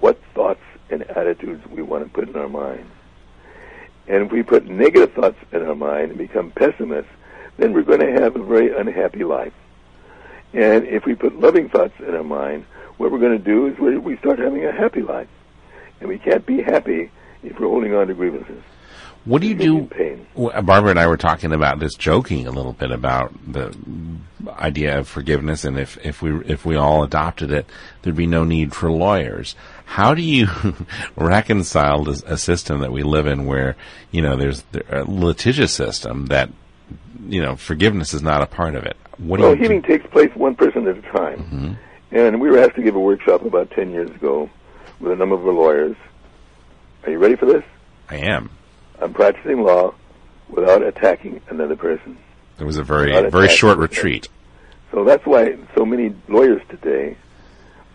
what 0.00 0.20
thoughts 0.34 0.60
and 0.90 1.02
attitudes 1.02 1.66
we 1.68 1.82
want 1.82 2.04
to 2.04 2.10
put 2.10 2.28
in 2.28 2.36
our 2.36 2.48
mind. 2.48 2.90
And 4.08 4.24
if 4.24 4.32
we 4.32 4.42
put 4.42 4.66
negative 4.66 5.12
thoughts 5.14 5.38
in 5.52 5.62
our 5.62 5.74
mind 5.74 6.10
and 6.10 6.18
become 6.18 6.50
pessimists, 6.52 7.10
then 7.58 7.72
we're 7.72 7.82
going 7.82 8.00
to 8.00 8.12
have 8.12 8.36
a 8.36 8.42
very 8.42 8.76
unhappy 8.76 9.24
life. 9.24 9.52
And 10.52 10.86
if 10.86 11.04
we 11.04 11.14
put 11.14 11.38
loving 11.38 11.68
thoughts 11.68 11.94
in 12.00 12.14
our 12.14 12.24
mind, 12.24 12.64
what 12.98 13.10
we're 13.10 13.18
going 13.18 13.36
to 13.36 13.44
do 13.44 13.66
is 13.66 13.78
we 13.78 13.98
we 13.98 14.16
start 14.18 14.38
having 14.38 14.64
a 14.64 14.72
happy 14.72 15.02
life. 15.02 15.28
And 16.00 16.08
we 16.08 16.18
can't 16.18 16.46
be 16.46 16.62
happy 16.62 17.10
if 17.42 17.58
we're 17.58 17.68
holding 17.68 17.94
on 17.94 18.06
to 18.06 18.14
grievances. 18.14 18.62
What 19.26 19.42
do 19.42 19.48
you 19.48 19.54
do? 19.54 19.78
in 19.78 19.88
pain. 19.88 20.26
Barbara 20.36 20.90
and 20.90 21.00
I 21.00 21.06
were 21.08 21.16
talking 21.16 21.52
about 21.52 21.80
this, 21.80 21.94
joking 21.94 22.46
a 22.46 22.50
little 22.50 22.72
bit 22.72 22.92
about 22.92 23.32
the 23.50 23.76
idea 24.48 24.98
of 24.98 25.08
forgiveness, 25.08 25.64
and 25.64 25.78
if 25.78 25.98
if 26.04 26.22
we 26.22 26.44
if 26.44 26.64
we 26.64 26.76
all 26.76 27.02
adopted 27.02 27.50
it, 27.50 27.66
there'd 28.02 28.16
be 28.16 28.26
no 28.26 28.44
need 28.44 28.72
for 28.72 28.90
lawyers. 28.90 29.56
How 29.84 30.14
do 30.14 30.22
you 30.22 30.46
reconcile 31.16 32.08
a 32.08 32.38
system 32.38 32.80
that 32.80 32.92
we 32.92 33.02
live 33.02 33.26
in, 33.26 33.46
where 33.46 33.76
you 34.12 34.22
know 34.22 34.36
there's 34.36 34.62
a 34.90 35.02
litigious 35.04 35.72
system 35.72 36.26
that 36.26 36.50
you 37.26 37.42
know 37.42 37.56
forgiveness 37.56 38.14
is 38.14 38.22
not 38.22 38.42
a 38.42 38.46
part 38.46 38.76
of 38.76 38.84
it? 38.84 38.96
What 39.18 39.40
well, 39.40 39.56
healing 39.56 39.80
do? 39.80 39.88
takes 39.88 40.06
place 40.10 40.30
one 40.36 40.54
person 40.54 40.86
at 40.86 40.98
a 40.98 41.02
time, 41.02 41.38
mm-hmm. 41.38 42.16
and 42.16 42.40
we 42.40 42.48
were 42.48 42.58
asked 42.58 42.76
to 42.76 42.82
give 42.82 42.94
a 42.94 43.00
workshop 43.00 43.42
about 43.42 43.70
ten 43.72 43.90
years 43.90 44.10
ago 44.10 44.48
with 45.00 45.12
a 45.12 45.16
number 45.16 45.34
of 45.34 45.42
lawyers. 45.42 45.96
Are 47.04 47.10
you 47.10 47.18
ready 47.18 47.36
for 47.36 47.46
this? 47.46 47.64
I 48.08 48.16
am. 48.16 48.50
I'm 49.00 49.12
practicing 49.12 49.62
law 49.62 49.94
without 50.48 50.82
attacking 50.82 51.40
another 51.48 51.76
person. 51.76 52.18
It 52.58 52.64
was 52.64 52.78
a 52.78 52.82
very 52.82 53.30
very 53.30 53.48
short 53.48 53.78
retreat. 53.78 54.28
So 54.92 55.04
that's 55.04 55.26
why 55.26 55.56
so 55.74 55.84
many 55.84 56.14
lawyers 56.28 56.62
today 56.68 57.16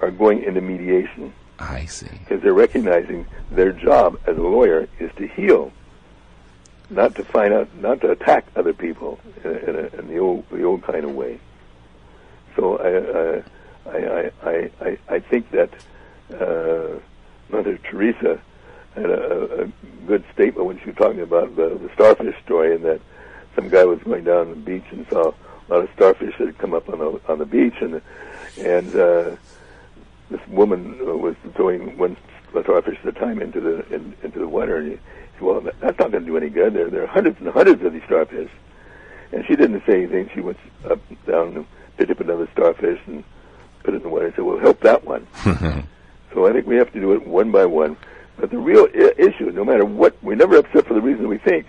are 0.01 0.11
going 0.11 0.43
into 0.43 0.61
mediation. 0.61 1.33
I 1.57 1.85
see. 1.85 2.07
Because 2.07 2.41
they're 2.41 2.53
recognizing 2.53 3.25
their 3.51 3.71
job 3.71 4.19
as 4.25 4.37
a 4.37 4.41
lawyer 4.41 4.87
is 4.99 5.11
to 5.17 5.27
heal, 5.27 5.71
not 6.89 7.15
to 7.15 7.23
find 7.23 7.53
out, 7.53 7.73
not 7.75 8.01
to 8.01 8.11
attack 8.11 8.45
other 8.55 8.73
people 8.73 9.19
in, 9.43 9.51
in, 9.51 9.75
a, 9.75 9.99
in 9.99 10.07
the 10.07 10.17
old 10.17 10.49
the 10.49 10.63
old 10.63 10.83
kind 10.83 11.05
of 11.05 11.15
way. 11.15 11.39
So 12.55 12.77
I 12.77 13.89
I 13.89 14.31
I 14.43 14.71
I, 14.81 14.97
I 15.09 15.19
think 15.19 15.49
that 15.51 15.71
uh, 16.33 16.99
Mother 17.49 17.77
Teresa 17.77 18.39
had 18.95 19.09
a, 19.09 19.63
a 19.63 19.67
good 20.07 20.23
statement 20.33 20.65
when 20.65 20.79
she 20.79 20.87
was 20.87 20.95
talking 20.95 21.21
about 21.21 21.55
the, 21.55 21.69
the 21.69 21.89
starfish 21.93 22.35
story, 22.43 22.75
and 22.75 22.83
that 22.83 23.01
some 23.55 23.69
guy 23.69 23.83
was 23.83 23.99
going 24.03 24.23
down 24.23 24.49
the 24.49 24.55
beach 24.55 24.83
and 24.91 25.07
saw 25.09 25.33
a 25.69 25.73
lot 25.73 25.83
of 25.83 25.89
starfish 25.95 26.35
that 26.37 26.47
had 26.47 26.57
come 26.57 26.73
up 26.73 26.89
on 26.89 26.99
the 26.99 27.21
on 27.27 27.39
the 27.39 27.45
beach, 27.45 27.75
and 27.81 28.01
and 28.59 28.95
uh, 28.95 29.35
this 30.29 30.41
woman 30.47 30.97
was 31.21 31.35
throwing 31.55 31.97
one 31.97 32.17
starfish 32.61 32.97
at 33.03 33.07
a 33.07 33.11
time 33.13 33.41
into 33.41 33.61
the 33.61 33.85
in, 33.93 34.15
into 34.23 34.39
the 34.39 34.47
water, 34.47 34.77
and 34.77 34.91
he 34.91 34.97
said, 35.33 35.41
"Well, 35.41 35.61
that's 35.61 35.99
not 35.99 36.11
going 36.11 36.23
to 36.23 36.25
do 36.25 36.37
any 36.37 36.49
good. 36.49 36.73
There 36.73 36.89
there 36.89 37.03
are 37.03 37.07
hundreds 37.07 37.39
and 37.39 37.49
hundreds 37.49 37.83
of 37.83 37.93
these 37.93 38.03
starfish." 38.05 38.51
And 39.31 39.45
she 39.45 39.55
didn't 39.55 39.81
say 39.85 40.03
anything. 40.03 40.29
She 40.33 40.41
went 40.41 40.57
up 40.89 40.99
down 41.25 41.55
and 41.55 41.65
picked 41.97 42.11
up 42.11 42.19
another 42.19 42.49
starfish 42.51 42.99
and 43.05 43.23
put 43.83 43.93
it 43.93 43.97
in 43.97 44.03
the 44.03 44.09
water 44.09 44.25
and 44.25 44.35
said, 44.35 44.43
"Well, 44.43 44.59
help 44.59 44.81
that 44.81 45.05
one." 45.05 45.25
so 46.33 46.45
I 46.45 46.51
think 46.51 46.67
we 46.67 46.75
have 46.75 46.91
to 46.91 46.99
do 46.99 47.13
it 47.13 47.25
one 47.25 47.51
by 47.51 47.65
one. 47.65 47.95
But 48.37 48.49
the 48.49 48.57
real 48.57 48.87
I- 48.93 49.13
issue, 49.17 49.51
no 49.51 49.63
matter 49.63 49.85
what, 49.85 50.15
we're 50.23 50.35
never 50.35 50.57
upset 50.57 50.87
for 50.87 50.93
the 50.93 51.01
reason 51.01 51.27
we 51.27 51.37
think. 51.37 51.67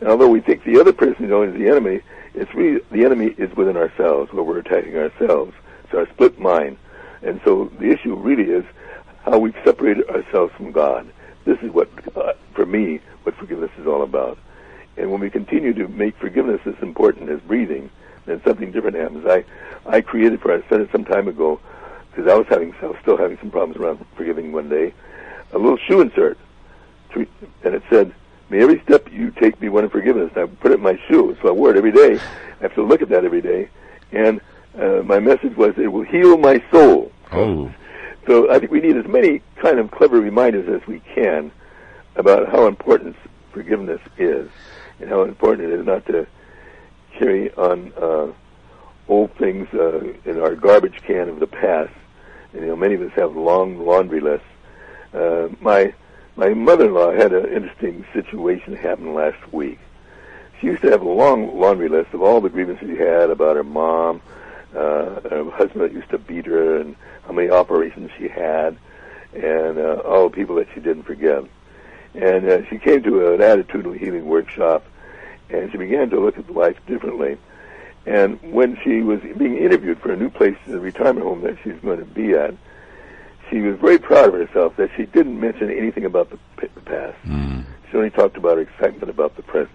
And 0.00 0.08
although 0.08 0.28
we 0.28 0.40
think 0.40 0.64
the 0.64 0.80
other 0.80 0.92
person 0.92 1.24
is 1.26 1.32
only 1.32 1.56
the 1.58 1.68
enemy, 1.68 2.00
it's 2.34 2.52
really 2.54 2.80
the 2.90 3.04
enemy 3.04 3.34
is 3.38 3.54
within 3.56 3.76
ourselves, 3.76 4.32
where 4.32 4.42
we're 4.42 4.58
attacking 4.58 4.96
ourselves. 4.96 5.54
It's 5.84 5.94
our 5.94 6.08
split 6.14 6.38
mind. 6.38 6.76
And 7.22 7.40
so 7.44 7.70
the 7.78 7.90
issue 7.90 8.14
really 8.16 8.50
is 8.50 8.64
how 9.24 9.38
we've 9.38 9.56
separated 9.64 10.08
ourselves 10.08 10.52
from 10.56 10.72
God. 10.72 11.10
This 11.44 11.58
is 11.62 11.70
what, 11.72 11.88
uh, 12.16 12.32
for 12.54 12.66
me, 12.66 13.00
what 13.22 13.34
forgiveness 13.36 13.70
is 13.78 13.86
all 13.86 14.02
about. 14.02 14.38
And 14.96 15.10
when 15.10 15.20
we 15.20 15.30
continue 15.30 15.72
to 15.74 15.88
make 15.88 16.16
forgiveness 16.18 16.60
as 16.66 16.74
important 16.82 17.30
as 17.30 17.40
breathing, 17.40 17.90
then 18.26 18.40
something 18.44 18.72
different 18.72 18.96
happens. 18.96 19.26
I, 19.26 19.44
I 19.86 20.00
created 20.00 20.40
for, 20.40 20.52
I 20.52 20.66
said 20.68 20.80
it 20.80 20.90
some 20.92 21.04
time 21.04 21.28
ago, 21.28 21.60
because 22.10 22.30
I 22.30 22.36
was 22.36 22.46
having, 22.48 22.74
I 22.80 22.86
was 22.86 22.96
still 23.02 23.16
having 23.16 23.38
some 23.38 23.50
problems 23.50 23.76
around 23.76 24.04
forgiving 24.16 24.52
one 24.52 24.68
day, 24.68 24.94
a 25.54 25.58
little 25.58 25.78
shoe 25.78 26.00
insert, 26.00 26.36
and 27.14 27.74
it 27.74 27.82
said, 27.88 28.12
"May 28.50 28.60
every 28.60 28.80
step 28.80 29.10
you 29.10 29.30
take 29.30 29.58
be 29.60 29.68
one 29.68 29.84
of 29.84 29.92
forgiveness." 29.92 30.30
And 30.34 30.44
I 30.44 30.46
put 30.46 30.72
it 30.72 30.74
in 30.74 30.82
my 30.82 30.98
shoe, 31.08 31.36
so 31.40 31.48
I 31.48 31.52
wore 31.52 31.70
it 31.70 31.76
every 31.76 31.92
day. 31.92 32.18
I 32.58 32.62
have 32.62 32.74
to 32.74 32.82
look 32.82 33.02
at 33.02 33.08
that 33.10 33.24
every 33.24 33.40
day, 33.40 33.68
and 34.12 34.40
uh, 34.78 35.02
my 35.04 35.20
message 35.20 35.56
was, 35.56 35.74
"It 35.78 35.88
will 35.88 36.02
heal 36.02 36.36
my 36.36 36.62
soul." 36.70 37.12
Oh. 37.32 37.72
So 38.26 38.50
I 38.50 38.58
think 38.58 38.70
we 38.70 38.80
need 38.80 38.96
as 38.96 39.06
many 39.06 39.42
kind 39.56 39.78
of 39.78 39.90
clever 39.90 40.20
reminders 40.20 40.68
as 40.68 40.86
we 40.86 41.00
can 41.14 41.52
about 42.16 42.48
how 42.48 42.66
important 42.66 43.16
forgiveness 43.52 44.00
is, 44.18 44.48
and 44.98 45.08
how 45.08 45.22
important 45.22 45.72
it 45.72 45.78
is 45.78 45.86
not 45.86 46.06
to 46.06 46.26
carry 47.18 47.52
on 47.54 47.92
uh, 47.96 48.26
old 49.08 49.30
things 49.36 49.68
uh, 49.74 50.00
in 50.24 50.40
our 50.40 50.54
garbage 50.54 51.02
can 51.06 51.28
of 51.28 51.38
the 51.38 51.46
past. 51.46 51.92
And, 52.52 52.62
you 52.62 52.68
know, 52.68 52.76
many 52.76 52.94
of 52.94 53.02
us 53.02 53.12
have 53.12 53.36
long 53.36 53.84
laundry 53.84 54.20
lists 54.20 54.46
uh, 55.14 55.48
my 55.60 55.94
my 56.36 56.52
mother-in-law 56.52 57.12
had 57.12 57.32
an 57.32 57.46
interesting 57.46 58.04
situation 58.12 58.74
happen 58.74 59.14
last 59.14 59.52
week. 59.52 59.78
She 60.60 60.66
used 60.66 60.82
to 60.82 60.90
have 60.90 61.02
a 61.02 61.08
long 61.08 61.58
laundry 61.58 61.88
list 61.88 62.12
of 62.12 62.22
all 62.22 62.40
the 62.40 62.48
grievances 62.48 62.88
she 62.88 62.96
had 62.96 63.30
about 63.30 63.56
her 63.56 63.62
mom, 63.62 64.20
uh, 64.74 65.20
her 65.28 65.50
husband 65.50 65.82
that 65.82 65.92
used 65.92 66.10
to 66.10 66.18
beat 66.18 66.46
her, 66.46 66.80
and 66.80 66.96
how 67.26 67.32
many 67.32 67.50
operations 67.50 68.10
she 68.18 68.28
had, 68.28 68.76
and 69.32 69.78
uh, 69.78 70.02
all 70.04 70.28
the 70.28 70.34
people 70.34 70.56
that 70.56 70.66
she 70.74 70.80
didn't 70.80 71.04
forgive. 71.04 71.48
And 72.14 72.48
uh, 72.48 72.68
she 72.68 72.78
came 72.78 73.02
to 73.04 73.34
an 73.34 73.40
attitudinal 73.40 73.96
healing 73.96 74.26
workshop, 74.26 74.84
and 75.50 75.70
she 75.70 75.78
began 75.78 76.10
to 76.10 76.20
look 76.20 76.38
at 76.38 76.50
life 76.50 76.78
differently. 76.86 77.36
And 78.06 78.40
when 78.52 78.78
she 78.82 79.00
was 79.02 79.20
being 79.36 79.56
interviewed 79.56 79.98
for 80.00 80.12
a 80.12 80.16
new 80.16 80.30
place 80.30 80.56
in 80.66 80.72
the 80.72 80.80
retirement 80.80 81.24
home 81.24 81.42
that 81.42 81.56
she 81.62 81.70
was 81.70 81.80
going 81.80 81.98
to 81.98 82.04
be 82.04 82.32
at, 82.32 82.54
she 83.50 83.60
was 83.60 83.78
very 83.80 83.98
proud 83.98 84.28
of 84.28 84.34
herself 84.34 84.76
that 84.76 84.90
she 84.96 85.04
didn't 85.06 85.38
mention 85.38 85.70
anything 85.70 86.04
about 86.04 86.30
the, 86.30 86.38
p- 86.56 86.68
the 86.74 86.80
past. 86.80 87.16
Mm. 87.24 87.64
She 87.90 87.96
only 87.96 88.10
talked 88.10 88.36
about 88.36 88.56
her 88.56 88.62
excitement 88.62 89.10
about 89.10 89.36
the 89.36 89.42
present. 89.42 89.74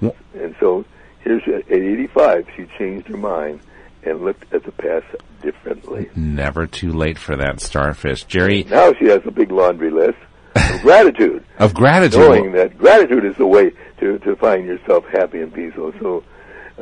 Well, 0.00 0.16
and 0.34 0.54
so 0.60 0.84
here 1.24 1.40
she, 1.44 1.52
at 1.52 1.70
85, 1.70 2.46
she 2.56 2.66
changed 2.78 3.08
her 3.08 3.16
mind 3.16 3.60
and 4.02 4.22
looked 4.24 4.52
at 4.54 4.64
the 4.64 4.72
past 4.72 5.04
differently. 5.42 6.08
Never 6.16 6.66
too 6.66 6.92
late 6.92 7.18
for 7.18 7.36
that 7.36 7.60
starfish. 7.60 8.24
Jerry. 8.24 8.64
Now 8.64 8.92
she 8.94 9.06
has 9.06 9.20
a 9.26 9.30
big 9.30 9.50
laundry 9.52 9.90
list 9.90 10.18
of 10.54 10.80
gratitude. 10.82 11.44
of 11.58 11.74
gratitude. 11.74 12.20
Knowing 12.20 12.52
that 12.52 12.78
gratitude 12.78 13.24
is 13.24 13.36
the 13.36 13.46
way 13.46 13.72
to, 13.98 14.18
to 14.20 14.36
find 14.36 14.64
yourself 14.66 15.04
happy 15.12 15.40
and 15.40 15.52
peaceful. 15.52 15.92
So 16.00 16.24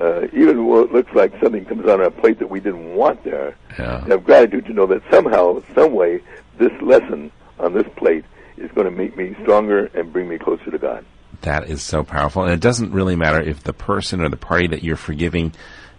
uh, 0.01 0.27
even 0.33 0.67
when 0.67 0.85
it 0.85 0.93
looks 0.93 1.13
like 1.15 1.33
something 1.43 1.65
comes 1.65 1.89
on 1.89 2.01
our 2.01 2.11
plate 2.11 2.39
that 2.39 2.51
we 2.51 2.61
didn't 2.61 2.95
want 2.95 3.23
there, 3.25 3.57
yeah. 3.79 4.05
have 4.07 4.25
gratitude 4.25 4.67
to 4.67 4.73
know 4.73 4.87
that 4.87 5.03
somehow, 5.11 5.63
some 5.75 5.93
way, 5.93 6.21
this 6.59 6.73
lesson 6.81 7.33
on 7.59 7.75
this 7.75 7.87
plate 7.97 8.25
is 8.57 8.71
going 8.73 8.85
to 8.85 8.91
make 8.91 9.17
me 9.17 9.35
stronger 9.43 9.87
and 9.95 10.13
bring 10.13 10.29
me 10.29 10.39
closer 10.39 10.71
to 10.71 10.79
God. 10.79 11.05
That 11.43 11.69
is 11.69 11.83
so 11.83 12.03
powerful, 12.03 12.43
and 12.43 12.53
it 12.53 12.61
doesn't 12.61 12.93
really 12.93 13.17
matter 13.17 13.41
if 13.41 13.63
the 13.63 13.73
person 13.73 14.21
or 14.21 14.29
the 14.29 14.37
party 14.37 14.67
that 14.69 14.83
you're 14.83 14.97
forgiving 14.97 15.53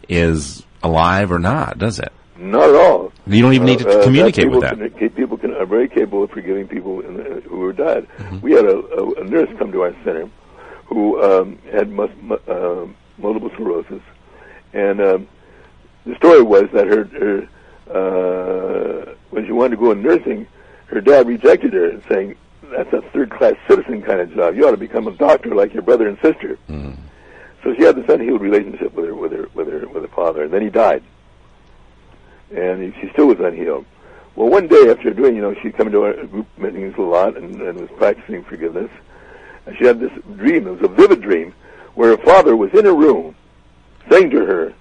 is 0.07 0.65
alive 0.83 1.31
or 1.31 1.39
not, 1.39 1.77
does 1.77 1.99
it? 1.99 2.11
Not 2.37 2.69
at 2.69 2.75
all. 2.75 3.11
You 3.27 3.41
don't 3.41 3.53
even 3.53 3.67
need 3.67 3.79
to 3.79 3.99
uh, 3.99 4.03
communicate 4.03 4.49
with 4.49 4.61
that. 4.61 4.77
Can, 4.97 5.09
people 5.09 5.37
can, 5.37 5.53
are 5.53 5.65
very 5.65 5.89
capable 5.89 6.23
of 6.23 6.31
forgiving 6.31 6.67
people 6.67 7.01
in, 7.01 7.41
who 7.41 7.63
are 7.65 7.73
dead. 7.73 8.07
Mm-hmm. 8.17 8.39
We 8.39 8.53
had 8.53 8.65
a, 8.65 8.77
a, 8.77 9.13
a, 9.15 9.23
nurse 9.25 9.49
come 9.57 9.71
to 9.73 9.81
our 9.81 9.93
center 10.05 10.29
who 10.85 11.21
um, 11.21 11.59
had 11.71 11.89
mus, 11.89 12.09
uh, 12.47 12.85
multiple 13.19 13.49
sclerosis, 13.53 14.01
and 14.73 15.01
um, 15.01 15.27
the 16.05 16.15
story 16.15 16.41
was 16.41 16.65
that 16.73 16.87
her, 16.87 17.03
her 17.05 17.47
uh, 17.93 19.13
when 19.29 19.45
she 19.45 19.51
wanted 19.51 19.71
to 19.71 19.77
go 19.77 19.91
in 19.91 20.01
nursing, 20.01 20.47
her 20.87 21.01
dad 21.01 21.27
rejected 21.27 21.73
her 21.73 21.89
and 21.89 22.03
saying, 22.09 22.35
"That's 22.63 22.91
a 22.93 23.01
third-class 23.13 23.55
citizen 23.67 24.01
kind 24.01 24.21
of 24.21 24.33
job. 24.33 24.55
You 24.55 24.67
ought 24.67 24.71
to 24.71 24.77
become 24.77 25.07
a 25.07 25.11
doctor 25.11 25.53
like 25.55 25.73
your 25.73 25.83
brother 25.83 26.07
and 26.07 26.17
sister." 26.21 26.57
Mm. 26.69 26.97
So 27.63 27.75
she 27.75 27.83
had 27.83 27.95
this 27.95 28.07
unhealed 28.07 28.41
relationship 28.41 28.93
with 28.93 29.05
her, 29.05 29.15
with 29.15 29.33
her, 29.33 29.49
with 29.53 29.67
her, 29.67 29.87
with 29.87 30.03
her 30.03 30.15
father, 30.15 30.43
and 30.43 30.53
then 30.53 30.61
he 30.61 30.69
died, 30.69 31.03
and 32.55 32.81
he, 32.81 33.01
she 33.01 33.09
still 33.11 33.27
was 33.27 33.39
unhealed. 33.39 33.85
Well, 34.35 34.47
one 34.47 34.67
day 34.67 34.89
after 34.89 35.11
doing, 35.11 35.35
you 35.35 35.41
know, 35.41 35.53
she'd 35.55 35.75
come 35.75 35.87
into 35.87 36.03
our 36.03 36.13
group 36.25 36.47
meetings 36.57 36.95
a 36.97 37.01
lot 37.01 37.35
and, 37.35 37.61
and 37.61 37.81
was 37.81 37.89
practicing 37.97 38.41
forgiveness. 38.45 38.89
And 39.65 39.75
she 39.77 39.85
had 39.85 39.99
this 39.99 40.11
dream. 40.37 40.65
It 40.65 40.79
was 40.79 40.89
a 40.89 40.93
vivid 40.93 41.21
dream 41.21 41.53
where 41.99 42.15
her 42.15 42.23
father 42.23 42.55
was 42.55 42.73
in 42.73 42.85
a 42.85 42.93
room 42.93 43.35
saying 44.09 44.29
to 44.29 44.45
her, 44.45 44.73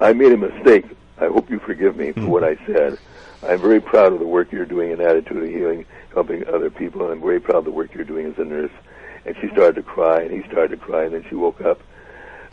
I 0.00 0.12
made 0.12 0.32
a 0.32 0.36
mistake. 0.36 0.84
I 1.16 1.28
hope 1.28 1.48
you 1.48 1.60
forgive 1.60 1.96
me 1.96 2.10
for 2.10 2.26
what 2.26 2.42
I 2.42 2.56
said. 2.66 2.98
I'm 3.44 3.60
very 3.60 3.80
proud 3.80 4.12
of 4.12 4.18
the 4.18 4.26
work 4.26 4.50
you're 4.50 4.66
doing 4.66 4.90
in 4.90 4.98
Attitudinal 4.98 5.48
Healing, 5.48 5.86
helping 6.12 6.44
other 6.48 6.70
people, 6.70 7.02
and 7.04 7.12
I'm 7.12 7.20
very 7.20 7.38
proud 7.38 7.58
of 7.58 7.66
the 7.66 7.70
work 7.70 7.94
you're 7.94 8.02
doing 8.02 8.26
as 8.26 8.36
a 8.38 8.44
nurse. 8.44 8.72
And 9.26 9.36
she 9.40 9.46
started 9.50 9.76
to 9.76 9.82
cry, 9.84 10.22
and 10.22 10.32
he 10.32 10.42
started 10.50 10.70
to 10.70 10.84
cry, 10.84 11.04
and 11.04 11.14
then 11.14 11.24
she 11.28 11.36
woke 11.36 11.60
up 11.60 11.80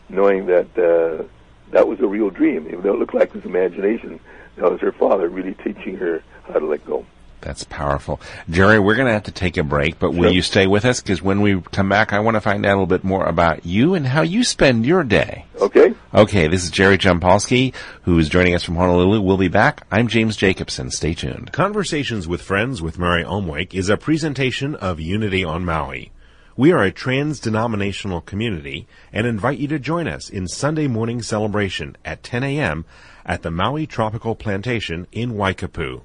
knowing 0.08 0.46
that 0.46 0.66
uh, 0.78 1.24
that 1.72 1.88
was 1.88 1.98
a 1.98 2.06
real 2.06 2.30
dream. 2.30 2.68
Even 2.68 2.82
though 2.82 2.94
it 2.94 3.00
looked 3.00 3.14
like 3.14 3.30
it 3.30 3.34
was 3.34 3.44
imagination, 3.44 4.20
that 4.58 4.70
was 4.70 4.80
her 4.80 4.92
father 4.92 5.28
really 5.28 5.54
teaching 5.54 5.96
her 5.96 6.22
how 6.44 6.60
to 6.60 6.66
let 6.66 6.86
go. 6.86 7.04
That's 7.46 7.62
powerful. 7.62 8.20
Jerry, 8.50 8.80
we're 8.80 8.96
going 8.96 9.06
to 9.06 9.12
have 9.12 9.22
to 9.22 9.30
take 9.30 9.56
a 9.56 9.62
break, 9.62 10.00
but 10.00 10.10
will 10.10 10.32
you 10.32 10.42
stay 10.42 10.66
with 10.66 10.84
us? 10.84 11.00
Because 11.00 11.22
when 11.22 11.42
we 11.42 11.60
come 11.60 11.88
back, 11.88 12.12
I 12.12 12.18
want 12.18 12.34
to 12.34 12.40
find 12.40 12.66
out 12.66 12.70
a 12.70 12.74
little 12.74 12.86
bit 12.86 13.04
more 13.04 13.24
about 13.24 13.64
you 13.64 13.94
and 13.94 14.04
how 14.04 14.22
you 14.22 14.42
spend 14.42 14.84
your 14.84 15.04
day. 15.04 15.44
Okay. 15.60 15.94
Okay, 16.12 16.48
this 16.48 16.64
is 16.64 16.70
Jerry 16.70 16.98
Jampolsky, 16.98 17.72
who's 18.02 18.28
joining 18.28 18.56
us 18.56 18.64
from 18.64 18.74
Honolulu. 18.74 19.20
We'll 19.20 19.36
be 19.36 19.46
back. 19.46 19.86
I'm 19.92 20.08
James 20.08 20.36
Jacobson. 20.36 20.90
Stay 20.90 21.14
tuned. 21.14 21.52
Conversations 21.52 22.26
with 22.26 22.42
Friends 22.42 22.82
with 22.82 22.98
Mary 22.98 23.22
Omwake 23.22 23.74
is 23.74 23.88
a 23.88 23.96
presentation 23.96 24.74
of 24.74 24.98
Unity 24.98 25.44
on 25.44 25.64
Maui. 25.64 26.10
We 26.56 26.72
are 26.72 26.82
a 26.82 26.90
trans 26.90 27.38
denominational 27.38 28.22
community 28.22 28.88
and 29.12 29.24
invite 29.24 29.58
you 29.58 29.68
to 29.68 29.78
join 29.78 30.08
us 30.08 30.28
in 30.28 30.48
Sunday 30.48 30.88
morning 30.88 31.22
celebration 31.22 31.96
at 32.04 32.24
10 32.24 32.42
a.m. 32.42 32.84
at 33.24 33.42
the 33.42 33.52
Maui 33.52 33.86
Tropical 33.86 34.34
Plantation 34.34 35.06
in 35.12 35.34
Waikapu. 35.34 36.00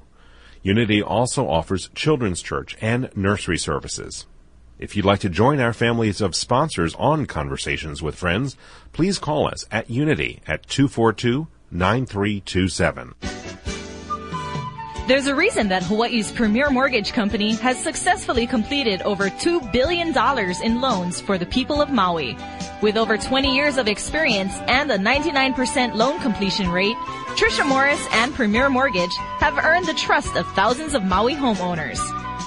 Unity 0.64 1.02
also 1.02 1.48
offers 1.48 1.90
children's 1.96 2.42
church 2.42 2.78
and 2.82 3.10
nursery 3.16 3.58
services. 3.58 4.28
If 4.78 4.96
you'd 4.96 5.06
like 5.06 5.20
to 5.22 5.30
join 5.30 5.60
our 5.60 5.74
families 5.74 6.22
of 6.22 6.36
sponsors 6.36 6.96
on 6.96 7.26
Conversations 7.26 8.02
with 8.02 8.16
Friends, 8.16 8.56
please 8.94 9.20
call 9.20 9.48
us 9.48 9.66
at 9.72 9.90
Unity 9.90 10.42
at 10.48 10.68
242 10.68 11.48
9327. 11.72 13.16
There's 15.08 15.28
a 15.28 15.36
reason 15.36 15.68
that 15.70 15.84
Hawaii's 15.84 16.32
premier 16.32 16.70
mortgage 16.70 17.12
company 17.12 17.56
has 17.56 17.78
successfully 17.84 18.46
completed 18.46 19.02
over 19.02 19.30
$2 19.30 19.72
billion 19.72 20.16
in 20.64 20.80
loans 20.80 21.20
for 21.20 21.38
the 21.38 21.46
people 21.46 21.82
of 21.82 21.90
Maui. 21.90 22.38
With 22.82 22.98
over 22.98 23.16
20 23.16 23.56
years 23.56 23.78
of 23.78 23.88
experience 23.88 24.54
and 24.68 24.92
a 24.92 24.98
99% 24.98 25.94
loan 25.94 26.20
completion 26.20 26.72
rate, 26.72 26.96
Trisha 27.38 27.64
Morris 27.68 28.04
and 28.12 28.34
Premier 28.34 28.72
Mortgage 28.72 29.16
have 29.40 29.64
earned 29.64 29.86
the 29.86 29.94
trust 29.94 30.36
of 30.36 30.48
thousands 30.54 30.96
of 30.96 31.04
Maui 31.04 31.36
homeowners. 31.36 32.00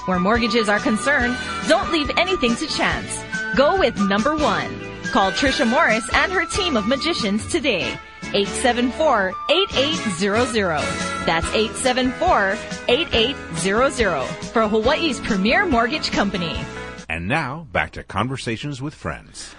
Where 0.07 0.19
mortgages 0.19 0.67
are 0.67 0.79
concerned, 0.79 1.37
don't 1.69 1.89
leave 1.93 2.11
anything 2.17 2.53
to 2.57 2.67
chance. 2.67 3.17
Go 3.55 3.79
with 3.79 3.97
number 3.97 4.35
one. 4.35 4.77
Call 5.13 5.31
Trisha 5.31 5.65
Morris 5.65 6.03
and 6.13 6.33
her 6.33 6.45
team 6.45 6.75
of 6.75 6.85
magicians 6.85 7.47
today 7.47 7.97
874-8800. 8.33 11.25
That's 11.25 11.47
874-8800 11.47 14.27
for 14.51 14.67
Hawaii's 14.67 15.21
premier 15.21 15.65
mortgage 15.65 16.11
company. 16.11 16.59
And 17.07 17.29
now, 17.29 17.67
back 17.71 17.91
to 17.91 18.03
Conversations 18.03 18.81
with 18.81 18.93
Friends. 18.93 19.55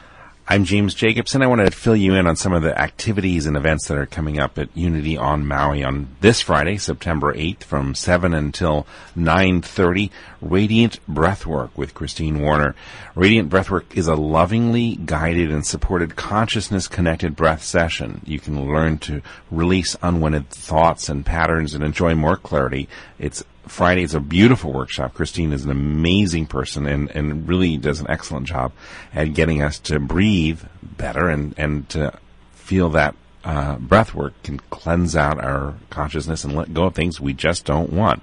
I'm 0.49 0.63
James 0.63 0.95
Jacobson. 0.95 1.43
I 1.43 1.49
want 1.49 1.63
to 1.63 1.73
fill 1.73 1.97
you 1.97 2.15
in 2.15 2.29
on 2.29 2.37
some 2.37 2.53
of 2.53 2.63
the 2.63 2.79
activities 2.81 3.47
and 3.47 3.57
events 3.57 3.89
that 3.89 3.99
are 3.99 4.07
coming 4.07 4.39
up 4.39 4.59
at 4.59 4.69
Unity 4.77 5.17
on 5.17 5.45
Maui 5.45 5.83
on 5.83 6.15
this 6.21 6.41
Friday, 6.41 6.77
September 6.79 7.35
8th 7.35 7.65
from 7.65 7.97
7 7.97 8.33
until 8.33 8.87
9.30. 9.17 10.09
Radiant 10.41 11.01
Breathwork 11.11 11.71
with 11.75 11.95
Christine 11.95 12.41
Warner. 12.41 12.77
Radiant 13.17 13.51
Breathwork 13.51 13.97
is 13.97 14.07
a 14.07 14.15
lovingly 14.15 14.95
guided 14.95 15.51
and 15.51 15.67
supported 15.67 16.15
consciousness 16.15 16.87
connected 16.87 17.35
breath 17.35 17.65
session. 17.65 18.21
You 18.25 18.39
can 18.39 18.69
learn 18.69 18.99
to 18.99 19.23
release 19.51 19.97
unwanted 20.01 20.49
thoughts 20.51 21.09
and 21.09 21.27
patterns 21.27 21.75
and 21.75 21.83
enjoy 21.83 22.15
more 22.15 22.37
clarity. 22.37 22.89
It's 23.19 23.43
Friday 23.67 24.03
is 24.03 24.15
a 24.15 24.21
beautiful 24.21 24.73
workshop. 24.73 25.15
Christine 25.15 25.53
is 25.53 25.65
an 25.65 25.71
amazing 25.71 26.47
person 26.47 26.87
and, 26.87 27.11
and 27.11 27.49
really 27.49 27.77
does 27.77 28.01
an 28.01 28.07
excellent 28.09 28.47
job 28.47 28.73
at 29.13 29.35
getting 29.35 29.63
us 29.63 29.79
to 29.81 29.99
breathe 29.99 30.63
better 30.83 31.29
and, 31.29 31.55
and 31.57 31.89
to 31.91 32.19
feel 32.53 32.91
that 32.91 33.15
uh, 33.45 33.77
breath 33.77 34.15
work 34.15 34.35
can 34.43 34.59
cleanse 34.71 35.15
out 35.15 35.43
our 35.43 35.75
consciousness 35.89 36.43
and 36.43 36.57
let 36.57 36.75
go 36.75 36.85
of 36.85 36.95
things 36.95 37.21
we 37.21 37.33
just 37.33 37.65
don't 37.65 37.93
want. 37.93 38.23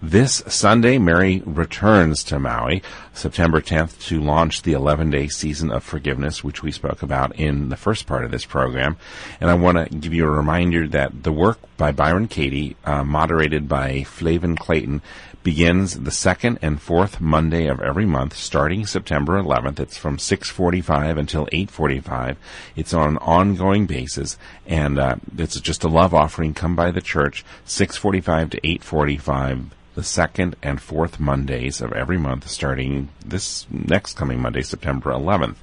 This 0.00 0.44
Sunday, 0.46 0.96
Mary 0.98 1.42
returns 1.44 2.22
to 2.24 2.38
Maui, 2.38 2.84
September 3.12 3.60
10th, 3.60 4.00
to 4.06 4.20
launch 4.20 4.62
the 4.62 4.72
11 4.74 5.10
day 5.10 5.26
season 5.26 5.72
of 5.72 5.82
forgiveness, 5.82 6.44
which 6.44 6.62
we 6.62 6.70
spoke 6.70 7.02
about 7.02 7.34
in 7.34 7.68
the 7.68 7.76
first 7.76 8.06
part 8.06 8.24
of 8.24 8.30
this 8.30 8.44
program. 8.44 8.96
And 9.40 9.50
I 9.50 9.54
want 9.54 9.76
to 9.76 9.96
give 9.96 10.14
you 10.14 10.24
a 10.24 10.30
reminder 10.30 10.86
that 10.86 11.24
the 11.24 11.32
work 11.32 11.58
by 11.76 11.90
Byron 11.90 12.28
Katie, 12.28 12.76
uh, 12.84 13.02
moderated 13.02 13.68
by 13.68 14.04
Flavin 14.04 14.54
Clayton, 14.54 15.02
begins 15.42 15.98
the 15.98 16.12
second 16.12 16.60
and 16.62 16.80
fourth 16.80 17.20
Monday 17.20 17.66
of 17.66 17.80
every 17.80 18.06
month, 18.06 18.36
starting 18.36 18.86
September 18.86 19.36
11th. 19.36 19.80
It's 19.80 19.98
from 19.98 20.18
6:45 20.18 21.18
until 21.18 21.48
8:45. 21.50 22.36
It's 22.76 22.94
on 22.94 23.08
an 23.08 23.18
ongoing 23.18 23.86
basis, 23.86 24.38
and 24.64 24.96
uh, 24.96 25.16
it's 25.36 25.60
just 25.60 25.82
a 25.82 25.88
love 25.88 26.14
offering. 26.14 26.54
Come 26.54 26.76
by 26.76 26.92
the 26.92 27.00
church, 27.00 27.44
6:45 27.66 28.50
to 28.50 28.60
8:45 28.60 29.72
the 29.98 30.04
second 30.04 30.54
and 30.62 30.80
fourth 30.80 31.18
Mondays 31.18 31.80
of 31.80 31.92
every 31.92 32.16
month 32.16 32.48
starting 32.48 33.08
this 33.26 33.66
next 33.68 34.16
coming 34.16 34.40
Monday, 34.40 34.62
September 34.62 35.10
11th. 35.10 35.56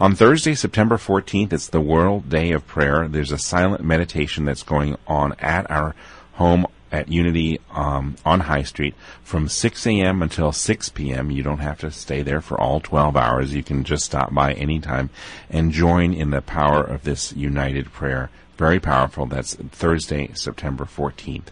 On 0.00 0.12
Thursday, 0.12 0.56
September 0.56 0.96
14th, 0.96 1.52
it's 1.52 1.68
the 1.68 1.80
World 1.80 2.28
Day 2.28 2.50
of 2.50 2.66
Prayer. 2.66 3.06
There's 3.06 3.30
a 3.30 3.38
silent 3.38 3.84
meditation 3.84 4.44
that's 4.44 4.64
going 4.64 4.96
on 5.06 5.34
at 5.38 5.70
our 5.70 5.94
home 6.32 6.66
at 6.90 7.08
Unity 7.12 7.60
um, 7.70 8.16
on 8.24 8.40
High 8.40 8.64
Street 8.64 8.96
from 9.22 9.46
6 9.46 9.86
a.m. 9.86 10.20
until 10.20 10.50
6 10.50 10.88
p.m. 10.88 11.30
You 11.30 11.44
don't 11.44 11.58
have 11.58 11.78
to 11.78 11.92
stay 11.92 12.22
there 12.22 12.40
for 12.40 12.60
all 12.60 12.80
12 12.80 13.16
hours. 13.16 13.54
You 13.54 13.62
can 13.62 13.84
just 13.84 14.06
stop 14.06 14.34
by 14.34 14.52
anytime 14.54 15.10
and 15.48 15.70
join 15.70 16.12
in 16.12 16.30
the 16.30 16.42
power 16.42 16.82
of 16.82 17.04
this 17.04 17.32
united 17.34 17.92
prayer. 17.92 18.30
Very 18.56 18.80
powerful. 18.80 19.26
That's 19.26 19.54
Thursday, 19.54 20.32
September 20.34 20.86
14th. 20.86 21.50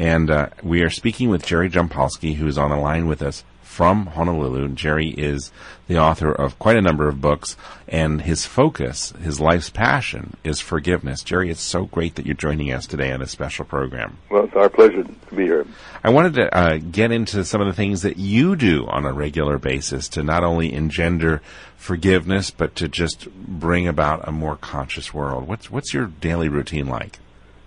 And 0.00 0.30
uh, 0.30 0.48
we 0.62 0.80
are 0.80 0.88
speaking 0.88 1.28
with 1.28 1.44
Jerry 1.44 1.68
Jampolsky, 1.68 2.36
who 2.36 2.46
is 2.46 2.56
on 2.56 2.70
the 2.70 2.76
line 2.78 3.06
with 3.06 3.20
us 3.20 3.44
from 3.60 4.06
Honolulu. 4.06 4.70
Jerry 4.70 5.10
is 5.10 5.52
the 5.88 5.98
author 5.98 6.32
of 6.32 6.58
quite 6.58 6.78
a 6.78 6.80
number 6.80 7.06
of 7.06 7.20
books, 7.20 7.54
and 7.86 8.22
his 8.22 8.46
focus, 8.46 9.12
his 9.22 9.40
life's 9.40 9.68
passion, 9.68 10.38
is 10.42 10.58
forgiveness. 10.58 11.22
Jerry, 11.22 11.50
it's 11.50 11.60
so 11.60 11.84
great 11.84 12.14
that 12.14 12.24
you're 12.24 12.34
joining 12.34 12.72
us 12.72 12.86
today 12.86 13.12
on 13.12 13.20
a 13.20 13.26
special 13.26 13.66
program. 13.66 14.16
Well, 14.30 14.44
it's 14.44 14.56
our 14.56 14.70
pleasure 14.70 15.02
to 15.02 15.34
be 15.34 15.44
here. 15.44 15.66
I 16.02 16.08
wanted 16.08 16.32
to 16.36 16.56
uh, 16.56 16.78
get 16.78 17.12
into 17.12 17.44
some 17.44 17.60
of 17.60 17.66
the 17.66 17.74
things 17.74 18.00
that 18.00 18.16
you 18.16 18.56
do 18.56 18.86
on 18.86 19.04
a 19.04 19.12
regular 19.12 19.58
basis 19.58 20.08
to 20.08 20.22
not 20.22 20.44
only 20.44 20.72
engender 20.72 21.42
forgiveness, 21.76 22.50
but 22.50 22.74
to 22.76 22.88
just 22.88 23.30
bring 23.30 23.86
about 23.86 24.26
a 24.26 24.32
more 24.32 24.56
conscious 24.56 25.12
world. 25.12 25.46
What's 25.46 25.70
what's 25.70 25.92
your 25.92 26.06
daily 26.06 26.48
routine 26.48 26.86
like? 26.86 27.18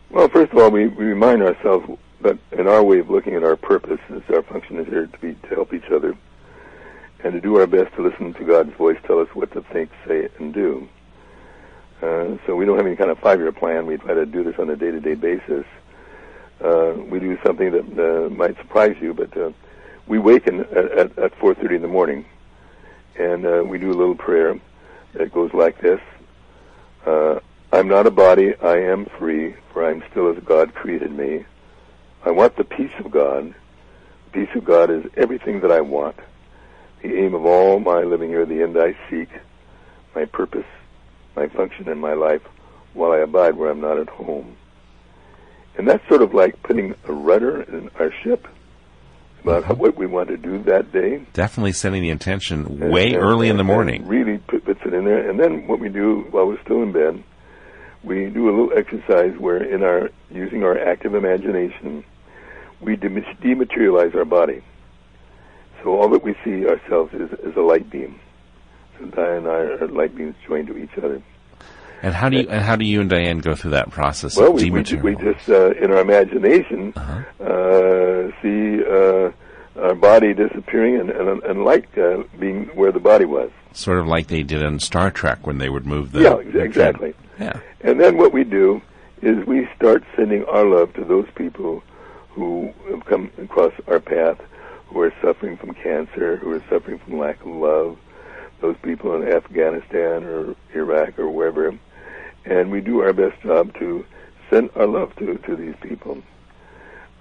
Well, 0.10 0.30
first 0.30 0.52
of 0.52 0.60
all, 0.60 0.70
we, 0.70 0.88
we 0.88 1.06
remind 1.06 1.42
ourselves 1.42 1.88
but 2.24 2.38
in 2.54 2.68
our 2.68 2.82
way 2.82 3.00
of 3.00 3.10
looking 3.10 3.36
at 3.36 3.44
our 3.44 3.58
purpose, 3.58 4.00
is 4.10 4.24
our 4.30 4.42
function 4.42 4.80
is 4.80 4.88
here 4.88 5.06
to 5.06 5.18
be 5.20 5.34
to 5.34 5.48
help 5.50 5.74
each 5.74 5.92
other, 5.92 6.16
and 7.24 7.34
to 7.34 7.42
do 7.42 7.58
our 7.58 7.68
best 7.68 7.94
to 7.96 8.02
listen 8.02 8.34
to 8.34 8.46
God's 8.46 8.74
voice, 8.76 8.98
tell 9.06 9.20
us 9.20 9.28
what 9.34 9.52
to 9.52 9.62
think, 9.62 9.92
say, 10.08 10.30
and 10.40 10.54
do. 10.54 10.88
Uh, 12.02 12.38
so 12.46 12.56
we 12.56 12.66
don't 12.66 12.78
have 12.78 12.88
any 12.88 12.96
kind 12.96 13.12
of 13.12 13.20
five-year 13.20 13.52
plan. 13.52 13.86
We 13.86 13.98
try 13.98 14.14
to 14.14 14.26
do 14.26 14.44
this 14.44 14.56
on 14.58 14.70
a 14.70 14.76
day-to-day 14.76 15.16
basis. 15.16 15.66
Uh, 16.64 16.94
we 17.10 17.20
do 17.20 17.38
something 17.46 17.72
that 17.72 18.00
uh, 18.00 18.30
might 18.30 18.58
surprise 18.58 18.96
you, 19.02 19.14
but 19.14 19.36
uh, 19.38 19.52
we 20.08 20.18
waken 20.18 20.62
at, 20.62 20.92
at, 20.92 21.20
at 21.20 21.40
4:30 21.40 21.76
in 21.76 21.82
the 21.82 21.88
morning, 21.90 22.26
and 23.18 23.46
uh, 23.46 23.64
we 23.66 23.78
do 23.78 23.92
a 23.92 23.98
little 24.00 24.16
prayer 24.16 24.58
that 25.14 25.34
goes 25.34 25.54
like 25.54 25.82
this: 25.82 26.00
uh, 27.06 27.40
"I'm 27.74 27.90
not 27.90 28.08
a 28.08 28.12
body; 28.12 28.56
I 28.62 28.78
am 28.78 29.08
free, 29.18 29.56
for 29.74 29.86
I 29.86 29.92
am 29.92 30.04
still 30.10 30.30
as 30.30 30.42
God 30.46 30.74
created 30.74 31.12
me. 31.12 31.46
I 32.26 32.32
want 32.32 32.56
the 32.56 32.64
peace 32.64 32.92
of 33.00 33.12
God. 33.12 33.54
The 34.26 34.46
peace 34.46 34.56
of 34.56 34.64
God 34.64 34.90
is 34.90 35.04
everything 35.18 35.60
that 35.62 35.72
I 35.72 35.82
want. 35.82 36.16
The 37.02 37.14
aim 37.16 37.34
of 37.34 37.46
all 37.46 37.80
my 37.80 38.04
living 38.04 38.30
here, 38.30 38.46
the 38.46 38.62
end 38.64 38.78
I 38.78 38.96
seek, 39.10 39.30
my 40.16 40.26
purpose, 40.26 40.66
my 41.36 41.48
function 41.48 41.90
in 41.90 42.00
my 42.00 42.14
life, 42.14 42.42
while 42.94 43.12
I 43.12 43.20
abide 43.20 43.56
where 43.56 43.70
I'm 43.70 43.82
not 43.82 44.00
at 44.00 44.10
home. 44.10 44.56
And 45.78 45.88
that's 45.88 46.08
sort 46.08 46.22
of 46.22 46.34
like 46.34 46.62
putting 46.64 46.96
a 47.06 47.12
rudder 47.12 47.64
in 47.64 47.90
our 48.00 48.12
ship 48.24 48.48
about 49.42 49.64
mm-hmm. 49.64 49.82
what 49.82 49.98
we 49.98 50.06
want 50.06 50.30
to 50.30 50.38
do 50.38 50.64
that 50.64 50.92
day. 50.94 51.26
Definitely 51.34 51.74
setting 51.74 52.02
the 52.02 52.10
intention 52.10 52.92
way 52.92 53.14
and, 53.14 53.22
early 53.22 53.50
and, 53.50 53.60
in 53.60 53.66
the 53.66 53.66
morning. 53.66 54.08
really 54.08 54.38
puts 54.38 54.80
it 54.86 54.94
in 54.94 55.04
there. 55.04 55.30
And 55.30 55.40
then 55.40 55.68
what 55.68 55.80
we 55.80 55.90
do 55.90 56.26
while 56.32 56.48
we're 56.48 56.62
still 56.64 56.84
in 56.84 56.92
bed, 56.92 57.22
we 58.04 58.30
do 58.30 58.50
a 58.50 58.52
little 58.52 58.78
exercise 58.78 59.38
where 59.38 59.64
in 59.64 59.84
our 59.84 60.10
using 60.32 60.64
our 60.64 60.78
active 60.78 61.16
imagination, 61.16 62.04
we 62.84 62.98
dematerialize 62.98 64.16
our 64.16 64.26
body. 64.26 64.62
So 65.82 66.00
all 66.00 66.10
that 66.10 66.24
we 66.24 66.36
see 66.44 66.66
ourselves 66.66 67.14
is, 67.14 67.32
is 67.40 67.56
a 67.56 67.62
light 67.62 67.90
beam. 67.90 68.20
So 68.98 69.06
Diane 69.06 69.38
and 69.38 69.48
I 69.48 69.60
are 69.60 69.88
light 69.88 70.16
beams 70.16 70.36
joined 70.48 70.68
to 70.68 70.78
each 70.78 70.98
other. 70.98 71.22
And 72.02 72.14
how 72.14 72.30
do 72.30 72.38
you 72.38 72.50
and 72.50 72.62
how 72.62 72.76
do 72.76 72.86
you 72.86 73.00
and 73.00 73.10
Diane 73.10 73.40
go 73.40 73.56
through 73.56 73.72
that 73.72 73.90
process? 73.90 74.36
Well, 74.36 74.52
we, 74.52 74.70
we, 74.70 74.82
we, 74.82 75.16
just 75.16 75.50
uh, 75.50 75.72
in 75.72 75.92
our 75.92 76.02
imagination 76.02 76.92
uh-huh. 76.96 77.44
uh, 77.44 78.32
see 78.42 78.84
uh, 78.84 79.32
our 79.82 79.96
body 79.96 80.34
disappearing 80.34 81.00
and 81.00 81.10
and, 81.10 81.42
and 81.44 81.64
light 81.64 81.88
uh, 81.98 82.24
being 82.40 82.66
where 82.76 82.92
the 82.92 83.00
body 83.00 83.24
was. 83.24 83.52
Sort 83.72 84.00
of 84.00 84.08
like 84.08 84.28
they 84.28 84.44
did 84.44 84.62
in 84.62 84.80
Star 84.80 85.12
Trek 85.12 85.48
when 85.48 85.60
they 85.60 85.70
would 85.70 85.86
move 85.86 86.12
the 86.12 86.24
yeah 86.24 86.62
exactly 86.62 87.14
yeah. 87.40 87.60
And 87.82 88.02
then 88.02 88.18
what 88.18 88.34
we 88.34 88.44
do 88.44 88.82
is 89.22 89.46
we 89.48 89.68
start 89.74 90.04
sending 90.18 90.44
our 90.46 90.66
love 90.66 90.94
to 90.96 91.06
those 91.06 91.28
people 91.36 91.82
who 92.34 92.74
have 92.90 93.06
come 93.06 93.32
across 93.38 93.74
our 93.88 94.00
path 94.00 94.40
who 94.94 95.02
are 95.02 95.14
suffering 95.22 95.58
from 95.58 95.74
cancer, 95.74 96.38
who 96.38 96.52
are 96.52 96.64
suffering 96.70 97.00
from 97.00 97.18
lack 97.18 97.42
of 97.42 97.48
love, 97.48 97.98
those 98.62 98.76
people 98.84 99.16
in 99.16 99.28
Afghanistan 99.28 100.24
or 100.24 100.56
Iraq 100.74 101.18
or 101.18 101.30
wherever. 101.30 101.78
And 102.46 102.72
we 102.72 102.80
do 102.80 103.02
our 103.02 103.14
best 103.14 103.42
job 103.42 103.74
to 103.80 104.06
send 104.50 104.70
our 104.76 104.86
love 104.86 105.16
to, 105.18 105.38
to 105.38 105.56
these 105.56 105.76
people. 105.82 106.22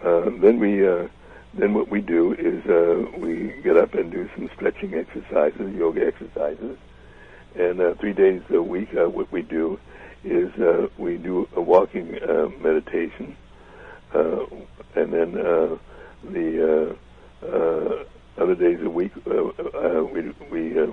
Uh, 0.04 0.30
then 0.40 0.58
we 0.58 0.86
uh, 0.86 1.08
then 1.54 1.74
what 1.74 1.88
we 1.88 2.00
do 2.00 2.32
is 2.32 2.64
uh, 2.66 3.18
we 3.18 3.54
get 3.62 3.76
up 3.76 3.94
and 3.94 4.10
do 4.10 4.28
some 4.34 4.50
stretching 4.54 4.94
exercises, 4.94 5.74
yoga 5.74 6.06
exercises, 6.06 6.78
and 7.54 7.80
uh, 7.80 7.94
three 7.94 8.14
days 8.14 8.42
a 8.50 8.62
week, 8.62 8.88
uh, 8.94 9.08
what 9.08 9.30
we 9.30 9.42
do 9.42 9.78
is 10.24 10.52
uh, 10.54 10.88
we 10.96 11.18
do 11.18 11.46
a 11.54 11.60
walking 11.60 12.12
meditation, 12.62 13.36
uh, 14.14 14.46
and 14.94 15.12
then 15.12 15.38
uh, 15.38 15.76
the 16.30 16.96
uh, 17.42 17.46
uh, 17.46 18.04
other 18.38 18.54
days 18.54 18.80
a 18.82 18.90
week 18.90 19.12
uh, 19.26 19.30
uh, 19.32 20.04
we 20.04 20.32
we 20.50 20.78
uh, 20.78 20.86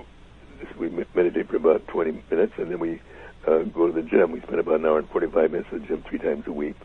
we 0.77 0.89
meditate 1.15 1.47
for 1.49 1.57
about 1.57 1.87
20 1.87 2.23
minutes, 2.29 2.53
and 2.57 2.71
then 2.71 2.79
we 2.79 2.99
uh, 3.47 3.59
go 3.63 3.87
to 3.87 3.93
the 3.93 4.01
gym. 4.01 4.31
We 4.31 4.41
spend 4.41 4.59
about 4.59 4.79
an 4.79 4.85
hour 4.85 4.99
and 4.99 5.09
45 5.09 5.51
minutes 5.51 5.69
at 5.71 5.81
the 5.81 5.87
gym 5.87 6.03
three 6.07 6.19
times 6.19 6.47
a 6.47 6.51
week. 6.51 6.75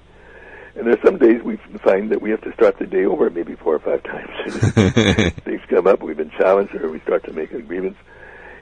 And 0.77 0.87
there's 0.87 1.03
some 1.05 1.19
days 1.19 1.43
we 1.43 1.57
find 1.85 2.11
that 2.11 2.21
we 2.21 2.31
have 2.31 2.41
to 2.43 2.53
start 2.55 2.79
the 2.79 2.87
day 2.87 3.05
over 3.05 3.31
maybe 3.31 3.55
four 3.55 3.75
or 3.75 3.79
five 3.79 4.03
times. 4.03 4.73
Things 5.45 5.61
come 5.69 5.87
up, 5.87 6.03
we've 6.03 6.17
been 6.17 6.31
challenged, 6.31 6.75
or 6.75 6.91
we 6.91 7.01
start 7.01 7.25
to 7.25 7.33
make 7.33 7.53
agreements, 7.53 7.99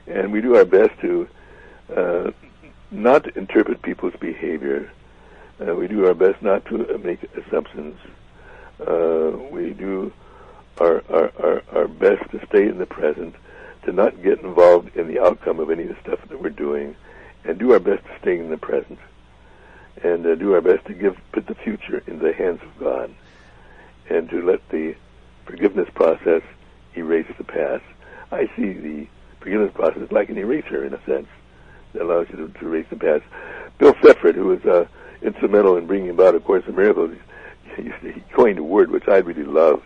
and 0.05 0.31
we 0.31 0.39
do 0.39 0.55
our 0.55 0.65
best 0.65 0.91
to 1.01 1.27
uh, 1.95 2.31
not 2.91 3.35
interpret 3.35 3.81
people's 3.81 4.13
behavior. 4.19 4.91
Uh, 5.59 5.75
we 5.75 5.87
do 5.87 6.05
our 6.07 6.13
best 6.13 6.41
not 6.41 6.65
to 6.65 6.97
make 7.03 7.23
assumptions. 7.35 7.97
Uh, 8.79 9.31
we 9.51 9.71
do 9.71 10.11
our, 10.79 11.03
our, 11.09 11.31
our, 11.39 11.63
our 11.71 11.87
best 11.87 12.29
to 12.31 12.45
stay 12.47 12.67
in 12.67 12.77
the 12.77 12.85
present, 12.85 13.35
to 13.83 13.91
not 13.91 14.21
get 14.23 14.39
involved 14.41 14.95
in 14.95 15.07
the 15.07 15.19
outcome 15.19 15.59
of 15.59 15.69
any 15.69 15.83
of 15.83 15.89
the 15.89 16.01
stuff 16.01 16.19
that 16.29 16.41
we're 16.41 16.49
doing, 16.49 16.95
and 17.43 17.59
do 17.59 17.73
our 17.73 17.79
best 17.79 18.03
to 18.05 18.19
stay 18.19 18.39
in 18.39 18.49
the 18.49 18.57
present 18.57 18.99
and 20.01 20.25
uh, 20.25 20.35
do 20.35 20.53
our 20.53 20.61
best 20.61 20.85
to 20.85 20.93
give 20.93 21.17
put 21.31 21.47
the 21.47 21.55
future 21.55 22.03
in 22.07 22.19
the 22.19 22.33
hands 22.33 22.61
of 22.61 22.79
God, 22.79 23.13
and 24.09 24.29
to 24.29 24.41
let 24.41 24.67
the 24.69 24.95
forgiveness 25.45 25.89
process 25.93 26.41
erase 26.95 27.27
the 27.37 27.43
past. 27.43 27.83
I 28.31 28.47
see 28.55 28.73
the 28.73 29.07
forgiveness 29.39 29.71
process 29.73 30.11
like 30.11 30.29
an 30.29 30.37
eraser 30.37 30.85
in 30.85 30.93
a 30.93 31.03
sense 31.05 31.27
that 31.93 32.01
allows 32.01 32.27
you 32.29 32.37
to, 32.37 32.59
to 32.59 32.65
erase 32.65 32.87
the 32.89 32.95
past. 32.95 33.23
Bill 33.77 33.93
Thetford, 33.93 34.35
who 34.35 34.51
is 34.51 34.65
a 34.65 34.81
uh, 34.81 34.87
instrumental 35.23 35.77
in 35.77 35.87
bringing 35.87 36.09
about 36.09 36.35
A 36.35 36.39
Course 36.39 36.63
in 36.67 36.75
Miracles, 36.75 37.15
he, 37.75 37.91
he 38.01 38.23
coined 38.33 38.59
a 38.59 38.63
word 38.63 38.91
which 38.91 39.07
I 39.07 39.17
really 39.17 39.43
love. 39.43 39.81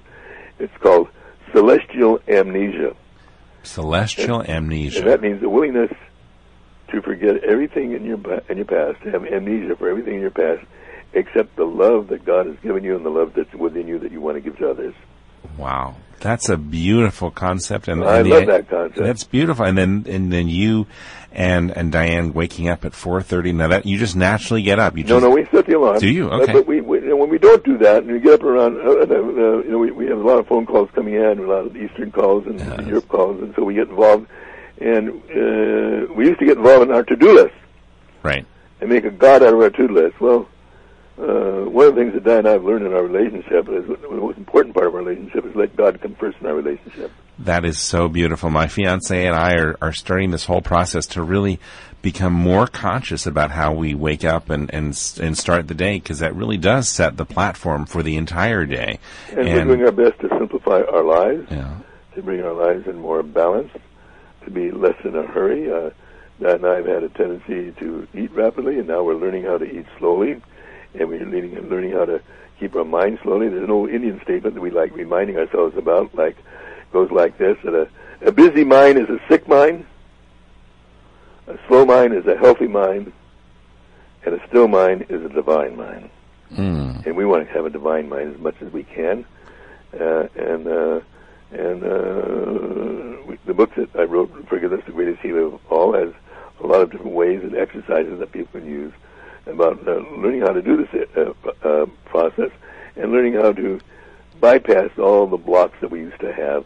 It's 0.59 0.75
called 0.81 1.07
celestial 1.53 2.19
amnesia. 2.27 2.95
Celestial 3.63 4.41
and, 4.41 4.49
amnesia. 4.49 4.99
And 4.99 5.09
that 5.09 5.21
means 5.21 5.41
the 5.41 5.49
willingness 5.49 5.91
to 6.89 7.01
forget 7.01 7.43
everything 7.43 7.91
in 7.93 8.05
your 8.05 8.17
in 8.49 8.57
your 8.57 8.65
past, 8.65 9.03
to 9.03 9.11
have 9.11 9.25
amnesia 9.25 9.75
for 9.75 9.89
everything 9.89 10.15
in 10.15 10.21
your 10.21 10.31
past, 10.31 10.65
except 11.13 11.55
the 11.55 11.65
love 11.65 12.07
that 12.07 12.25
God 12.25 12.45
has 12.45 12.55
given 12.63 12.83
you 12.83 12.95
and 12.95 13.05
the 13.05 13.09
love 13.09 13.33
that's 13.35 13.53
within 13.53 13.88
you 13.88 13.99
that 13.99 14.11
you 14.11 14.21
want 14.21 14.35
to 14.35 14.41
give 14.41 14.57
to 14.57 14.69
others. 14.69 14.93
Wow, 15.57 15.95
that's 16.19 16.49
a 16.49 16.57
beautiful 16.57 17.31
concept, 17.31 17.87
and, 17.87 18.03
I 18.03 18.19
and 18.19 18.29
love 18.29 18.45
the- 18.45 18.51
that 18.51 18.69
concept. 18.69 18.97
That's 18.99 19.23
beautiful, 19.23 19.65
and 19.65 19.77
then 19.77 20.05
and 20.07 20.31
then 20.31 20.47
you 20.47 20.87
and 21.31 21.71
and 21.71 21.91
Diane 21.91 22.33
waking 22.33 22.69
up 22.69 22.85
at 22.85 22.93
four 22.93 23.21
thirty. 23.21 23.51
Now 23.51 23.67
that 23.69 23.85
you 23.85 23.97
just 23.97 24.15
naturally 24.15 24.61
get 24.61 24.79
up. 24.79 24.97
You 24.97 25.03
No, 25.03 25.09
just 25.19 25.23
no, 25.23 25.29
we 25.31 25.45
set 25.51 25.65
the 25.65 25.77
alarm. 25.77 25.99
Do 25.99 26.09
you? 26.09 26.29
Okay. 26.29 26.53
But, 26.53 26.67
we, 26.67 26.81
we, 26.81 26.99
you 26.99 27.09
know, 27.09 27.15
when 27.17 27.29
we 27.29 27.37
don't 27.37 27.63
do 27.63 27.77
that, 27.79 28.03
and 28.03 28.11
we 28.11 28.19
get 28.19 28.33
up 28.35 28.43
around, 28.43 28.77
uh, 28.77 28.81
uh, 28.81 29.03
uh, 29.03 29.57
you 29.63 29.71
know, 29.71 29.77
we, 29.79 29.91
we 29.91 30.05
have 30.07 30.17
a 30.17 30.23
lot 30.23 30.37
of 30.39 30.47
phone 30.47 30.65
calls 30.65 30.89
coming 30.95 31.15
in, 31.15 31.39
a 31.39 31.41
lot 31.41 31.65
of 31.65 31.75
Eastern 31.75 32.11
calls 32.11 32.45
and 32.45 32.59
Yes. 32.59 32.87
Europe 32.87 33.07
calls, 33.07 33.41
and 33.41 33.53
so 33.55 33.63
we 33.63 33.73
get 33.73 33.89
involved. 33.89 34.27
And 34.79 35.09
uh, 35.09 36.13
we 36.13 36.27
used 36.27 36.39
to 36.39 36.45
get 36.45 36.57
involved 36.57 36.83
in 36.89 36.95
our 36.95 37.03
to-do 37.03 37.33
list 37.33 37.55
right. 38.21 38.45
and 38.79 38.89
make 38.91 39.05
a 39.05 39.09
God 39.09 39.41
out 39.41 39.53
of 39.53 39.59
our 39.59 39.71
to-do 39.71 39.91
list. 39.91 40.21
Well, 40.21 40.47
uh, 41.20 41.65
one 41.70 41.88
of 41.88 41.95
the 41.95 42.01
things 42.01 42.13
that 42.13 42.24
Diane 42.24 42.39
and 42.39 42.47
I 42.47 42.51
have 42.51 42.63
learned 42.63 42.86
in 42.86 42.93
our 42.93 43.03
relationship 43.03 43.68
is 43.70 43.88
the 43.88 43.97
most 44.09 44.38
important 44.38 44.76
part 44.76 44.88
of 44.88 44.93
our 44.95 45.01
relationship 45.01 45.45
is 45.45 45.55
let 45.55 45.76
God 45.76 45.99
come 46.01 46.15
first 46.15 46.38
in 46.39 46.47
our 46.47 46.53
relationship. 46.55 47.11
That 47.39 47.65
is 47.65 47.80
so 47.80 48.07
beautiful. 48.07 48.49
My 48.49 48.68
fiance 48.68 49.26
and 49.26 49.36
I 49.36 49.53
are, 49.55 49.78
are 49.82 49.93
starting 49.93 50.32
this 50.32 50.45
whole 50.45 50.61
process 50.61 51.05
to 51.07 51.22
really 51.22 51.59
become 52.01 52.34
more 52.34 52.68
conscious 52.68 53.26
about 53.26 53.51
how 53.51 53.74
we 53.74 53.93
wake 53.95 54.24
up 54.24 54.49
and 54.49 54.72
and, 54.74 54.89
s- 54.89 55.20
and 55.20 55.38
start 55.38 55.68
the 55.68 55.74
day 55.74 55.97
because 55.97 56.20
that 56.20 56.36
really 56.36 56.57
does 56.57 56.88
set 56.88 57.18
the 57.18 57.26
platform 57.26 57.86
for 57.86 58.01
the 58.03 58.15
entire 58.15 58.65
day. 58.65 58.99
And, 59.32 59.47
we're 59.47 59.65
doing 59.65 59.84
our 59.86 59.91
best 59.91 60.20
to 60.22 60.30
simplify 60.30 60.82
our 60.82 61.03
lives. 61.03 61.47
yeah, 61.51 61.78
to 62.15 62.22
bring 62.22 62.41
our 62.43 62.53
lives 62.53 62.88
in 62.88 62.97
more 62.97 63.22
balance, 63.24 63.72
to 64.45 64.51
be 64.51 64.72
less 64.72 64.95
in 65.03 65.15
a 65.15 65.24
hurry. 65.24 65.72
Uh, 65.72 65.89
Dad 66.39 66.57
and 66.57 66.65
I 66.68 66.76
have 66.78 66.86
had 66.86 67.03
a 67.03 67.09
tendency 67.09 67.72
to 67.80 68.07
eat 68.13 68.32
rapidly, 68.32 68.78
and 68.78 68.88
now 68.88 69.01
we're 69.03 69.15
learning 69.15 69.43
how 69.45 69.57
to 69.57 69.65
eat 69.65 69.88
slowly, 69.97 70.39
and 70.99 71.09
we're 71.09 71.19
learning, 71.25 71.57
and 71.57 71.69
learning 71.69 71.91
how 71.91 72.05
to 72.05 72.21
keep 72.59 72.75
our 72.75 72.85
mind 72.85 73.19
slowly. 73.23 73.49
There's 73.49 73.63
an 73.63 73.71
old 73.71 73.89
Indian 73.89 74.19
statement 74.23 74.55
that 74.55 74.61
we 74.61 74.71
like 74.71 74.95
reminding 74.95 75.37
ourselves 75.37 75.77
about, 75.77 76.13
like 76.15 76.37
goes 76.91 77.11
like 77.11 77.37
this: 77.37 77.57
that 77.63 77.73
a, 77.73 77.89
a 78.27 78.31
busy 78.31 78.63
mind 78.63 78.97
is 78.97 79.09
a 79.09 79.19
sick 79.29 79.47
mind, 79.47 79.85
a 81.47 81.57
slow 81.67 81.85
mind 81.85 82.13
is 82.13 82.25
a 82.25 82.37
healthy 82.37 82.67
mind, 82.67 83.11
and 84.25 84.35
a 84.35 84.47
still 84.47 84.67
mind 84.67 85.05
is 85.09 85.23
a 85.23 85.29
divine 85.29 85.75
mind 85.75 86.09
mm. 86.53 87.05
and 87.05 87.15
we 87.15 87.25
want 87.25 87.47
to 87.47 87.53
have 87.53 87.65
a 87.65 87.69
divine 87.69 88.09
mind 88.09 88.35
as 88.35 88.39
much 88.39 88.55
as 88.61 88.71
we 88.71 88.83
can. 88.83 89.25
Uh, 89.93 90.27
and 90.35 90.67
uh, 90.67 90.99
and 91.51 91.83
uh, 91.83 93.21
we, 93.25 93.37
the 93.45 93.53
book 93.53 93.73
that 93.75 93.89
I 93.95 94.03
wrote, 94.03 94.31
Forgiveness, 94.49 94.83
the 94.85 94.91
Greatest 94.91 95.21
Healer 95.21 95.45
of 95.45 95.59
All, 95.71 95.93
has 95.93 96.13
a 96.61 96.67
lot 96.67 96.81
of 96.81 96.91
different 96.91 97.13
ways 97.13 97.41
and 97.41 97.55
exercises 97.55 98.19
that 98.19 98.31
people 98.31 98.59
can 98.59 98.69
use 98.69 98.93
about 99.49 99.87
uh, 99.87 99.95
learning 100.17 100.41
how 100.41 100.53
to 100.53 100.61
do 100.61 100.85
this 100.85 101.07
uh, 101.15 101.67
uh, 101.67 101.85
process 102.05 102.51
and 102.95 103.11
learning 103.11 103.33
how 103.33 103.51
to 103.51 103.79
bypass 104.39 104.89
all 104.97 105.27
the 105.27 105.37
blocks 105.37 105.77
that 105.81 105.91
we 105.91 105.99
used 105.99 106.19
to 106.19 106.33
have 106.33 106.65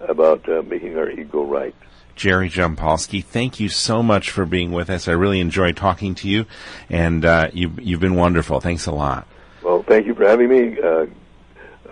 about 0.00 0.48
uh, 0.48 0.62
making 0.62 0.96
our 0.96 1.10
ego 1.10 1.44
right. 1.44 1.74
Jerry 2.16 2.48
Jampolsky, 2.48 3.24
thank 3.24 3.58
you 3.58 3.68
so 3.68 4.02
much 4.02 4.30
for 4.30 4.46
being 4.46 4.70
with 4.70 4.88
us. 4.88 5.08
I 5.08 5.12
really 5.12 5.40
enjoyed 5.40 5.76
talking 5.76 6.14
to 6.16 6.28
you, 6.28 6.46
and 6.88 7.24
uh, 7.24 7.50
you've 7.52 7.80
you've 7.80 8.00
been 8.00 8.14
wonderful. 8.14 8.60
Thanks 8.60 8.86
a 8.86 8.92
lot. 8.92 9.26
Well, 9.62 9.82
thank 9.82 10.06
you 10.06 10.14
for 10.14 10.26
having 10.26 10.48
me. 10.48 10.80
Uh, 10.80 11.06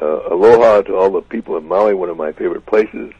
uh, 0.01 0.35
aloha 0.35 0.83
to 0.83 0.97
all 0.97 1.11
the 1.11 1.22
people 1.22 1.57
in 1.57 1.66
Maui, 1.66 1.95
one 1.95 2.09
of 2.09 2.16
my 2.16 2.33
favorite 2.33 2.66
places, 2.66 3.12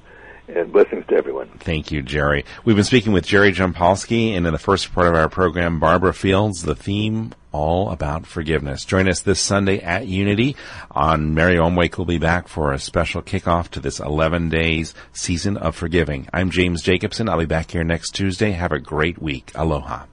and 0.49 0.73
blessings 0.73 1.07
to 1.09 1.15
everyone. 1.15 1.49
Thank 1.59 1.91
you, 1.91 2.03
Jerry. 2.03 2.45
We've 2.65 2.77
been 2.77 2.85
speaking 2.85 3.13
with 3.13 3.27
Jerry 3.27 3.53
Jampolsky, 3.53 4.37
and 4.37 4.47
in 4.47 4.53
the 4.53 4.59
first 4.59 4.93
part 4.93 5.07
of 5.07 5.15
our 5.15 5.29
program, 5.29 5.79
Barbara 5.79 6.15
Fields, 6.15 6.63
the 6.63 6.75
theme 6.75 7.33
all 7.53 7.91
about 7.91 8.27
forgiveness. 8.27 8.85
Join 8.85 9.09
us 9.09 9.21
this 9.21 9.41
Sunday 9.41 9.81
at 9.81 10.07
Unity. 10.07 10.57
On 10.91 11.35
Mary 11.35 11.57
Omwake 11.57 11.99
will 11.99 12.07
be 12.07 12.19
back 12.19 12.49
for 12.49 12.73
a 12.73 12.79
special 12.79 13.23
kickoff 13.23 13.69
to 13.71 13.81
this 13.81 14.01
11 14.01 14.49
days 14.49 14.95
season 15.13 15.57
of 15.57 15.77
forgiving. 15.77 16.29
I'm 16.33 16.51
James 16.51 16.83
Jacobson. 16.83 17.29
I'll 17.29 17.39
be 17.39 17.45
back 17.45 17.71
here 17.71 17.85
next 17.85 18.13
Tuesday. 18.15 18.53
Have 18.53 18.73
a 18.73 18.79
great 18.79 19.21
week. 19.21 19.53
Aloha. 19.55 20.07